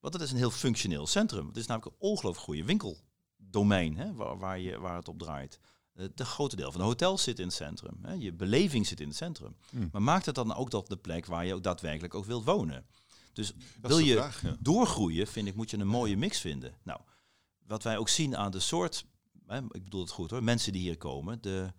Want 0.00 0.12
dat 0.12 0.22
is 0.22 0.30
een 0.30 0.36
heel 0.36 0.50
functioneel 0.50 1.06
centrum. 1.06 1.46
Het 1.46 1.56
is 1.56 1.66
namelijk 1.66 1.92
een 1.92 2.08
ongelooflijk 2.08 2.44
goede 2.44 2.64
winkeldomein 2.64 4.16
waar, 4.16 4.38
waar, 4.38 4.58
je, 4.58 4.78
waar 4.78 4.96
het 4.96 5.08
op 5.08 5.18
draait. 5.18 5.58
Eh, 5.96 6.06
de 6.14 6.24
grote 6.24 6.56
deel 6.56 6.70
van 6.70 6.80
de 6.80 6.86
hotels 6.86 7.22
zit 7.22 7.38
in 7.38 7.46
het 7.46 7.54
centrum. 7.54 7.98
Hè. 8.02 8.12
Je 8.12 8.32
beleving 8.32 8.86
zit 8.86 9.00
in 9.00 9.08
het 9.08 9.16
centrum. 9.16 9.56
Hmm. 9.70 9.88
Maar 9.92 10.02
maakt 10.02 10.26
het 10.26 10.34
dan 10.34 10.54
ook 10.54 10.70
dat 10.70 10.88
de 10.88 10.96
plek 10.96 11.26
waar 11.26 11.46
je 11.46 11.54
ook 11.54 11.62
daadwerkelijk 11.62 12.14
ook 12.14 12.24
wilt 12.24 12.44
wonen? 12.44 12.86
Dus 13.32 13.52
wil 13.80 13.98
je 13.98 14.30
doorgroeien, 14.60 15.26
vind 15.26 15.48
ik, 15.48 15.54
moet 15.54 15.70
je 15.70 15.78
een 15.78 15.86
mooie 15.86 16.16
mix 16.16 16.40
vinden. 16.40 16.74
Nou, 16.82 17.00
wat 17.66 17.82
wij 17.82 17.98
ook 17.98 18.08
zien 18.08 18.36
aan 18.36 18.50
de 18.50 18.60
soort, 18.60 19.04
hè, 19.46 19.58
ik 19.58 19.84
bedoel 19.84 20.00
het 20.00 20.10
goed 20.10 20.30
hoor, 20.30 20.42
mensen 20.42 20.72
die 20.72 20.82
hier 20.82 20.96
komen. 20.96 21.42
De, 21.42 21.72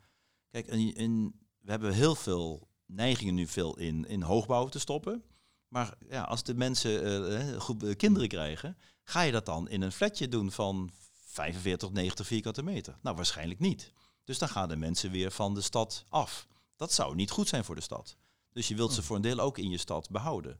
kijk, 0.51 0.67
in, 0.67 0.95
in, 0.95 1.39
we 1.61 1.71
hebben 1.71 1.93
heel 1.93 2.15
veel 2.15 2.67
neigingen 2.85 3.33
nu 3.33 3.47
veel 3.47 3.77
in, 3.77 4.07
in 4.07 4.21
hoogbouw 4.21 4.67
te 4.67 4.79
stoppen. 4.79 5.23
Maar 5.67 5.97
ja, 6.09 6.21
als 6.21 6.43
de 6.43 6.53
mensen 6.53 7.31
uh, 7.31 7.59
goed, 7.59 7.95
kinderen 7.95 8.27
krijgen, 8.27 8.77
ga 9.03 9.21
je 9.21 9.31
dat 9.31 9.45
dan 9.45 9.69
in 9.69 9.81
een 9.81 9.91
flatje 9.91 10.27
doen 10.27 10.51
van 10.51 10.91
45 11.25 11.77
tot 11.77 11.93
90 11.97 12.27
vierkante 12.27 12.63
meter? 12.63 12.97
Nou, 13.01 13.15
waarschijnlijk 13.15 13.59
niet. 13.59 13.93
Dus 14.27 14.37
dan 14.37 14.49
gaan 14.49 14.69
de 14.69 14.75
mensen 14.75 15.11
weer 15.11 15.31
van 15.31 15.53
de 15.53 15.61
stad 15.61 16.05
af. 16.09 16.47
Dat 16.75 16.93
zou 16.93 17.15
niet 17.15 17.31
goed 17.31 17.47
zijn 17.47 17.63
voor 17.63 17.75
de 17.75 17.81
stad. 17.81 18.17
Dus 18.51 18.67
je 18.67 18.75
wilt 18.75 18.93
ze 18.93 19.03
voor 19.03 19.15
een 19.15 19.21
deel 19.21 19.39
ook 19.39 19.57
in 19.57 19.69
je 19.69 19.77
stad 19.77 20.09
behouden. 20.09 20.59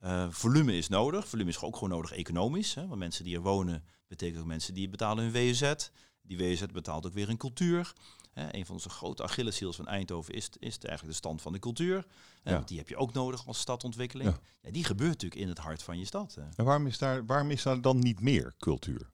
Uh, 0.00 0.26
volume 0.30 0.76
is 0.76 0.88
nodig. 0.88 1.28
Volume 1.28 1.50
is 1.50 1.60
ook 1.60 1.74
gewoon 1.74 1.88
nodig 1.88 2.12
economisch. 2.12 2.74
Hè? 2.74 2.86
Want 2.86 2.98
mensen 2.98 3.24
die 3.24 3.34
er 3.34 3.42
wonen, 3.42 3.84
betekent 4.06 4.40
ook 4.40 4.46
mensen 4.46 4.74
die 4.74 4.88
betalen 4.88 5.24
hun 5.24 5.32
WZ. 5.32 5.74
Die 6.22 6.36
WZ 6.36 6.64
betaalt 6.72 7.06
ook 7.06 7.12
weer 7.12 7.28
een 7.28 7.36
cultuur. 7.36 7.92
Hè? 8.32 8.54
Een 8.54 8.66
van 8.66 8.74
onze 8.74 8.88
grote 8.88 9.22
Achilleshiels 9.22 9.76
van 9.76 9.86
Eindhoven 9.86 10.34
is, 10.34 10.48
is 10.58 10.78
eigenlijk 10.78 11.08
de 11.08 11.12
stand 11.12 11.42
van 11.42 11.52
de 11.52 11.58
cultuur. 11.58 12.06
Ja. 12.44 12.60
Die 12.60 12.78
heb 12.78 12.88
je 12.88 12.96
ook 12.96 13.12
nodig 13.12 13.46
als 13.46 13.58
stadontwikkeling. 13.58 14.30
Ja. 14.30 14.40
ja. 14.60 14.70
die 14.70 14.84
gebeurt 14.84 15.10
natuurlijk 15.10 15.40
in 15.40 15.48
het 15.48 15.58
hart 15.58 15.82
van 15.82 15.98
je 15.98 16.04
stad. 16.04 16.34
Hè? 16.34 16.42
En 16.56 16.64
waarom 16.64 16.86
is, 16.86 16.98
daar, 16.98 17.26
waarom 17.26 17.50
is 17.50 17.62
daar 17.62 17.80
dan 17.80 17.98
niet 17.98 18.20
meer 18.20 18.54
cultuur? 18.58 19.12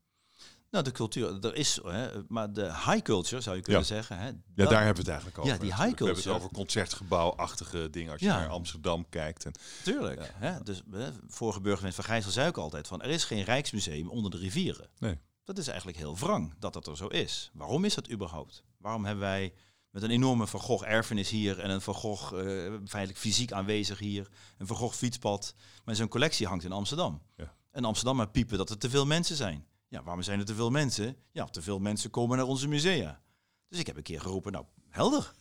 Nou, 0.71 0.85
de 0.85 0.93
cultuur, 0.93 1.45
er 1.45 1.55
is, 1.55 1.81
hè, 1.83 2.09
maar 2.29 2.53
de 2.53 2.65
high 2.65 3.03
culture 3.03 3.43
zou 3.43 3.57
je 3.57 3.63
kunnen 3.63 3.85
zeggen. 3.85 4.19
Hè, 4.19 4.27
ja, 4.27 4.33
daar 4.55 4.85
hebben 4.85 4.95
we 4.95 5.01
het 5.01 5.09
eigenlijk 5.09 5.39
over. 5.39 5.53
Ja, 5.53 5.59
die 5.59 5.75
high 5.75 5.95
culture. 5.95 5.99
We 5.99 6.05
hebben 6.05 6.33
het 6.33 6.43
over 6.43 6.51
concertgebouwachtige 6.51 7.91
dingen 7.91 8.13
als 8.13 8.21
je 8.21 8.27
naar 8.27 8.49
Amsterdam 8.49 9.09
kijkt. 9.09 9.45
En, 9.45 9.53
Tuurlijk. 9.85 10.33
Hè, 10.35 10.63
dus 10.63 10.83
hè, 10.91 11.11
vorige 11.29 11.61
burgemeester 11.61 12.05
Van 12.05 12.13
Gijssel 12.13 12.33
zei 12.33 12.49
ook 12.49 12.57
altijd 12.57 12.87
van, 12.87 13.03
er 13.03 13.11
is 13.11 13.25
geen 13.25 13.43
Rijksmuseum 13.43 14.09
onder 14.09 14.31
de 14.31 14.37
rivieren. 14.37 14.89
Nee. 14.99 15.19
Dat 15.45 15.59
is 15.59 15.69
eigenlijk 15.69 15.99
heel 15.99 16.17
wrang 16.17 16.55
dat 16.59 16.73
dat 16.73 16.87
er 16.87 16.97
zo 16.97 17.07
is. 17.07 17.51
Waarom 17.55 17.85
is 17.85 17.95
dat 17.95 18.11
überhaupt? 18.11 18.63
Waarom 18.79 19.05
hebben 19.05 19.25
wij 19.25 19.53
met 19.91 20.03
een 20.03 20.11
enorme 20.11 20.47
Van 20.47 20.61
Gogh 20.61 20.89
erfenis 20.89 21.31
hier 21.31 21.59
en 21.59 21.71
een 21.71 21.81
Van 21.81 21.95
Gogh 21.95 22.33
uh, 22.33 22.41
feitelijk 22.87 23.19
fysiek 23.19 23.53
aanwezig 23.53 23.99
hier, 23.99 24.29
een 24.59 24.67
Van 24.67 24.77
Gogh 24.77 24.95
fietspad, 24.95 25.55
maar 25.85 25.95
zijn 25.95 26.09
collectie 26.09 26.47
hangt 26.47 26.65
in 26.65 26.73
Amsterdam. 26.73 27.23
Ja. 27.37 27.55
En 27.71 27.85
Amsterdam 27.85 28.17
maar 28.17 28.31
piepen 28.31 28.59
dat 28.59 28.71
er 28.71 28.79
te 28.79 28.91
veel 28.91 29.07
mensen 29.07 29.37
zijn. 29.37 29.67
Ja, 29.91 30.03
waarom 30.03 30.23
zijn 30.23 30.39
er 30.39 30.45
te 30.45 30.55
veel 30.55 30.71
mensen? 30.71 31.17
Ja, 31.33 31.45
te 31.45 31.63
veel 31.63 31.79
mensen 31.79 32.11
komen 32.11 32.37
naar 32.37 32.47
onze 32.47 32.69
musea. 32.69 33.21
Dus 33.69 33.79
ik 33.79 33.87
heb 33.87 33.97
een 33.97 34.03
keer 34.03 34.21
geroepen, 34.21 34.53
nou, 34.53 34.65
helder. 34.89 35.33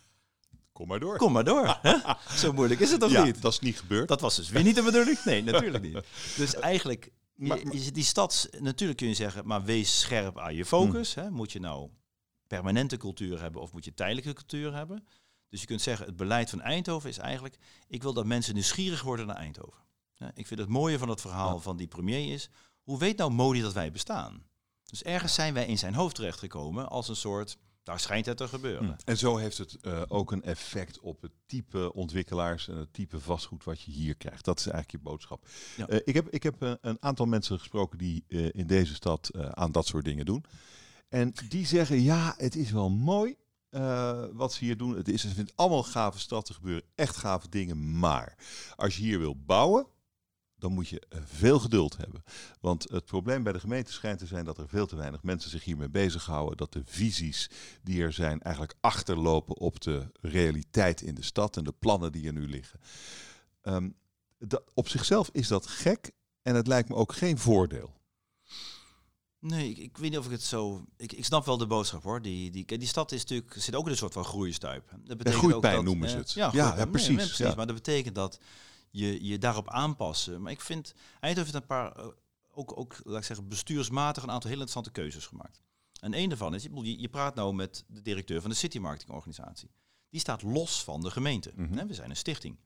kom 0.71 0.87
maar 0.87 0.99
door. 0.99 1.17
Kom 1.17 1.31
maar 1.31 1.43
door. 1.43 1.79
Zo 2.35 2.53
moeilijk 2.53 2.79
is 2.79 2.91
het 2.91 2.99
toch 2.99 3.11
ja, 3.11 3.23
niet? 3.23 3.41
dat 3.41 3.51
is 3.51 3.59
niet 3.59 3.79
gebeurd. 3.79 4.07
Dat 4.07 4.21
was 4.21 4.35
dus 4.35 4.49
weer 4.49 4.63
niet 4.63 4.75
de 4.75 4.83
bedoeling. 4.83 5.23
Nee, 5.23 5.43
natuurlijk 5.43 5.83
niet. 5.83 6.05
Dus 6.37 6.55
eigenlijk, 6.55 7.11
Maar- 7.33 7.63
die 7.71 8.03
stad, 8.03 8.49
natuurlijk 8.59 8.99
kun 8.99 9.07
je 9.07 9.13
zeggen, 9.13 9.47
maar 9.47 9.63
wees 9.63 9.99
scherp 9.99 10.39
aan 10.39 10.55
je 10.55 10.65
focus. 10.65 11.13
Hmm. 11.13 11.23
Hè? 11.23 11.29
Moet 11.29 11.51
je 11.51 11.59
nou 11.59 11.89
permanente 12.47 12.97
cultuur 12.97 13.41
hebben 13.41 13.61
of 13.61 13.73
moet 13.73 13.85
je 13.85 13.93
tijdelijke 13.93 14.33
cultuur 14.33 14.73
hebben? 14.73 15.07
Dus 15.49 15.61
je 15.61 15.67
kunt 15.67 15.81
zeggen, 15.81 16.05
het 16.05 16.15
beleid 16.15 16.49
van 16.49 16.61
Eindhoven 16.61 17.09
is 17.09 17.17
eigenlijk, 17.17 17.57
ik 17.87 18.01
wil 18.01 18.13
dat 18.13 18.25
mensen 18.25 18.53
nieuwsgierig 18.53 19.01
worden 19.01 19.27
naar 19.27 19.35
Eindhoven. 19.35 19.87
Ik 20.33 20.47
vind 20.47 20.59
het 20.59 20.69
mooie 20.69 20.97
van 20.97 21.09
het 21.09 21.21
verhaal 21.21 21.55
Ja. 21.55 21.61
van 21.61 21.77
die 21.77 21.87
premier 21.87 22.33
is, 22.33 22.49
hoe 22.89 22.99
weet 22.99 23.17
nou 23.17 23.31
Modi 23.31 23.61
dat 23.61 23.73
wij 23.73 23.91
bestaan? 23.91 24.43
Dus 24.83 25.03
ergens 25.03 25.33
zijn 25.33 25.53
wij 25.53 25.65
in 25.65 25.77
zijn 25.77 25.93
hoofd 25.93 26.15
terechtgekomen 26.15 26.89
als 26.89 27.07
een 27.07 27.15
soort, 27.15 27.57
daar 27.83 27.99
schijnt 27.99 28.25
het 28.25 28.37
te 28.37 28.47
gebeuren. 28.47 28.85
Hm. 28.85 28.93
En 29.05 29.17
zo 29.17 29.37
heeft 29.37 29.57
het 29.57 29.77
eh, 29.81 30.01
ook 30.07 30.31
een 30.31 30.43
effect 30.43 30.99
op 30.99 31.21
het 31.21 31.31
type 31.45 31.93
ontwikkelaars 31.93 32.67
en 32.67 32.75
het 32.75 32.93
type 32.93 33.19
vastgoed 33.19 33.63
wat 33.63 33.81
je 33.81 33.91
hier 33.91 34.15
krijgt. 34.15 34.45
Dat 34.45 34.59
is 34.59 34.67
eigenlijk 34.67 35.03
je 35.03 35.09
boodschap. 35.09 35.47
Ja. 35.77 35.87
Eh, 35.87 35.99
ik 36.03 36.13
heb, 36.13 36.29
ik 36.29 36.43
heb 36.43 36.61
eh, 36.61 36.71
een 36.81 36.97
aantal 36.99 37.25
mensen 37.25 37.59
gesproken 37.59 37.97
die 37.97 38.23
in 38.27 38.67
deze 38.67 38.93
stad 38.93 39.31
aan 39.51 39.71
dat 39.71 39.87
soort 39.87 40.05
dingen 40.05 40.25
doen. 40.25 40.45
En 41.09 41.33
die 41.49 41.65
zeggen, 41.65 42.01
ja, 42.01 42.33
het 42.37 42.55
is 42.55 42.71
wel 42.71 42.89
mooi 42.89 43.35
wat 44.33 44.53
ze 44.53 44.63
hier 44.63 44.77
doen. 44.77 44.95
Het 44.95 45.07
is, 45.07 45.23
het 45.23 45.53
allemaal 45.55 45.77
een 45.77 45.83
gave 45.83 46.19
stad, 46.19 46.47
er 46.47 46.55
gebeuren 46.55 46.83
echt 46.95 47.17
gave 47.17 47.49
dingen. 47.49 47.99
Maar 47.99 48.37
als 48.75 48.97
je 48.97 49.03
hier 49.03 49.19
wil 49.19 49.35
bouwen, 49.45 49.87
dan 50.59 50.71
moet 50.71 50.87
je 50.87 51.01
eh, 51.09 51.19
veel 51.25 51.59
geduld 51.59 51.97
hebben. 51.97 52.23
Want 52.59 52.89
het 52.89 53.05
probleem 53.05 53.43
bij 53.43 53.53
de 53.53 53.59
gemeente 53.59 53.91
schijnt 53.91 54.19
te 54.19 54.25
zijn 54.25 54.45
dat 54.45 54.57
er 54.57 54.67
veel 54.67 54.87
te 54.87 54.95
weinig 54.95 55.23
mensen 55.23 55.49
zich 55.49 55.63
hiermee 55.63 55.89
bezighouden. 55.89 56.57
Dat 56.57 56.73
de 56.73 56.81
visies 56.85 57.49
die 57.83 58.03
er 58.03 58.13
zijn 58.13 58.41
eigenlijk 58.41 58.75
achterlopen 58.79 59.57
op 59.57 59.81
de 59.81 60.11
realiteit 60.21 61.01
in 61.01 61.15
de 61.15 61.23
stad 61.23 61.57
en 61.57 61.63
de 61.63 61.73
plannen 61.79 62.11
die 62.11 62.27
er 62.27 62.33
nu 62.33 62.47
liggen. 62.47 62.79
Ehm, 63.61 63.89
dat, 64.37 64.63
op 64.73 64.87
zichzelf 64.87 65.29
is 65.31 65.47
dat 65.47 65.67
gek 65.67 66.11
en 66.41 66.55
het 66.55 66.67
lijkt 66.67 66.89
me 66.89 66.95
ook 66.95 67.13
geen 67.13 67.37
voordeel. 67.37 67.97
Nee, 69.39 69.69
ik, 69.69 69.77
ik 69.77 69.97
weet 69.97 70.09
niet 70.09 70.19
of 70.19 70.25
ik 70.25 70.31
het 70.31 70.43
zo. 70.43 70.85
Ik, 70.97 71.13
ik 71.13 71.25
snap 71.25 71.45
wel 71.45 71.57
de 71.57 71.67
boodschap 71.67 72.03
hoor. 72.03 72.21
Die, 72.21 72.51
die, 72.51 72.77
die 72.77 72.87
stad 72.87 73.11
is 73.11 73.21
natuurlijk, 73.21 73.53
zit 73.57 73.75
ook 73.75 73.85
in 73.85 73.91
een 73.91 73.97
soort 73.97 74.13
van 74.13 74.23
groeistuip. 74.23 74.89
Dat 74.89 75.17
betekent 75.17 75.43
ook 75.43 75.49
groeipijn 75.49 75.75
dat, 75.75 75.83
noemen 75.83 76.07
eh, 76.07 76.13
ze 76.13 76.17
het. 76.17 76.31
Ja, 76.31 76.49
Ja, 76.53 76.77
ja, 76.77 76.85
precies, 76.85 77.07
nee, 77.07 77.17
precies. 77.17 77.37
ja. 77.37 77.55
Maar 77.55 77.65
dat 77.65 77.75
betekent 77.75 78.15
dat 78.15 78.39
je 78.91 79.25
je 79.25 79.37
daarop 79.37 79.69
aanpassen. 79.69 80.41
Maar 80.41 80.51
ik 80.51 80.61
vind, 80.61 80.93
Eindhoven 81.19 81.51
heeft 81.51 81.63
een 81.63 81.77
paar, 81.77 81.91
eh, 81.91 82.07
ook, 82.51 82.77
ook 82.77 82.95
laat 83.03 83.17
ik 83.17 83.23
zeggen, 83.23 83.47
bestuursmatig 83.47 84.23
een 84.23 84.31
aantal 84.31 84.49
hele 84.49 84.61
interessante 84.61 85.01
keuzes 85.01 85.25
gemaakt. 85.25 85.61
En 85.99 86.13
een 86.13 86.29
daarvan 86.29 86.55
is, 86.55 86.63
je, 86.63 86.99
je 86.99 87.09
praat 87.09 87.35
nou 87.35 87.53
met 87.53 87.83
de 87.87 88.01
directeur 88.01 88.41
van 88.41 88.49
de 88.49 88.55
City 88.55 88.79
Marketing 88.79 89.11
Organisatie. 89.11 89.69
Die 90.09 90.19
staat 90.19 90.41
los 90.41 90.83
van 90.83 91.01
de 91.01 91.11
gemeente. 91.11 91.53
Hè, 91.55 91.85
We 91.85 91.93
zijn 91.93 92.09
een 92.09 92.15
stichting. 92.15 92.57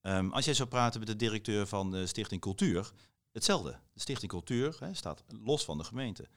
Ehm, 0.00 0.30
als 0.30 0.44
jij 0.44 0.54
zou 0.54 0.68
praten 0.68 1.00
met 1.00 1.08
de 1.08 1.16
directeur 1.16 1.66
van 1.66 1.90
de 1.90 2.06
Stichting 2.06 2.40
Cultuur, 2.40 2.92
hetzelfde. 3.32 3.78
De 3.92 4.00
Stichting 4.00 4.30
Cultuur 4.30 4.78
staat 4.92 5.24
los 5.42 5.64
van 5.64 5.78
de 5.78 5.84
gemeente. 5.84 6.28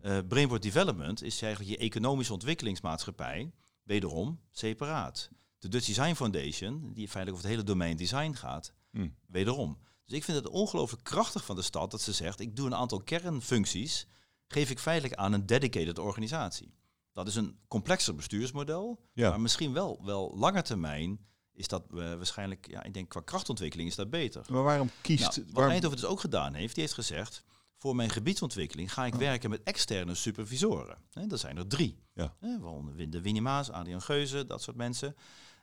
Eh 0.00 0.18
Brainport 0.28 0.62
Development 0.62 1.22
is 1.22 1.42
eigenlijk 1.42 1.72
je 1.72 1.84
economische 1.84 2.32
ontwikkelingsmaatschappij, 2.32 3.52
wederom 3.82 4.40
separaat. 4.50 5.30
De 5.62 5.68
Dutch 5.68 5.86
Design 5.86 6.14
Foundation, 6.14 6.92
die 6.92 7.08
feitelijk 7.08 7.30
over 7.30 7.42
het 7.42 7.50
hele 7.50 7.62
domein 7.62 7.96
design 7.96 8.32
gaat, 8.32 8.72
Hm. 8.90 9.08
wederom. 9.26 9.78
Dus 10.04 10.16
ik 10.16 10.24
vind 10.24 10.36
het 10.36 10.48
ongelooflijk 10.48 11.04
krachtig 11.04 11.44
van 11.44 11.56
de 11.56 11.62
stad 11.62 11.90
dat 11.90 12.00
ze 12.00 12.12
zegt, 12.12 12.40
ik 12.40 12.56
doe 12.56 12.66
een 12.66 12.74
aantal 12.74 13.00
kernfuncties, 13.02 14.06
geef 14.46 14.70
ik 14.70 14.78
feitelijk 14.78 15.14
aan 15.14 15.32
een 15.32 15.46
dedicated 15.46 15.98
organisatie. 15.98 16.74
Dat 17.12 17.26
is 17.26 17.34
een 17.34 17.58
complexer 17.68 18.14
bestuursmodel, 18.14 19.00
Ja. 19.12 19.28
maar 19.30 19.40
misschien 19.40 19.72
wel, 19.72 20.00
wel 20.04 20.32
langer 20.36 20.62
termijn 20.62 21.26
is 21.52 21.68
dat 21.68 21.82
eh, 21.90 21.96
waarschijnlijk, 21.96 22.66
ja, 22.70 22.82
ik 22.82 22.94
denk 22.94 23.08
qua 23.08 23.20
krachtontwikkeling 23.20 23.88
is 23.88 23.94
dat 23.96 24.10
beter. 24.10 24.44
Maar 24.48 24.62
waarom 24.62 24.90
kiest... 25.00 25.20
Nou, 25.22 25.34
wat 25.44 25.52
waarom- 25.54 25.72
Eindhoven 25.72 25.98
dus 26.00 26.08
ook 26.08 26.20
gedaan 26.20 26.54
heeft, 26.54 26.74
die 26.74 26.82
heeft 26.82 26.94
gezegd... 26.96 27.44
voor 27.76 27.96
mijn 27.96 28.10
gebiedsontwikkeling 28.10 28.92
ga 28.92 29.06
ik 29.06 29.14
werken 29.14 29.50
met 29.50 29.62
externe 29.62 30.14
supervisoren. 30.14 30.98
Hè, 31.12 31.30
er 31.30 31.38
zijn 31.38 31.56
er 31.56 31.66
drie. 31.66 31.98
Ja. 32.14 32.34
Waaronder 32.40 33.10
de 33.10 33.20
Winnie 33.20 33.42
Maas, 33.42 33.70
Adriaan 33.70 34.02
Geuze, 34.02 34.46
dat 34.46 34.62
soort 34.62 34.76
mensen. 34.76 35.16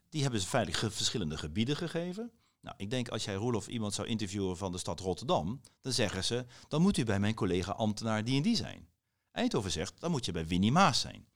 Die 0.10 0.22
hebben 0.22 0.41
ze 0.41 0.48
ge- 0.72 0.91
verschillende 0.91 1.38
gebieden 1.38 1.76
gegeven. 1.76 2.32
Nou, 2.62 2.76
ik 2.78 2.89
denk 2.89 3.10
als 3.10 3.26
jij 3.26 3.36
Roelof 3.36 3.67
iemand 3.67 3.93
zou 3.93 4.08
interviewen 4.08 4.58
van 4.58 4.72
de 4.72 4.78
stad 4.78 5.00
Rotterdam... 5.00 5.62
dan 5.82 5.93
zeggen 5.93 6.24
ze, 6.24 6.45
dan 6.67 6.82
moet 6.82 6.98
u 6.98 7.04
bij 7.04 7.19
mijn 7.19 7.34
collega 7.34 7.72
ambtenaar 7.72 8.24
die 8.24 8.38
en 8.38 8.41
die 8.43 8.56
zijn. 8.56 8.89
Eindhoven 9.32 9.72
zegt, 9.72 10.00
dan 10.00 10.12
moet 10.12 10.26
je 10.26 10.32
bij 10.32 10.48
Winnie 10.48 10.72
Maas 10.72 11.00
zijn. 11.00 11.28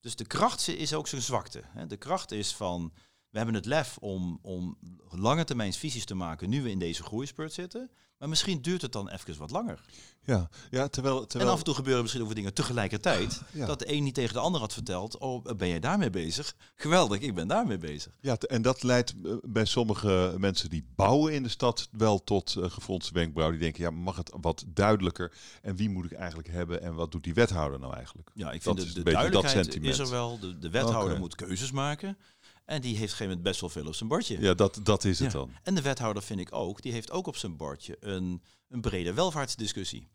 Dus 0.00 0.16
de 0.16 0.26
kracht 0.26 0.68
is 0.68 0.94
ook 0.94 1.08
zijn 1.08 1.22
zwakte. 1.22 1.64
De 1.88 1.96
kracht 1.96 2.32
is 2.32 2.54
van, 2.54 2.92
we 3.30 3.36
hebben 3.36 3.54
het 3.54 3.66
lef 3.66 3.98
om, 3.98 4.38
om 4.42 4.78
lange 5.10 5.44
termijn 5.44 5.72
visies 5.72 6.04
te 6.04 6.14
maken 6.14 6.48
nu 6.48 6.62
we 6.62 6.70
in 6.70 6.78
deze 6.78 7.02
groeispurt 7.02 7.52
zitten. 7.52 7.90
Maar 8.18 8.28
misschien 8.28 8.62
duurt 8.62 8.82
het 8.82 8.92
dan 8.92 9.08
even 9.08 9.38
wat 9.38 9.50
langer. 9.50 9.80
Ja, 10.24 10.48
ja 10.70 10.88
terwijl... 10.88 11.20
En 11.20 11.28
terwijl 11.28 11.50
af 11.50 11.58
en 11.58 11.64
toe 11.64 11.74
gebeuren 11.74 12.02
misschien 12.02 12.22
over 12.22 12.34
dingen 12.34 12.54
tegelijkertijd. 12.54 13.42
Ja. 13.52 13.66
Dat 13.66 13.78
de 13.78 13.92
een 13.92 14.02
niet 14.02 14.14
tegen 14.14 14.34
de 14.34 14.40
ander 14.40 14.60
had 14.60 14.72
verteld, 14.72 15.18
oh, 15.18 15.44
ben 15.56 15.68
jij 15.68 15.80
daarmee 15.80 16.10
bezig? 16.10 16.54
Geweldig, 16.74 17.20
ik 17.20 17.34
ben 17.34 17.48
daarmee 17.48 17.78
bezig. 17.78 18.16
Ja, 18.20 18.36
en 18.36 18.62
dat 18.62 18.82
leidt 18.82 19.14
eh, 19.24 19.32
bij 19.42 19.64
sommige 19.64 20.34
mensen 20.38 20.70
die 20.70 20.86
bouwen 20.94 21.32
in 21.32 21.42
de 21.42 21.48
stad 21.48 21.88
wel 21.90 22.24
tot 22.24 22.54
uh, 22.58 22.70
gefronste 22.70 23.12
wenkbrauwen. 23.12 23.58
Die 23.58 23.64
denken, 23.64 23.84
ja, 23.84 24.00
mag 24.02 24.16
het 24.16 24.32
wat 24.40 24.64
duidelijker? 24.66 25.32
En 25.62 25.76
wie 25.76 25.90
moet 25.90 26.04
ik 26.04 26.12
eigenlijk 26.12 26.48
hebben? 26.48 26.82
En 26.82 26.94
wat 26.94 27.12
doet 27.12 27.24
die 27.24 27.34
wethouder 27.34 27.78
nou 27.80 27.94
eigenlijk? 27.94 28.30
Ja, 28.34 28.52
ik 28.52 28.64
Dat 28.64 28.74
vind 28.74 28.86
is 28.86 28.94
de, 28.94 29.02
dat 29.02 29.12
duidelijkheid 29.12 29.64
sentiment. 29.64 29.92
is 29.92 29.98
er 29.98 30.10
wel. 30.10 30.38
De, 30.38 30.58
de 30.58 30.70
wethouder 30.70 31.18
moet 31.18 31.34
keuzes 31.34 31.70
maken. 31.70 32.18
En 32.66 32.80
die 32.80 32.90
heeft 32.96 33.02
op 33.02 33.02
een 33.02 33.08
gegeven 33.08 33.26
moment 33.26 33.42
best 33.42 33.60
wel 33.60 33.70
veel 33.70 33.86
op 33.86 33.94
zijn 33.94 34.08
bordje. 34.08 34.40
Ja, 34.40 34.54
dat, 34.54 34.80
dat 34.82 35.04
is 35.04 35.18
het 35.18 35.32
Ja. 35.32 35.38
dan. 35.38 35.50
En 35.62 35.74
de 35.74 35.82
wethouder 35.82 36.22
vind 36.22 36.40
ik 36.40 36.54
ook, 36.54 36.82
die 36.82 36.92
heeft 36.92 37.10
ook 37.10 37.26
op 37.26 37.36
zijn 37.36 37.56
bordje 37.56 37.96
een, 38.00 38.42
een 38.68 38.80
brede 38.80 39.12
welvaartsdiscussie. 39.14 40.08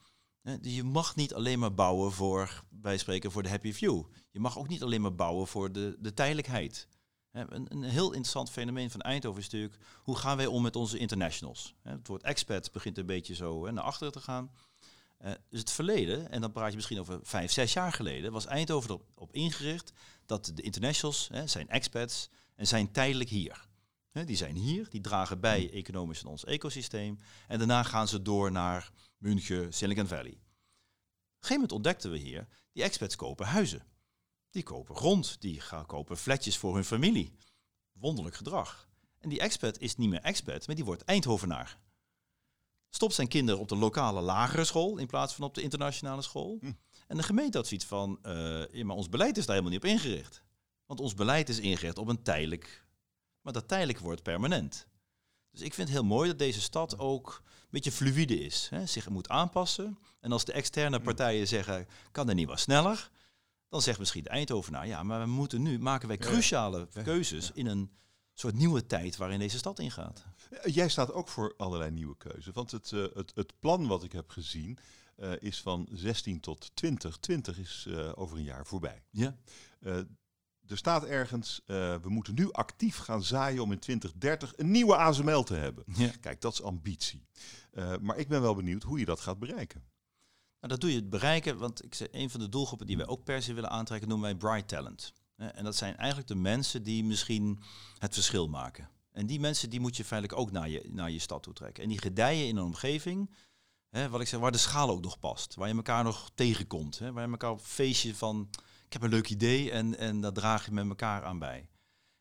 Dus 0.61 0.75
je 0.75 0.83
mag 0.83 1.15
niet 1.15 1.33
alleen 1.33 1.59
maar 1.59 1.73
bouwen 1.73 2.11
voor, 2.11 2.63
wij 2.81 2.97
spreken 2.97 3.31
voor 3.31 3.43
de 3.43 3.49
happy 3.49 3.73
few. 3.73 4.03
Je 4.31 4.39
mag 4.39 4.57
ook 4.57 4.67
niet 4.67 4.83
alleen 4.83 5.01
maar 5.01 5.15
bouwen 5.15 5.47
voor 5.47 5.71
de, 5.71 5.95
de 5.99 6.13
tijdelijkheid. 6.13 6.87
Een, 7.31 7.65
een 7.69 7.83
heel 7.83 8.07
interessant 8.07 8.49
fenomeen 8.49 8.91
van 8.91 9.01
Eindhoven 9.01 9.39
is 9.39 9.49
natuurlijk, 9.49 9.77
hoe 10.03 10.15
gaan 10.17 10.37
wij 10.37 10.45
om 10.45 10.61
met 10.61 10.75
onze 10.75 10.97
internationals? 10.97 11.75
Het 11.83 12.07
woord 12.07 12.23
expat 12.23 12.71
begint 12.71 12.97
een 12.97 13.05
beetje 13.05 13.35
zo 13.35 13.71
naar 13.71 13.83
achteren 13.83 14.13
te 14.13 14.19
gaan. 14.19 14.51
Eh, 15.17 15.31
dus 15.49 15.59
het 15.59 15.71
verleden, 15.71 16.31
en 16.31 16.41
dan 16.41 16.51
praat 16.51 16.69
je 16.69 16.75
misschien 16.75 16.99
over 16.99 17.19
vijf, 17.23 17.51
zes 17.51 17.73
jaar 17.73 17.93
geleden, 17.93 18.31
was 18.31 18.45
Eindhoven 18.45 18.89
erop 18.89 19.03
op 19.15 19.33
ingericht 19.33 19.91
dat 20.25 20.51
de 20.55 20.61
internationals 20.61 21.29
zijn 21.45 21.69
expats 21.69 22.29
en 22.61 22.67
zijn 22.67 22.91
tijdelijk 22.91 23.29
hier. 23.29 23.67
Die 24.25 24.35
zijn 24.35 24.55
hier, 24.55 24.89
die 24.89 25.01
dragen 25.01 25.39
bij 25.39 25.71
economisch 25.71 26.23
aan 26.23 26.31
ons 26.31 26.45
ecosysteem. 26.45 27.19
En 27.47 27.57
daarna 27.57 27.83
gaan 27.83 28.07
ze 28.07 28.21
door 28.21 28.51
naar 28.51 28.91
München, 29.17 29.73
Silicon 29.73 30.07
Valley. 30.07 30.31
Op 30.31 30.37
een 30.37 30.41
gegeven 31.33 31.53
moment 31.53 31.71
ontdekten 31.71 32.11
we 32.11 32.17
hier, 32.17 32.47
die 32.71 32.83
expats 32.83 33.15
kopen 33.15 33.45
huizen. 33.45 33.85
Die 34.49 34.63
kopen 34.63 34.95
grond, 34.95 35.41
die 35.41 35.61
gaan 35.61 35.85
kopen 35.85 36.17
flatjes 36.17 36.57
voor 36.57 36.75
hun 36.75 36.85
familie. 36.85 37.35
Wonderlijk 37.91 38.35
gedrag. 38.35 38.89
En 39.19 39.29
die 39.29 39.39
expat 39.39 39.79
is 39.79 39.95
niet 39.95 40.09
meer 40.09 40.21
expat, 40.21 40.67
maar 40.67 40.75
die 40.75 40.85
wordt 40.85 41.03
Eindhovenaar. 41.03 41.79
Stopt 42.89 43.13
zijn 43.13 43.27
kinderen 43.27 43.61
op 43.61 43.67
de 43.67 43.75
lokale 43.75 44.21
lagere 44.21 44.63
school 44.63 44.97
in 44.97 45.07
plaats 45.07 45.33
van 45.33 45.45
op 45.45 45.55
de 45.55 45.61
internationale 45.61 46.21
school. 46.21 46.57
Hm. 46.59 46.71
En 47.07 47.17
de 47.17 47.23
gemeente 47.23 47.57
had 47.57 47.67
zoiets 47.67 47.85
van, 47.85 48.19
eh, 48.21 48.73
ja, 48.73 48.85
maar 48.85 48.95
ons 48.95 49.09
beleid 49.09 49.37
is 49.37 49.45
daar 49.45 49.55
helemaal 49.55 49.79
niet 49.79 49.83
op 49.83 49.89
ingericht. 49.89 50.43
Want 50.91 51.03
ons 51.03 51.13
beleid 51.13 51.49
is 51.49 51.59
ingericht 51.59 51.97
op 51.97 52.07
een 52.07 52.21
tijdelijk, 52.21 52.85
maar 53.41 53.53
dat 53.53 53.67
tijdelijk 53.67 53.99
wordt 53.99 54.23
permanent. 54.23 54.87
Dus 55.51 55.61
ik 55.61 55.73
vind 55.73 55.87
het 55.87 55.97
heel 55.97 56.07
mooi 56.07 56.29
dat 56.29 56.39
deze 56.39 56.61
stad 56.61 56.99
ook 56.99 57.41
een 57.45 57.67
beetje 57.69 57.91
fluïde 57.91 58.39
is. 58.39 58.67
Hè, 58.69 58.85
zich 58.85 59.09
moet 59.09 59.29
aanpassen. 59.29 59.97
En 60.19 60.31
als 60.31 60.45
de 60.45 60.51
externe 60.51 60.99
partijen 60.99 61.47
zeggen, 61.47 61.87
kan 62.11 62.29
er 62.29 62.35
niet 62.35 62.47
wat 62.47 62.59
sneller? 62.59 63.09
Dan 63.69 63.81
zegt 63.81 63.99
misschien 63.99 64.23
de 64.23 64.29
Eindhovenaar, 64.29 64.87
ja, 64.87 65.03
maar 65.03 65.19
we 65.19 65.25
moeten 65.25 65.61
nu, 65.61 65.79
maken 65.79 66.07
wij 66.07 66.17
cruciale 66.17 66.87
keuzes 67.03 67.51
in 67.51 67.65
een 67.65 67.91
soort 68.33 68.55
nieuwe 68.55 68.85
tijd 68.85 69.17
waarin 69.17 69.39
deze 69.39 69.57
stad 69.57 69.79
ingaat. 69.79 70.25
Eh, 70.49 70.73
Jij 70.73 70.89
staat 70.89 71.11
ook 71.11 71.27
voor 71.27 71.53
allerlei 71.57 71.91
nieuwe 71.91 72.17
keuzes. 72.17 72.53
Want 72.53 72.71
het, 72.71 72.91
eh, 72.91 73.05
het, 73.13 73.31
het 73.35 73.59
plan 73.59 73.87
wat 73.87 74.03
ik 74.03 74.11
heb 74.11 74.29
gezien 74.29 74.77
eh, 75.15 75.31
is 75.39 75.61
van 75.61 75.87
16 75.91 76.39
tot 76.39 76.71
20. 76.75 77.17
20 77.17 77.57
is 77.57 77.87
over 78.15 78.37
een 78.37 78.43
jaar 78.43 78.65
voorbij. 78.65 79.03
Ja. 79.09 79.37
Er 80.71 80.77
staat 80.77 81.05
ergens, 81.05 81.61
eh, 81.65 81.75
we 82.01 82.09
moeten 82.09 82.33
nu 82.33 82.51
actief 82.51 82.97
gaan 82.97 83.23
zaaien 83.23 83.63
om 83.63 83.71
in 83.71 83.79
2030 83.79 84.53
een 84.57 84.71
nieuwe 84.71 84.95
ASML 84.95 85.43
te 85.43 85.53
hebben. 85.53 85.83
ja. 85.95 86.11
Kijk, 86.21 86.41
dat 86.41 86.53
is 86.53 86.61
ambitie. 86.61 87.25
Eh, 87.71 87.93
maar 88.01 88.17
ik 88.17 88.27
ben 88.27 88.41
wel 88.41 88.55
benieuwd 88.55 88.83
hoe 88.83 88.99
je 88.99 89.05
dat 89.05 89.19
gaat 89.19 89.39
bereiken. 89.39 89.83
Nou, 90.59 90.73
dat 90.73 90.81
doe 90.81 90.89
je 90.89 90.95
het 90.95 91.09
bereiken, 91.09 91.57
want 91.57 91.83
ik 91.83 91.95
zeg, 91.95 92.07
een 92.11 92.29
van 92.29 92.39
de 92.39 92.49
doelgroepen 92.49 92.87
die 92.87 92.97
wij 92.97 93.07
ook 93.07 93.23
per 93.23 93.41
se 93.41 93.53
willen 93.53 93.69
aantrekken, 93.69 94.09
noemen 94.09 94.27
wij 94.29 94.37
bright 94.37 94.67
talent. 94.67 95.13
En 95.35 95.63
dat 95.63 95.75
zijn 95.75 95.97
eigenlijk 95.97 96.27
de 96.27 96.35
mensen 96.35 96.83
die 96.83 97.03
misschien 97.03 97.61
het 97.97 98.13
verschil 98.13 98.47
maken. 98.47 98.89
En 99.11 99.25
die 99.25 99.39
mensen 99.39 99.69
die 99.69 99.79
moet 99.79 99.97
je 99.97 100.05
feitelijk 100.05 100.39
ook 100.39 100.51
naar 100.51 100.69
je, 100.69 100.89
naar 100.91 101.11
je 101.11 101.19
stad 101.19 101.43
toe 101.43 101.53
trekken. 101.53 101.83
En 101.83 101.89
die 101.89 101.99
gedijen 101.99 102.47
in 102.47 102.57
een 102.57 102.63
omgeving, 102.63 103.29
hè, 103.89 104.09
wat 104.09 104.21
ik 104.21 104.27
zeg, 104.27 104.39
waar 104.39 104.51
de 104.51 104.57
schaal 104.57 104.89
ook 104.89 105.01
nog 105.01 105.19
past. 105.19 105.55
Waar 105.55 105.67
je 105.67 105.75
elkaar 105.75 106.03
nog 106.03 106.31
tegenkomt. 106.35 106.99
Hè, 106.99 107.11
waar 107.11 107.25
je 107.25 107.31
elkaar 107.31 107.51
op 107.51 107.61
feestje 107.61 108.15
van, 108.15 108.49
ik 108.91 109.01
heb 109.01 109.11
een 109.11 109.17
leuk 109.17 109.29
idee 109.29 109.71
en, 109.71 109.97
en 109.97 110.21
daar 110.21 110.33
draag 110.33 110.65
je 110.65 110.71
met 110.71 110.87
elkaar 110.87 111.23
aan 111.23 111.39
bij. 111.39 111.67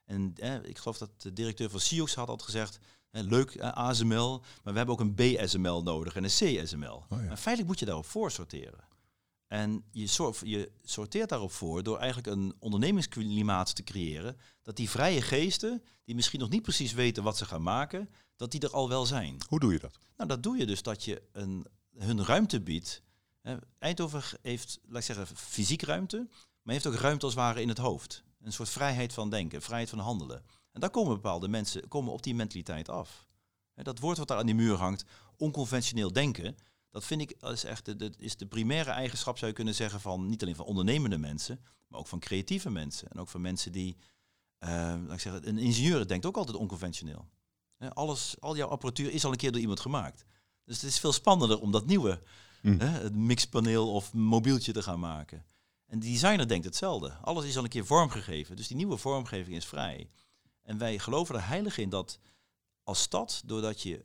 En 0.05 0.33
eh, 0.37 0.55
ik 0.63 0.79
geloof 0.79 0.99
dat 0.99 1.11
de 1.17 1.33
directeur 1.33 1.71
van 1.71 1.81
Sioux 1.81 2.15
had 2.15 2.29
al 2.29 2.37
gezegd, 2.37 2.79
eh, 3.11 3.23
leuk 3.23 3.51
eh, 3.51 3.73
ASML, 3.73 4.39
maar 4.39 4.73
we 4.73 4.79
hebben 4.79 4.95
ook 4.95 5.01
een 5.01 5.15
BSML 5.15 5.83
nodig 5.83 6.17
en 6.17 6.25
een 6.25 6.31
CSML. 6.31 7.05
Oh 7.09 7.21
ja. 7.21 7.27
Maar 7.27 7.37
feitelijk 7.37 7.67
moet 7.67 7.79
je 7.79 7.85
daarop 7.85 8.07
voor 8.07 8.31
sorteren. 8.31 8.85
En 9.47 9.85
je, 9.91 10.33
je 10.45 10.73
sorteert 10.83 11.29
daarop 11.29 11.53
voor 11.53 11.83
door 11.83 11.99
eigenlijk 11.99 12.27
een 12.27 12.55
ondernemingsklimaat 12.59 13.75
te 13.75 13.83
creëren, 13.83 14.37
dat 14.63 14.77
die 14.77 14.91
vrije 14.91 15.23
geesten, 15.23 15.83
die 16.05 16.15
misschien 16.15 16.41
nog 16.41 16.51
niet 16.51 16.63
precies 16.63 16.93
weten 16.93 17.23
wat 17.23 17.37
ze 17.37 17.45
gaan 17.45 17.63
maken, 17.63 18.11
dat 18.37 18.51
die 18.51 18.61
er 18.61 18.73
al 18.73 18.89
wel 18.89 19.07
zijn. 19.07 19.37
Hoe 19.49 19.61
doe 19.61 19.73
je 19.73 19.79
dat? 19.79 19.99
Nou, 20.17 20.29
dat 20.29 20.43
doe 20.43 20.57
je 20.57 20.67
dus 20.67 20.83
dat 20.83 21.05
je 21.05 21.23
een, 21.33 21.67
hun 21.97 22.25
ruimte 22.25 22.61
biedt. 22.61 23.03
Eindhoven 23.79 24.23
heeft, 24.43 24.79
laat 24.87 25.09
ik 25.09 25.15
zeggen, 25.15 25.37
fysiek 25.37 25.83
ruimte, 25.83 26.29
maar 26.63 26.75
heeft 26.75 26.87
ook 26.87 26.95
ruimte 26.95 27.25
als 27.25 27.35
het 27.35 27.43
ware 27.43 27.63
in 27.63 27.69
het 27.69 27.79
hoofd. 27.79 28.25
Een 28.41 28.53
soort 28.53 28.69
vrijheid 28.69 29.13
van 29.13 29.31
denken, 29.31 29.63
vrijheid 29.63 29.91
van 29.91 29.99
handelen. 29.99 30.43
En 30.73 30.81
daar 30.81 30.91
komen 30.91 31.15
bepaalde 31.15 31.49
mensen 31.49 31.89
komen 31.89 32.13
op 32.13 32.23
die 32.23 32.35
mentaliteit 32.35 32.89
af. 32.89 33.29
Dat 33.75 33.99
woord 33.99 34.19
wat 34.19 34.29
daar 34.29 34.39
aan 34.39 34.47
die 34.47 34.55
muur 34.55 34.77
hangt, 34.77 35.05
onconventioneel 35.37 36.13
denken, 36.13 36.57
dat 36.91 37.05
vind 37.05 37.21
ik 37.21 37.31
is 37.43 37.65
echt 37.65 37.99
de, 37.99 38.13
is 38.19 38.37
de 38.37 38.47
primaire 38.47 38.91
eigenschap, 38.91 39.39
zou 39.39 39.51
je 39.51 39.57
kunnen 39.57 39.75
zeggen, 39.75 40.01
van 40.01 40.29
niet 40.29 40.43
alleen 40.43 40.57
van 40.57 40.65
ondernemende 40.65 41.19
mensen, 41.19 41.61
maar 41.89 42.01
ook 42.01 42.07
van 42.07 42.19
creatieve 42.19 42.71
mensen. 42.71 43.11
En 43.11 43.19
ook 43.21 43.29
van 43.29 43.41
mensen 43.41 43.73
die, 43.73 43.97
eh, 44.59 44.71
laat 45.07 45.13
ik 45.13 45.21
zeggen, 45.21 45.49
een 45.49 45.59
ingenieur 45.59 46.07
denkt 46.07 46.27
ook 46.27 46.37
altijd 46.37 46.57
onconventioneel. 46.57 47.29
Alles, 47.89 48.37
al 48.41 48.57
jouw 48.57 48.69
apparatuur 48.69 49.11
is 49.13 49.25
al 49.25 49.31
een 49.31 49.37
keer 49.37 49.53
door 49.53 49.61
iemand 49.61 49.81
gemaakt. 49.81 50.25
Dus 50.65 50.81
het 50.81 50.91
is 50.91 50.99
veel 50.99 51.13
spannender 51.13 51.61
om 51.61 51.71
dat 51.71 51.87
nieuwe, 51.87 52.23
Mm. 52.63 52.81
hè, 52.81 52.87
het 52.87 53.15
mixpaneel 53.15 53.93
of 53.93 54.13
mobieltje 54.13 54.73
te 54.73 54.83
gaan 54.83 55.01
maken. 55.01 55.45
En 55.91 55.99
de 55.99 56.07
designer 56.07 56.49
denkt 56.49 56.65
hetzelfde. 56.65 57.13
Alles 57.13 57.45
is 57.45 57.57
al 57.57 57.63
een 57.63 57.69
keer 57.69 57.87
vormgegeven. 57.87 58.57
Dus 58.57 58.67
die 58.69 58.77
nieuwe 58.77 58.97
vormgeving 58.97 59.57
is 59.57 59.65
vrij. 59.67 60.11
En 60.63 60.79
wij 60.79 60.99
geloven 60.99 61.35
er 61.35 61.47
heilig 61.47 61.79
in 61.79 61.89
dat 61.89 62.19
als 62.83 63.01
stad, 63.03 63.43
doordat 63.45 63.83
je 63.83 64.05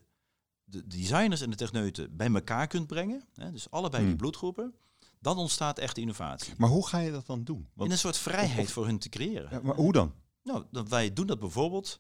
de 0.64 0.88
designers 0.88 1.42
en 1.42 1.50
de 1.50 1.56
techneuten 1.56 2.16
bij 2.16 2.34
elkaar 2.34 2.68
kunt 2.68 2.88
brengen, 2.88 3.24
hè, 3.34 3.52
dus 3.52 3.70
allebei 3.72 4.04
die 4.04 4.12
Mm. 4.12 4.18
bloedgroepen, 4.18 4.74
dan 5.20 5.38
ontstaat 5.38 5.80
echt 5.80 5.98
innovatie. 5.98 6.54
Maar 6.58 6.70
hoe 6.70 6.88
ga 6.88 6.98
je 7.00 7.12
dat 7.12 7.26
dan 7.26 7.44
doen? 7.44 7.68
Want, 7.74 7.88
In 7.90 7.92
een 7.92 8.02
soort 8.02 8.18
vrijheid 8.18 8.68
of- 8.68 8.74
voor 8.74 8.86
hun 8.86 9.00
te 9.00 9.10
creëren. 9.10 9.48
ja, 9.52 9.60
maar 9.64 9.76
hoe 9.76 9.92
dan? 9.92 10.14
Nou, 10.44 10.64
dat 10.72 10.90
wij 10.90 11.14
doen 11.14 11.28
dat 11.28 11.40
bijvoorbeeld. 11.40 12.00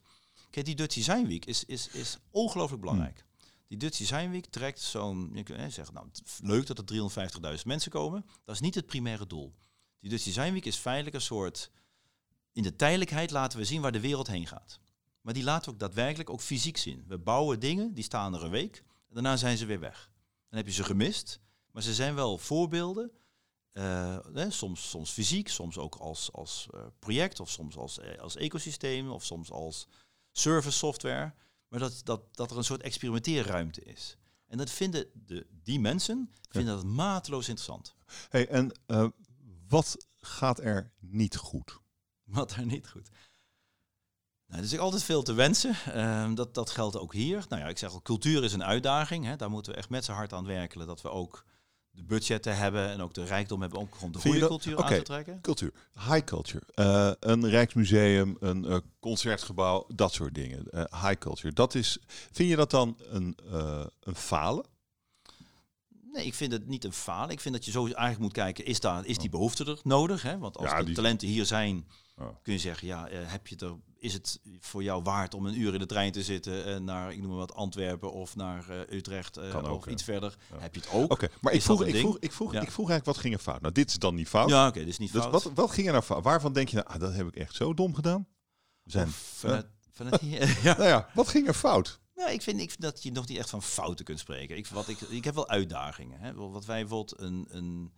Kijk, 0.49 0.65
die 0.65 0.75
Dutch 0.75 0.95
Design 0.95 1.25
Week 1.27 1.45
is, 1.45 1.63
is, 1.63 1.87
is 1.87 2.17
ongelooflijk 2.29 2.81
belangrijk. 2.81 3.25
Die 3.67 3.77
Dutch 3.77 3.97
Design 3.97 4.29
Week 4.29 4.45
trekt 4.45 4.79
zo'n, 4.81 5.29
je 5.33 5.43
kunt 5.43 5.73
zeggen, 5.73 5.93
nou, 5.93 6.07
leuk 6.41 6.65
dat 6.67 6.77
er 6.77 6.85
350.000 6.85 7.65
mensen 7.65 7.91
komen. 7.91 8.25
Dat 8.45 8.55
is 8.55 8.61
niet 8.61 8.75
het 8.75 8.85
primaire 8.85 9.27
doel. 9.27 9.53
Die 10.05 10.13
Dutch 10.13 10.25
Design 10.25 10.53
Week 10.53 10.65
is 10.65 10.75
feitelijk 10.75 11.15
een 11.15 11.21
soort, 11.21 11.71
in 12.51 12.63
de 12.63 12.75
tijdelijkheid 12.75 13.31
laten 13.31 13.59
we 13.59 13.65
zien 13.65 13.81
waar 13.81 13.91
de 13.91 13.99
wereld 13.99 14.27
heen 14.27 14.47
gaat. 14.47 14.79
Maar 15.21 15.33
die 15.33 15.43
laten 15.43 15.65
we 15.65 15.71
ook 15.71 15.79
daadwerkelijk 15.79 16.29
ook 16.29 16.41
fysiek 16.41 16.77
zien. 16.77 17.03
We 17.07 17.17
bouwen 17.17 17.59
dingen, 17.59 17.93
die 17.93 18.03
staan 18.03 18.33
er 18.33 18.43
een 18.43 18.49
week, 18.49 18.83
en 19.07 19.13
daarna 19.13 19.37
zijn 19.37 19.57
ze 19.57 19.65
weer 19.65 19.79
weg. 19.79 20.11
Dan 20.49 20.57
heb 20.57 20.67
je 20.67 20.73
ze 20.73 20.83
gemist, 20.83 21.39
maar 21.71 21.83
ze 21.83 21.93
zijn 21.93 22.15
wel 22.15 22.37
voorbeelden. 22.37 23.11
eh, 23.71 24.17
hè, 24.33 24.51
soms, 24.51 24.89
soms 24.89 25.11
fysiek, 25.11 25.49
soms 25.49 25.77
ook 25.77 25.95
als, 25.95 26.31
als 26.31 26.67
eh, 26.73 26.85
project, 26.99 27.39
of 27.39 27.49
soms 27.49 27.77
als, 27.77 27.99
eh, 27.99 28.19
als 28.19 28.35
ecosysteem, 28.35 29.09
of 29.09 29.23
soms 29.23 29.51
als 29.51 29.87
service 30.31 30.77
software. 30.77 31.33
Maar 31.67 31.79
dat, 31.79 32.01
dat, 32.03 32.35
dat 32.35 32.51
er 32.51 32.57
een 32.57 32.63
soort 32.63 32.81
experimenteerruimte 32.81 33.81
is. 33.81 34.17
En 34.47 34.57
dat 34.57 34.69
vinden 34.69 35.07
de, 35.13 35.47
die 35.63 35.79
mensen 35.79 36.31
vinden 36.49 36.75
dat 36.75 36.85
mateloos 36.85 37.49
interessant. 37.49 37.95
Hey, 38.29 38.47
en 38.47 38.71
wat 39.75 40.05
gaat 40.15 40.59
er 40.59 40.91
niet 40.99 41.35
goed? 41.35 41.79
Wat 42.23 42.51
er 42.51 42.65
niet 42.65 42.89
goed. 42.89 43.09
Nou, 44.47 44.59
er 44.59 44.65
is 44.73 44.77
altijd 44.79 45.03
veel 45.03 45.23
te 45.23 45.33
wensen. 45.33 45.75
Ehm, 45.93 46.33
dat, 46.35 46.53
dat 46.53 46.69
geldt 46.69 46.97
ook 46.97 47.13
hier. 47.13 47.45
Nou 47.49 47.61
ja, 47.61 47.67
ik 47.67 47.77
zeg 47.77 47.91
al, 47.91 48.01
cultuur 48.01 48.43
is 48.43 48.53
een 48.53 48.63
uitdaging. 48.63 49.25
Hè. 49.25 49.35
Daar 49.35 49.49
moeten 49.49 49.71
we 49.71 49.77
echt 49.77 49.89
met 49.89 50.05
z'n 50.05 50.11
hart 50.11 50.33
aan 50.33 50.45
werken. 50.45 50.87
Dat 50.87 51.01
we 51.01 51.09
ook 51.09 51.45
de 51.89 52.03
budgetten 52.03 52.57
hebben 52.57 52.89
en 52.89 53.01
ook 53.01 53.13
de 53.13 53.23
rijkdom 53.23 53.61
hebben 53.61 53.79
om 53.79 53.91
gewoon 53.91 54.11
de 54.11 54.19
goede 54.19 54.39
dat- 54.39 54.49
cultuur 54.49 54.83
aan 54.83 54.87
te 54.93 55.01
trekken. 55.01 55.41
Cultuur, 55.41 55.71
high 55.93 56.23
culture, 56.23 56.65
Eh, 56.73 57.11
een 57.19 57.49
rijksmuseum, 57.49 58.37
een 58.39 58.65
eh, 58.65 58.77
concertgebouw, 58.99 59.85
dat 59.95 60.13
soort 60.13 60.33
dingen. 60.33 60.69
Eh, 60.69 61.01
high 61.03 61.17
culture, 61.19 61.53
dat 61.53 61.75
is. 61.75 61.97
Vind 62.07 62.49
je 62.49 62.55
dat 62.55 62.71
dan 62.71 62.97
een, 62.99 63.37
een 63.99 64.15
falen? 64.15 64.65
Nee, 66.15 66.25
ik 66.25 66.33
vind 66.33 66.51
het 66.51 66.67
niet 66.67 66.83
een 66.83 66.93
falen. 66.93 67.29
Ik 67.29 67.39
vind 67.39 67.55
dat 67.55 67.65
je 67.65 67.71
zo 67.71 67.83
eigenlijk 67.85 68.19
moet 68.19 68.31
kijken, 68.33 68.65
is, 68.65 68.79
daar, 68.79 69.05
is 69.05 69.17
die 69.17 69.29
behoefte 69.29 69.65
er 69.65 69.79
nodig? 69.83 70.21
Hè? 70.21 70.37
Want 70.37 70.57
als 70.57 70.69
Ja, 70.69 70.79
de 70.79 70.85
die- 70.85 70.95
talenten 70.95 71.27
hier 71.27 71.45
zijn, 71.45 71.87
Ja. 72.17 72.39
kun 72.43 72.53
je 72.53 72.59
zeggen, 72.59 72.87
ja, 72.87 73.07
eh, 73.07 73.19
heb 73.31 73.47
je 73.47 73.53
het 73.53 73.63
er, 73.63 73.75
is 73.97 74.13
het 74.13 74.39
voor 74.59 74.83
jou 74.83 75.03
waard 75.03 75.33
om 75.33 75.45
een 75.45 75.59
uur 75.59 75.73
in 75.73 75.79
de 75.79 75.85
trein 75.85 76.11
te 76.11 76.23
zitten 76.23 76.65
eh, 76.65 76.79
naar, 76.79 77.11
ik 77.11 77.17
noem 77.19 77.27
maar 77.27 77.37
wat, 77.37 77.53
Antwerpen 77.53 78.11
of 78.11 78.35
naar 78.35 78.69
eh, 78.69 78.97
Utrecht 78.97 79.37
ook, 79.53 79.69
of 79.71 79.85
iets 79.87 80.03
verder? 80.03 80.37
Ja. 80.53 80.59
Heb 80.59 80.75
je 80.75 80.81
het 80.81 80.89
ook? 80.91 81.11
Oké, 81.11 81.27
maar 81.41 81.51
ik 81.53 81.59
Is 81.59 81.65
vroeg, 81.65 81.83
ik, 81.85 81.95
vroeg, 81.95 82.17
ik, 82.19 82.31
vroeg, 82.31 82.53
ik 82.53 82.71
vroeg 82.71 82.89
eigenlijk 82.89 83.05
wat 83.05 83.17
ging 83.17 83.33
er 83.33 83.39
fout. 83.39 83.61
Nou, 83.61 83.73
dit 83.73 83.89
is 83.89 83.95
dan 83.99 84.15
niet 84.15 84.27
fout. 84.27 84.49
Ja, 84.49 84.67
oké, 84.67 84.85
dus 84.85 84.97
niet 84.97 85.11
dus 85.13 85.21
fout. 85.21 85.43
wat, 85.43 85.51
wat 85.55 85.71
ging 85.71 85.85
er 85.87 85.93
nou 85.93 86.03
fout? 86.05 86.23
Waarvan 86.23 86.53
denk 86.53 86.69
je, 86.69 86.75
nou, 86.75 86.87
ah, 86.87 86.99
dat 86.99 87.13
heb 87.13 87.27
ik 87.27 87.35
echt 87.35 87.55
zo 87.55 87.73
dom 87.73 87.95
gedaan? 87.95 88.27
Zijn. 88.83 89.07
Of 89.07 89.33
vanuit, 89.35 89.65
vanuit 89.91 90.21
hier, 90.21 90.57
ja. 90.63 90.77
Nou 90.77 90.89
ja, 90.89 91.09
wat 91.13 91.27
ging 91.27 91.47
er 91.47 91.53
fout? 91.53 91.99
Nou, 92.15 92.31
ik 92.31 92.41
vind, 92.41 92.59
ik 92.59 92.81
dat 92.81 93.03
je 93.03 93.11
nog 93.11 93.27
niet 93.27 93.37
echt 93.37 93.49
van 93.49 93.61
fouten 93.63 94.05
kunt 94.05 94.19
spreken. 94.19 94.57
Ik, 94.57 94.67
wat 94.67 94.87
ik, 94.87 95.01
ik 95.01 95.23
heb 95.23 95.35
wel 95.35 95.49
uitdagingen. 95.49 96.19
Hè. 96.19 96.33
Wat 96.33 96.65
wij 96.65 96.79
bijvoorbeeld 96.79 97.19
een, 97.19 97.45
een, 97.49 97.91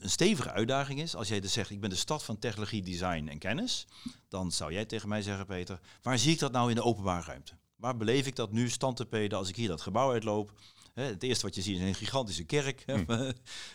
een 0.00 0.10
stevige 0.10 0.50
uitdaging 0.50 1.00
is, 1.00 1.16
als 1.16 1.28
jij 1.28 1.40
dus 1.40 1.52
zegt, 1.52 1.70
ik 1.70 1.80
ben 1.80 1.90
de 1.90 1.96
stad 1.96 2.24
van 2.24 2.38
technologie, 2.38 2.82
design 2.82 3.28
en 3.28 3.38
kennis, 3.38 3.86
dan 4.28 4.52
zou 4.52 4.72
jij 4.72 4.84
tegen 4.84 5.08
mij 5.08 5.22
zeggen, 5.22 5.46
Peter, 5.46 5.80
waar 6.02 6.18
zie 6.18 6.32
ik 6.32 6.38
dat 6.38 6.52
nou 6.52 6.68
in 6.68 6.74
de 6.74 6.82
openbare 6.82 7.24
ruimte? 7.24 7.52
Waar 7.76 7.96
beleef 7.96 8.26
ik 8.26 8.36
dat 8.36 8.52
nu 8.52 8.68
stand 8.68 8.96
te 8.96 9.06
peden 9.06 9.38
als 9.38 9.48
ik 9.48 9.56
hier 9.56 9.68
dat 9.68 9.80
gebouw 9.80 10.10
uitloop? 10.12 10.52
Het 10.94 11.22
eerste 11.22 11.46
wat 11.46 11.54
je 11.54 11.62
ziet 11.62 11.76
is 11.76 11.82
een 11.82 11.94
gigantische 11.94 12.44
kerk. 12.44 12.82
hè. 12.86 13.30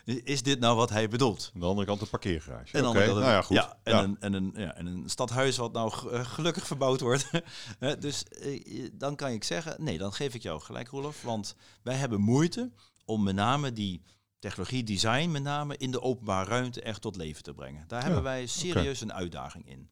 Is 0.23 0.43
dit 0.43 0.59
nou 0.59 0.75
wat 0.75 0.89
hij 0.89 1.07
bedoelt? 1.07 1.51
Aan 1.53 1.59
de 1.59 1.65
andere 1.65 1.87
kant 1.87 2.01
een 2.01 2.09
parkeergarage. 2.09 2.77
En 2.77 2.83
nou 2.83 3.21
ja, 3.21 3.41
goed. 3.41 3.55
Ja, 3.55 3.79
en, 3.83 3.95
Ja. 3.95 4.03
Een, 4.03 4.17
en, 4.19 4.33
een, 4.33 4.53
ja, 4.55 4.75
en 4.75 4.85
een 4.85 5.09
stadhuis 5.09 5.57
wat 5.57 5.73
nou 5.73 6.11
eh, 6.11 6.25
gelukkig 6.25 6.67
verbouwd 6.67 6.99
wordt. 6.99 7.29
Dus 7.99 8.23
eh, 8.23 8.89
dan 8.93 9.15
kan 9.15 9.29
ik 9.29 9.43
zeggen, 9.43 9.83
nee, 9.83 9.97
dan 9.97 10.13
geef 10.13 10.33
ik 10.33 10.41
jou 10.41 10.61
gelijk, 10.61 10.87
Roelof. 10.87 11.21
Want 11.21 11.55
wij 11.83 11.95
hebben 11.95 12.21
moeite 12.21 12.71
om 13.05 13.23
met 13.23 13.35
name 13.35 13.73
die 13.73 14.01
technologie, 14.39 14.83
design 14.83 15.31
met 15.31 15.43
name, 15.43 15.77
in 15.77 15.91
de 15.91 16.01
openbare 16.01 16.49
ruimte 16.49 16.81
echt 16.81 17.01
tot 17.01 17.15
leven 17.15 17.43
te 17.43 17.53
brengen. 17.53 17.83
Daar 17.87 18.03
hebben 18.03 18.23
wij 18.23 18.45
serieus 18.45 19.01
een 19.01 19.13
uitdaging 19.13 19.69
in. 19.69 19.89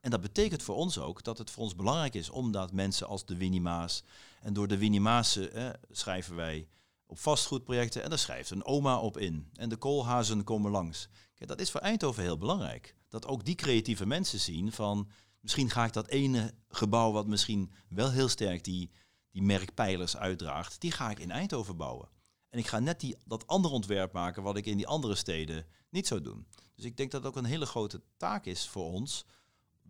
En 0.00 0.10
dat 0.10 0.20
betekent 0.20 0.62
voor 0.62 0.74
ons 0.74 0.98
ook 0.98 1.22
dat 1.22 1.38
het 1.38 1.50
voor 1.50 1.62
ons 1.62 1.76
belangrijk 1.76 2.14
is 2.14 2.30
omdat 2.30 2.72
mensen 2.72 3.06
als 3.06 3.24
de 3.24 3.36
Winnie 3.36 3.60
Maas 3.60 4.02
en 4.42 4.52
door 4.52 4.68
de 4.68 4.78
Winnie 4.78 5.08
eh, 5.08 5.70
schrijven 5.90 6.34
wij 6.34 6.68
op 7.06 7.18
vastgoedprojecten 7.18 8.02
en 8.02 8.08
daar 8.08 8.18
schrijft 8.18 8.50
een 8.50 8.64
oma 8.64 8.98
op 8.98 9.18
in. 9.18 9.50
En 9.52 9.68
de 9.68 9.76
koolhazen 9.76 10.44
komen 10.44 10.70
langs. 10.70 11.08
Kijk, 11.34 11.48
dat 11.48 11.60
is 11.60 11.70
voor 11.70 11.80
Eindhoven 11.80 12.22
heel 12.22 12.38
belangrijk. 12.38 12.94
Dat 13.08 13.26
ook 13.26 13.44
die 13.44 13.54
creatieve 13.54 14.06
mensen 14.06 14.40
zien 14.40 14.72
van 14.72 15.08
misschien 15.40 15.70
ga 15.70 15.84
ik 15.84 15.92
dat 15.92 16.08
ene 16.08 16.54
gebouw 16.68 17.12
wat 17.12 17.26
misschien 17.26 17.72
wel 17.88 18.10
heel 18.10 18.28
sterk 18.28 18.64
die, 18.64 18.90
die 19.30 19.42
merkpijlers 19.42 20.16
uitdraagt, 20.16 20.80
die 20.80 20.92
ga 20.92 21.10
ik 21.10 21.18
in 21.18 21.30
Eindhoven 21.30 21.76
bouwen. 21.76 22.08
En 22.48 22.58
ik 22.58 22.66
ga 22.66 22.78
net 22.78 23.00
die, 23.00 23.16
dat 23.24 23.46
andere 23.46 23.74
ontwerp 23.74 24.12
maken 24.12 24.42
wat 24.42 24.56
ik 24.56 24.66
in 24.66 24.76
die 24.76 24.86
andere 24.86 25.14
steden 25.14 25.66
niet 25.90 26.06
zou 26.06 26.20
doen. 26.20 26.46
Dus 26.74 26.84
ik 26.84 26.96
denk 26.96 27.10
dat 27.10 27.22
het 27.22 27.30
ook 27.30 27.36
een 27.36 27.50
hele 27.50 27.66
grote 27.66 28.02
taak 28.16 28.44
is 28.44 28.68
voor 28.68 28.92
ons. 28.92 29.24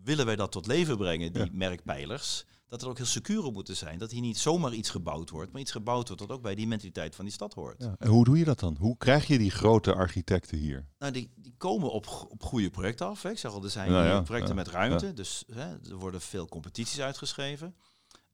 Willen 0.05 0.27
wij 0.27 0.37
dat 0.37 0.53
tot 0.53 0.67
leven 0.67 0.97
brengen, 0.97 1.33
die 1.33 1.45
Ja. 1.45 1.49
merkpijlers, 1.53 2.45
dat 2.69 2.83
er 2.83 2.89
ook 2.89 2.97
heel 2.97 3.07
secuur 3.07 3.45
op 3.45 3.53
moeten 3.53 3.77
zijn. 3.77 3.99
Dat 3.99 4.11
hier 4.11 4.21
niet 4.21 4.39
zomaar 4.39 4.73
iets 4.73 4.91
gebouwd 4.91 5.31
wordt, 5.31 5.53
maar 5.53 5.61
iets 5.61 5.71
gebouwd 5.71 6.09
wordt 6.09 6.23
dat 6.23 6.37
ook 6.37 6.43
bij 6.43 6.55
die 6.55 6.67
mentaliteit 6.67 7.15
van 7.15 7.25
die 7.25 7.35
stad 7.35 7.55
hoort. 7.55 7.83
Ja. 7.83 7.95
En 7.99 8.09
hoe 8.09 8.25
doe 8.25 8.39
je 8.39 8.45
dat 8.45 8.59
dan? 8.61 8.77
Hoe 8.79 8.97
krijg 8.97 9.27
je 9.27 9.39
die 9.39 9.51
grote 9.51 9.95
architecten 9.95 10.59
hier? 10.59 10.87
Nou, 10.99 11.13
die, 11.13 11.31
die 11.37 11.55
komen 11.57 11.91
op, 11.93 12.27
op 12.29 12.43
goede 12.43 12.71
projecten 12.71 13.07
af. 13.07 13.23
Hè. 13.23 13.31
Ik 13.31 13.39
zeg 13.39 13.53
al, 13.53 13.65
er 13.65 13.71
zijn 13.71 13.91
Nou 13.91 14.07
ja, 14.07 14.21
projecten 14.23 14.55
met 14.55 14.69
ruimte, 14.69 15.13
dus 15.13 15.45
hè, 15.53 15.91
er 15.91 15.97
worden 15.97 16.21
veel 16.21 16.47
competities 16.47 17.01
uitgeschreven. 17.01 17.75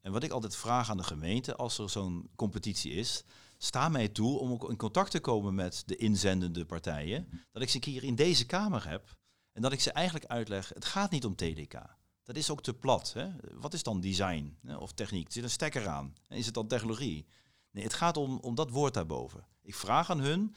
En 0.01 0.11
wat 0.11 0.23
ik 0.23 0.31
altijd 0.31 0.55
vraag 0.55 0.89
aan 0.89 0.97
de 0.97 1.03
gemeente, 1.03 1.55
als 1.55 1.77
er 1.77 1.89
zo'n 1.89 2.29
competitie 2.35 2.91
is, 2.91 3.23
sta 3.57 3.89
mij 3.89 4.07
toe 4.07 4.39
om 4.39 4.51
ook 4.51 4.69
in 4.69 4.77
contact 4.77 5.11
te 5.11 5.19
komen 5.19 5.55
met 5.55 5.83
de 5.85 5.95
inzendende 5.95 6.65
partijen. 6.65 7.27
Dat 7.51 7.61
ik 7.61 7.69
ze 7.69 7.75
een 7.75 7.81
keer 7.81 8.03
in 8.03 8.15
deze 8.15 8.45
kamer 8.45 8.89
heb 8.89 9.15
en 9.55 9.61
dat 9.61 9.71
ik 9.71 9.79
ze 9.79 9.91
eigenlijk 9.91 10.25
uitleg, 10.25 10.69
het 10.73 10.85
gaat 10.85 11.11
niet 11.11 11.25
om 11.25 11.35
TDK. 11.35 11.73
Dat 12.23 12.35
is 12.35 12.49
ook 12.49 12.61
te 12.61 12.73
plat. 12.73 13.13
Hè? 13.13 13.29
Wat 13.53 13.73
is 13.73 13.83
dan 13.83 14.01
design 14.01 14.57
hè, 14.61 14.75
of 14.75 14.91
techniek? 14.91 15.27
Er 15.27 15.33
zit 15.33 15.43
een 15.43 15.49
stekker 15.49 15.87
aan. 15.87 16.13
Is 16.29 16.45
het 16.45 16.53
dan 16.53 16.67
technologie? 16.67 17.25
Nee, 17.71 17.83
het 17.83 17.93
gaat 17.93 18.17
om, 18.17 18.37
om 18.39 18.55
dat 18.55 18.69
woord 18.69 18.93
daarboven. 18.93 19.45
Ik 19.61 19.75
vraag 19.75 20.09
aan 20.09 20.19
hun, 20.19 20.55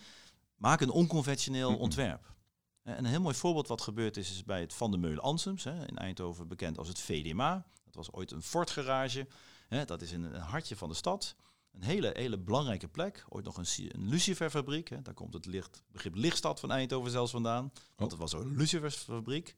maak 0.54 0.80
een 0.80 0.90
onconventioneel 0.90 1.76
ontwerp. 1.76 2.34
En 2.82 2.98
een 2.98 3.04
heel 3.04 3.20
mooi 3.20 3.34
voorbeeld 3.34 3.68
wat 3.68 3.82
gebeurd 3.82 4.16
is, 4.16 4.30
is 4.30 4.44
bij 4.44 4.60
het 4.60 4.74
Van 4.74 4.90
der 4.90 5.00
Meulen 5.00 5.22
Ansems, 5.22 5.64
hè, 5.64 5.86
in 5.86 5.96
Eindhoven 5.96 6.48
bekend 6.48 6.78
als 6.78 6.88
het 6.88 6.98
VDMA. 6.98 7.66
Dat 7.84 7.94
was 7.94 8.12
ooit 8.12 8.30
een 8.30 8.42
Ford-garage. 8.42 9.26
Hè, 9.68 9.84
dat 9.84 10.02
is 10.02 10.12
in 10.12 10.22
een 10.22 10.40
hartje 10.40 10.76
van 10.76 10.88
de 10.88 10.94
stad. 10.94 11.36
Een 11.72 11.82
hele, 11.82 12.10
hele 12.14 12.38
belangrijke 12.38 12.88
plek. 12.88 13.24
Ooit 13.28 13.44
nog 13.44 13.56
een, 13.56 13.66
een 13.76 14.08
luciferfabriek. 14.08 14.88
Hè. 14.88 15.02
Daar 15.02 15.14
komt 15.14 15.34
het 15.34 15.46
licht, 15.46 15.82
begrip 15.92 16.14
lichtstad 16.14 16.60
van 16.60 16.70
Eindhoven 16.70 17.10
zelfs 17.10 17.30
vandaan. 17.30 17.72
Want 17.96 18.10
het 18.10 18.20
was 18.20 18.32
een 18.32 18.56
lucifersfabriek. 18.56 19.56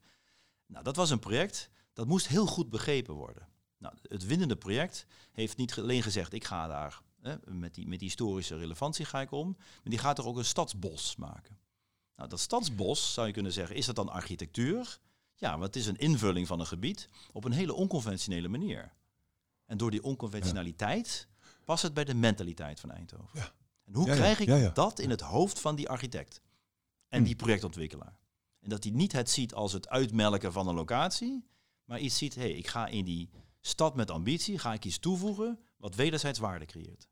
Nou, 0.65 0.83
dat 0.83 0.95
was 0.95 1.09
een 1.09 1.19
project. 1.19 1.69
Dat 1.93 2.07
moest 2.07 2.27
heel 2.27 2.45
goed 2.45 2.69
begrepen 2.69 3.13
worden. 3.13 3.47
Nou, 3.77 3.95
het 4.01 4.25
winnende 4.25 4.55
project 4.55 5.05
heeft 5.31 5.57
niet 5.57 5.79
alleen 5.79 6.03
gezegd, 6.03 6.33
ik 6.33 6.43
ga 6.43 6.67
daar 6.67 7.01
hè, 7.21 7.35
met, 7.45 7.73
die, 7.73 7.87
met 7.87 7.99
die 7.99 8.07
historische 8.07 8.57
relevantie 8.57 9.05
ga 9.05 9.21
ik 9.21 9.31
om, 9.31 9.55
maar 9.57 9.79
die 9.83 9.97
gaat 9.97 10.17
er 10.17 10.25
ook 10.25 10.37
een 10.37 10.45
stadsbos 10.45 11.15
maken. 11.15 11.59
Nou, 12.15 12.29
dat 12.29 12.39
stadsbos, 12.39 13.13
zou 13.13 13.27
je 13.27 13.33
kunnen 13.33 13.51
zeggen, 13.51 13.75
is 13.75 13.85
dat 13.85 13.95
dan 13.95 14.09
architectuur? 14.09 14.99
Ja, 15.35 15.51
want 15.51 15.63
het 15.63 15.75
is 15.75 15.85
een 15.85 15.97
invulling 15.97 16.47
van 16.47 16.59
een 16.59 16.65
gebied 16.65 17.09
op 17.31 17.43
een 17.43 17.51
hele 17.51 17.73
onconventionele 17.73 18.47
manier. 18.47 18.93
En 19.65 19.77
door 19.77 19.91
die 19.91 20.03
onconventionaliteit 20.03 21.27
past 21.65 21.83
het 21.83 21.93
bij 21.93 22.03
de 22.03 22.13
mentaliteit 22.13 22.79
van 22.79 22.91
Eindhoven. 22.91 23.39
Ja. 23.39 23.51
En 23.85 23.93
hoe 23.93 24.07
Ja, 24.07 24.15
krijg 24.15 24.39
ik 24.39 24.47
ja, 24.47 24.69
dat 24.69 24.99
in 24.99 25.09
het 25.09 25.21
hoofd 25.21 25.59
van 25.59 25.75
die 25.75 25.89
architect 25.89 26.41
en 27.07 27.19
Hm. 27.19 27.25
die 27.25 27.35
projectontwikkelaar? 27.35 28.19
En 28.59 28.69
dat 28.69 28.83
hij 28.83 28.93
niet 28.93 29.11
het 29.11 29.29
ziet 29.29 29.53
als 29.53 29.73
het 29.73 29.89
uitmelken 29.89 30.51
van 30.51 30.67
een 30.67 30.75
locatie, 30.75 31.47
maar 31.85 31.99
iets 31.99 32.17
ziet, 32.17 32.35
hé, 32.35 32.41
hey, 32.41 32.51
ik 32.51 32.67
ga 32.67 32.87
in 32.87 33.05
die 33.05 33.29
stad 33.59 33.95
met 33.95 34.11
ambitie, 34.11 34.59
ga 34.59 34.73
ik 34.73 34.85
iets 34.85 34.99
toevoegen 34.99 35.59
wat 35.77 35.95
wederzijds 35.95 36.39
waarde 36.39 36.65
creëert. 36.65 37.07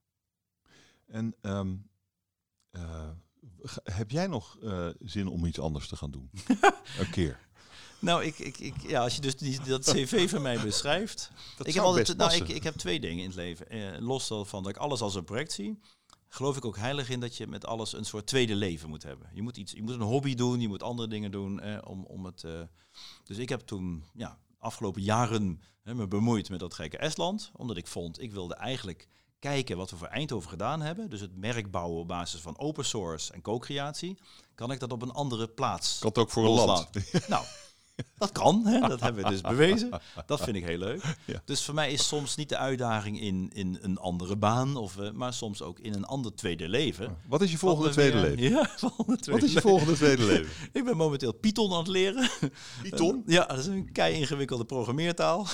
En 1.05 1.35
ehm, 1.41 1.75
eh, 2.69 3.09
heb 3.83 4.11
jij 4.11 4.27
nog 4.27 4.57
eh, 4.59 4.89
zin 4.99 5.27
om 5.27 5.45
iets 5.45 5.59
anders 5.59 5.87
te 5.87 5.95
gaan 5.95 6.11
doen? 6.11 6.29
een 6.99 7.09
keer. 7.11 7.48
Nou, 7.99 8.23
ik, 8.23 8.39
ik, 8.39 8.57
ik, 8.57 8.73
ja, 8.87 9.01
als 9.01 9.15
je 9.15 9.21
dus 9.21 9.35
die, 9.35 9.59
dat 9.61 9.83
cv 9.93 10.29
van 10.29 10.41
mij 10.41 10.59
beschrijft. 10.59 11.31
Dat 11.57 11.67
ik, 11.67 11.73
heb 11.73 11.83
altijd, 11.83 12.17
best 12.17 12.17
nou, 12.17 12.43
ik, 12.43 12.55
ik 12.55 12.63
heb 12.63 12.75
twee 12.75 12.99
dingen 12.99 13.23
in 13.23 13.29
het 13.29 13.35
leven. 13.35 13.69
Eh, 13.69 13.99
los 13.99 14.27
van 14.27 14.63
dat 14.63 14.71
ik 14.71 14.77
alles 14.77 15.01
als 15.01 15.15
een 15.15 15.23
project 15.23 15.51
zie, 15.51 15.79
geloof 16.27 16.57
ik 16.57 16.65
ook 16.65 16.77
heilig 16.77 17.09
in 17.09 17.19
dat 17.19 17.37
je 17.37 17.47
met 17.47 17.65
alles 17.65 17.93
een 17.93 18.05
soort 18.05 18.27
tweede 18.27 18.55
leven 18.55 18.89
moet 18.89 19.03
hebben. 19.03 19.29
Je 19.33 19.41
moet, 19.41 19.57
iets, 19.57 19.71
je 19.71 19.81
moet 19.81 19.93
een 19.93 20.01
hobby 20.01 20.35
doen, 20.35 20.61
je 20.61 20.67
moet 20.67 20.83
andere 20.83 21.07
dingen 21.07 21.31
doen. 21.31 21.59
eh, 21.59 21.77
om, 21.83 22.05
om 22.05 22.25
het, 22.25 22.43
eh, 22.43 22.61
dus 23.23 23.37
ik 23.37 23.49
heb 23.49 23.59
toen 23.59 24.03
ja, 24.13 24.39
afgelopen 24.59 25.01
jaren 25.01 25.61
hè, 25.83 25.95
me 25.95 26.07
bemoeid 26.07 26.49
met 26.49 26.59
dat 26.59 26.73
gekke 26.73 26.97
Estland. 26.97 27.51
Omdat 27.55 27.77
ik 27.77 27.87
vond, 27.87 28.21
ik 28.21 28.31
wilde 28.31 28.55
eigenlijk 28.55 29.07
kijken 29.39 29.77
wat 29.77 29.89
we 29.89 29.97
voor 29.97 30.07
Eindhoven 30.07 30.49
gedaan 30.49 30.81
hebben. 30.81 31.09
Dus 31.09 31.21
het 31.21 31.35
merk 31.35 31.71
bouwen 31.71 31.99
op 31.99 32.07
basis 32.07 32.41
van 32.41 32.57
open 32.57 32.85
source 32.85 33.33
en 33.33 33.41
co-creatie. 33.41 34.17
Kan 34.55 34.71
ik 34.71 34.79
dat 34.79 34.91
op 34.91 35.01
een 35.01 35.11
andere 35.11 35.47
plaats 35.47 35.99
Kan 35.99 36.09
het 36.09 36.17
ook 36.17 36.29
voor 36.29 36.45
een 36.45 36.51
land. 36.51 36.89
nou, 37.27 37.45
dat 38.17 38.31
kan. 38.31 38.65
Hè? 38.65 38.79
Dat 38.79 38.99
hebben 38.99 39.23
we 39.23 39.29
dus 39.29 39.41
bewezen. 39.41 39.89
Dat 40.25 40.41
vind 40.41 40.55
ik 40.55 40.65
heel 40.65 40.77
leuk. 40.77 41.15
Ja. 41.25 41.41
Dus 41.45 41.63
voor 41.65 41.73
mij 41.73 41.91
is 41.91 42.07
soms 42.07 42.35
niet 42.35 42.49
de 42.49 42.57
uitdaging 42.57 43.21
in, 43.21 43.49
in 43.53 43.77
een 43.81 43.97
andere 43.97 44.35
baan, 44.35 44.75
of, 44.75 44.97
eh, 44.97 45.11
maar 45.11 45.33
soms 45.33 45.61
ook 45.61 45.79
in 45.79 45.93
een 45.93 46.05
ander 46.05 46.35
tweede 46.35 46.69
leven. 46.69 47.17
Wat 47.27 47.41
is 47.41 47.51
je 47.51 47.57
volgende 47.57 47.89
tweede 47.89 48.19
weer- 48.19 48.35
leven? 48.35 48.49
Ja, 48.49 48.69
volgende 48.77 49.17
tweede 49.17 49.41
Wat 49.41 49.49
is 49.49 49.55
je 49.55 49.61
volgende 49.61 49.93
tweede 49.93 50.23
leven? 50.25 50.51
Ik 50.79 50.83
ben 50.83 50.97
momenteel 50.97 51.33
Python 51.33 51.71
aan 51.71 51.77
het 51.77 51.87
leren. 51.87 52.29
Python? 52.81 53.23
Ja, 53.25 53.45
dat 53.45 53.57
is 53.57 53.65
een 53.65 53.91
kei 53.91 54.13
ingewikkelde 54.15 54.65
programmeertaal. 54.65 55.45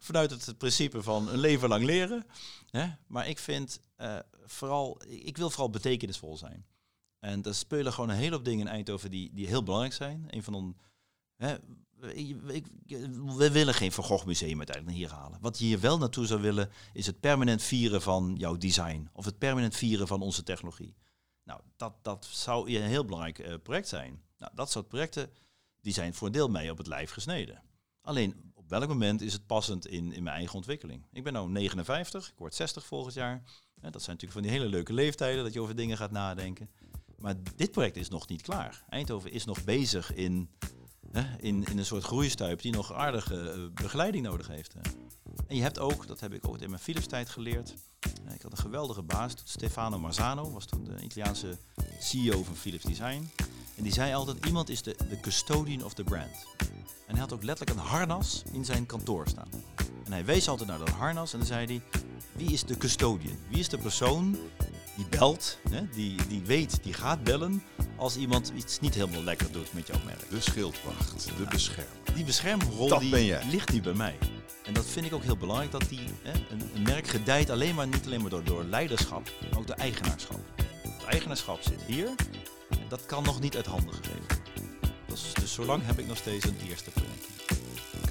Vanuit 0.00 0.30
het 0.30 0.58
principe 0.58 1.02
van 1.02 1.28
een 1.28 1.38
leven 1.38 1.68
lang 1.68 1.84
leren. 1.84 2.26
Hè? 2.70 2.86
Maar 3.06 3.28
ik 3.28 3.38
vind 3.38 3.80
eh, 3.96 4.16
vooral, 4.44 5.00
ik 5.08 5.36
wil 5.36 5.50
vooral 5.50 5.70
betekenisvol 5.70 6.36
zijn. 6.36 6.66
En 7.18 7.42
er 7.42 7.54
spelen 7.54 7.92
gewoon 7.92 8.10
een 8.10 8.16
hele 8.16 8.34
hoop 8.34 8.44
dingen 8.44 8.66
in 8.66 8.72
Eindhoven 8.72 9.10
die, 9.10 9.30
die 9.34 9.46
heel 9.46 9.62
belangrijk 9.62 9.94
zijn. 9.94 10.24
Een 10.26 10.42
van 10.42 10.52
de, 10.52 10.74
hè, 11.36 11.56
we 13.36 13.50
willen 13.52 13.74
geen 13.74 13.92
Van 13.92 14.04
Gogh 14.04 14.26
museum 14.26 14.56
uiteindelijk 14.56 14.96
hier 14.96 15.10
halen. 15.10 15.38
Wat 15.40 15.58
je 15.58 15.64
hier 15.64 15.80
wel 15.80 15.98
naartoe 15.98 16.26
zou 16.26 16.40
willen, 16.40 16.70
is 16.92 17.06
het 17.06 17.20
permanent 17.20 17.62
vieren 17.62 18.02
van 18.02 18.34
jouw 18.38 18.56
design. 18.56 19.08
Of 19.12 19.24
het 19.24 19.38
permanent 19.38 19.76
vieren 19.76 20.06
van 20.06 20.22
onze 20.22 20.42
technologie. 20.42 20.96
Nou, 21.44 21.60
dat, 21.76 21.94
dat 22.02 22.28
zou 22.30 22.74
een 22.74 22.82
heel 22.82 23.04
belangrijk 23.04 23.38
eh, 23.38 23.54
project 23.62 23.88
zijn. 23.88 24.22
Nou, 24.38 24.52
dat 24.54 24.70
soort 24.70 24.88
projecten, 24.88 25.30
die 25.80 25.92
zijn 25.92 26.14
voor 26.14 26.26
een 26.26 26.32
deel 26.32 26.48
mij 26.48 26.70
op 26.70 26.78
het 26.78 26.86
lijf 26.86 27.10
gesneden. 27.10 27.62
Alleen, 28.00 28.52
op 28.54 28.68
welk 28.68 28.88
moment 28.88 29.20
is 29.20 29.32
het 29.32 29.46
passend 29.46 29.86
in, 29.86 30.12
in 30.12 30.22
mijn 30.22 30.36
eigen 30.36 30.54
ontwikkeling? 30.54 31.06
Ik 31.12 31.24
ben 31.24 31.32
nu 31.32 31.48
59, 31.48 32.28
ik 32.28 32.38
word 32.38 32.54
60 32.54 32.86
volgend 32.86 33.14
jaar. 33.14 33.42
Dat 33.74 34.02
zijn 34.02 34.16
natuurlijk 34.16 34.32
van 34.32 34.42
die 34.42 34.50
hele 34.50 34.66
leuke 34.66 34.92
leeftijden, 34.92 35.44
dat 35.44 35.52
je 35.52 35.60
over 35.60 35.76
dingen 35.76 35.96
gaat 35.96 36.10
nadenken. 36.10 36.70
Maar 37.18 37.34
dit 37.56 37.70
project 37.70 37.96
is 37.96 38.08
nog 38.08 38.28
niet 38.28 38.42
klaar. 38.42 38.84
Eindhoven 38.88 39.32
is 39.32 39.44
nog 39.44 39.64
bezig 39.64 40.14
in, 40.14 40.50
in, 41.40 41.64
in 41.64 41.78
een 41.78 41.86
soort 41.86 42.04
groeistuip 42.04 42.60
die 42.62 42.72
nog 42.72 42.92
aardige 42.92 43.50
eh, 43.50 43.58
begeleiding 43.82 44.24
nodig 44.24 44.48
heeft. 44.48 44.72
hè. 44.72 44.80
En 45.46 45.56
je 45.56 45.62
hebt 45.62 45.78
ook, 45.78 46.06
dat 46.06 46.20
heb 46.20 46.32
ik 46.32 46.48
ook 46.48 46.58
in 46.58 46.70
mijn 46.70 46.82
Philips 46.82 47.06
tijd 47.06 47.28
geleerd. 47.28 47.74
eh, 48.26 48.34
Ik 48.34 48.42
had 48.42 48.52
een 48.52 48.58
geweldige 48.58 49.02
baas, 49.02 49.32
Stefano 49.44 49.98
Marzano, 49.98 50.50
was 50.52 50.64
toen 50.66 50.84
de 50.84 51.02
Italiaanse 51.02 51.58
CEO 52.00 52.42
van 52.42 52.56
Philips 52.56 52.84
Design. 52.84 53.30
En 53.76 53.82
die 53.82 53.92
zei 53.92 54.14
altijd, 54.14 54.46
iemand 54.46 54.68
is 54.68 54.82
de, 54.82 54.96
de 55.10 55.20
custodian 55.20 55.84
of 55.84 55.94
the 55.94 56.04
brand. 56.04 56.46
En 57.06 57.12
hij 57.12 57.20
had 57.20 57.32
ook 57.32 57.42
letterlijk 57.42 57.78
een 57.78 57.86
harnas 57.86 58.42
in 58.52 58.64
zijn 58.64 58.86
kantoor 58.86 59.28
staan. 59.28 59.48
En 60.04 60.12
hij 60.12 60.24
wees 60.24 60.48
altijd 60.48 60.68
naar 60.68 60.78
dat 60.78 60.88
harnas 60.88 61.32
en 61.32 61.38
dan 61.38 61.46
zei 61.48 61.66
hij, 61.66 61.82
wie 62.32 62.52
is 62.52 62.64
de 62.64 62.76
custodian? 62.76 63.36
Wie 63.48 63.58
is 63.58 63.68
de 63.68 63.78
persoon 63.78 64.36
die 64.96 65.06
belt, 65.08 65.58
hè? 65.70 65.80
Die, 65.94 66.16
die 66.28 66.42
weet, 66.44 66.78
die 66.82 66.92
gaat 66.92 67.24
bellen 67.24 67.62
als 67.96 68.16
iemand 68.16 68.52
iets 68.56 68.80
niet 68.80 68.94
helemaal 68.94 69.22
lekker 69.22 69.52
doet 69.52 69.72
met 69.72 69.86
jouw 69.86 70.00
merk. 70.04 70.30
De 70.30 70.40
schildwacht, 70.40 71.24
de 71.38 71.46
beschermer. 71.50 71.92
Die 72.14 72.24
beschermrol 72.24 72.88
Dat 72.88 73.00
die 73.00 73.10
ben 73.10 73.24
jij. 73.24 73.44
ligt 73.50 73.72
nu 73.72 73.80
bij 73.80 73.92
mij. 73.92 74.18
En 74.64 74.72
dat 74.74 74.86
vind 74.86 75.06
ik 75.06 75.12
ook 75.14 75.22
heel 75.22 75.36
belangrijk, 75.36 75.70
dat 75.70 75.88
die, 75.88 76.00
hè, 76.22 76.32
een, 76.50 76.70
een 76.74 76.82
merk 76.82 77.08
gedijt 77.08 77.50
alleen 77.50 77.74
maar, 77.74 77.86
niet 77.86 78.06
alleen 78.06 78.20
maar 78.20 78.30
door, 78.30 78.44
door 78.44 78.64
leiderschap, 78.64 79.30
maar 79.50 79.58
ook 79.58 79.66
door 79.66 79.76
eigenaarschap. 79.76 80.40
Het 80.82 81.04
eigenaarschap 81.04 81.62
zit 81.62 81.82
hier 81.86 82.06
en 82.68 82.88
dat 82.88 83.06
kan 83.06 83.22
nog 83.22 83.40
niet 83.40 83.56
uit 83.56 83.66
handen 83.66 83.94
gegeven. 83.94 84.42
Dus, 85.06 85.32
dus 85.40 85.52
zolang 85.52 85.86
heb 85.86 85.98
ik 85.98 86.06
nog 86.06 86.16
steeds 86.16 86.44
een 86.44 86.56
eerste 86.68 86.90
project. 86.90 87.26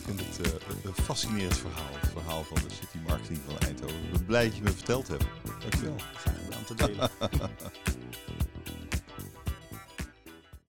Ik 0.07 0.13
vind 0.15 0.37
het 0.37 0.47
eh, 0.47 0.83
een 0.83 1.03
fascinerend 1.03 1.57
verhaal. 1.57 1.93
Het 1.99 2.09
verhaal 2.11 2.43
van 2.43 2.57
de 2.67 2.73
city 2.73 2.97
marketing 3.07 3.39
van 3.47 3.57
Eindhoven. 3.57 4.03
Ik 4.03 4.11
ben 4.11 4.25
blij 4.25 4.45
dat 4.45 4.55
je 4.55 4.63
me 4.63 4.71
verteld 4.71 5.07
hebt. 5.07 5.25
Dankjewel. 5.59 5.95
Graag 6.13 6.35
gedaan 6.43 6.63
te 6.63 6.75
delen. 6.75 7.09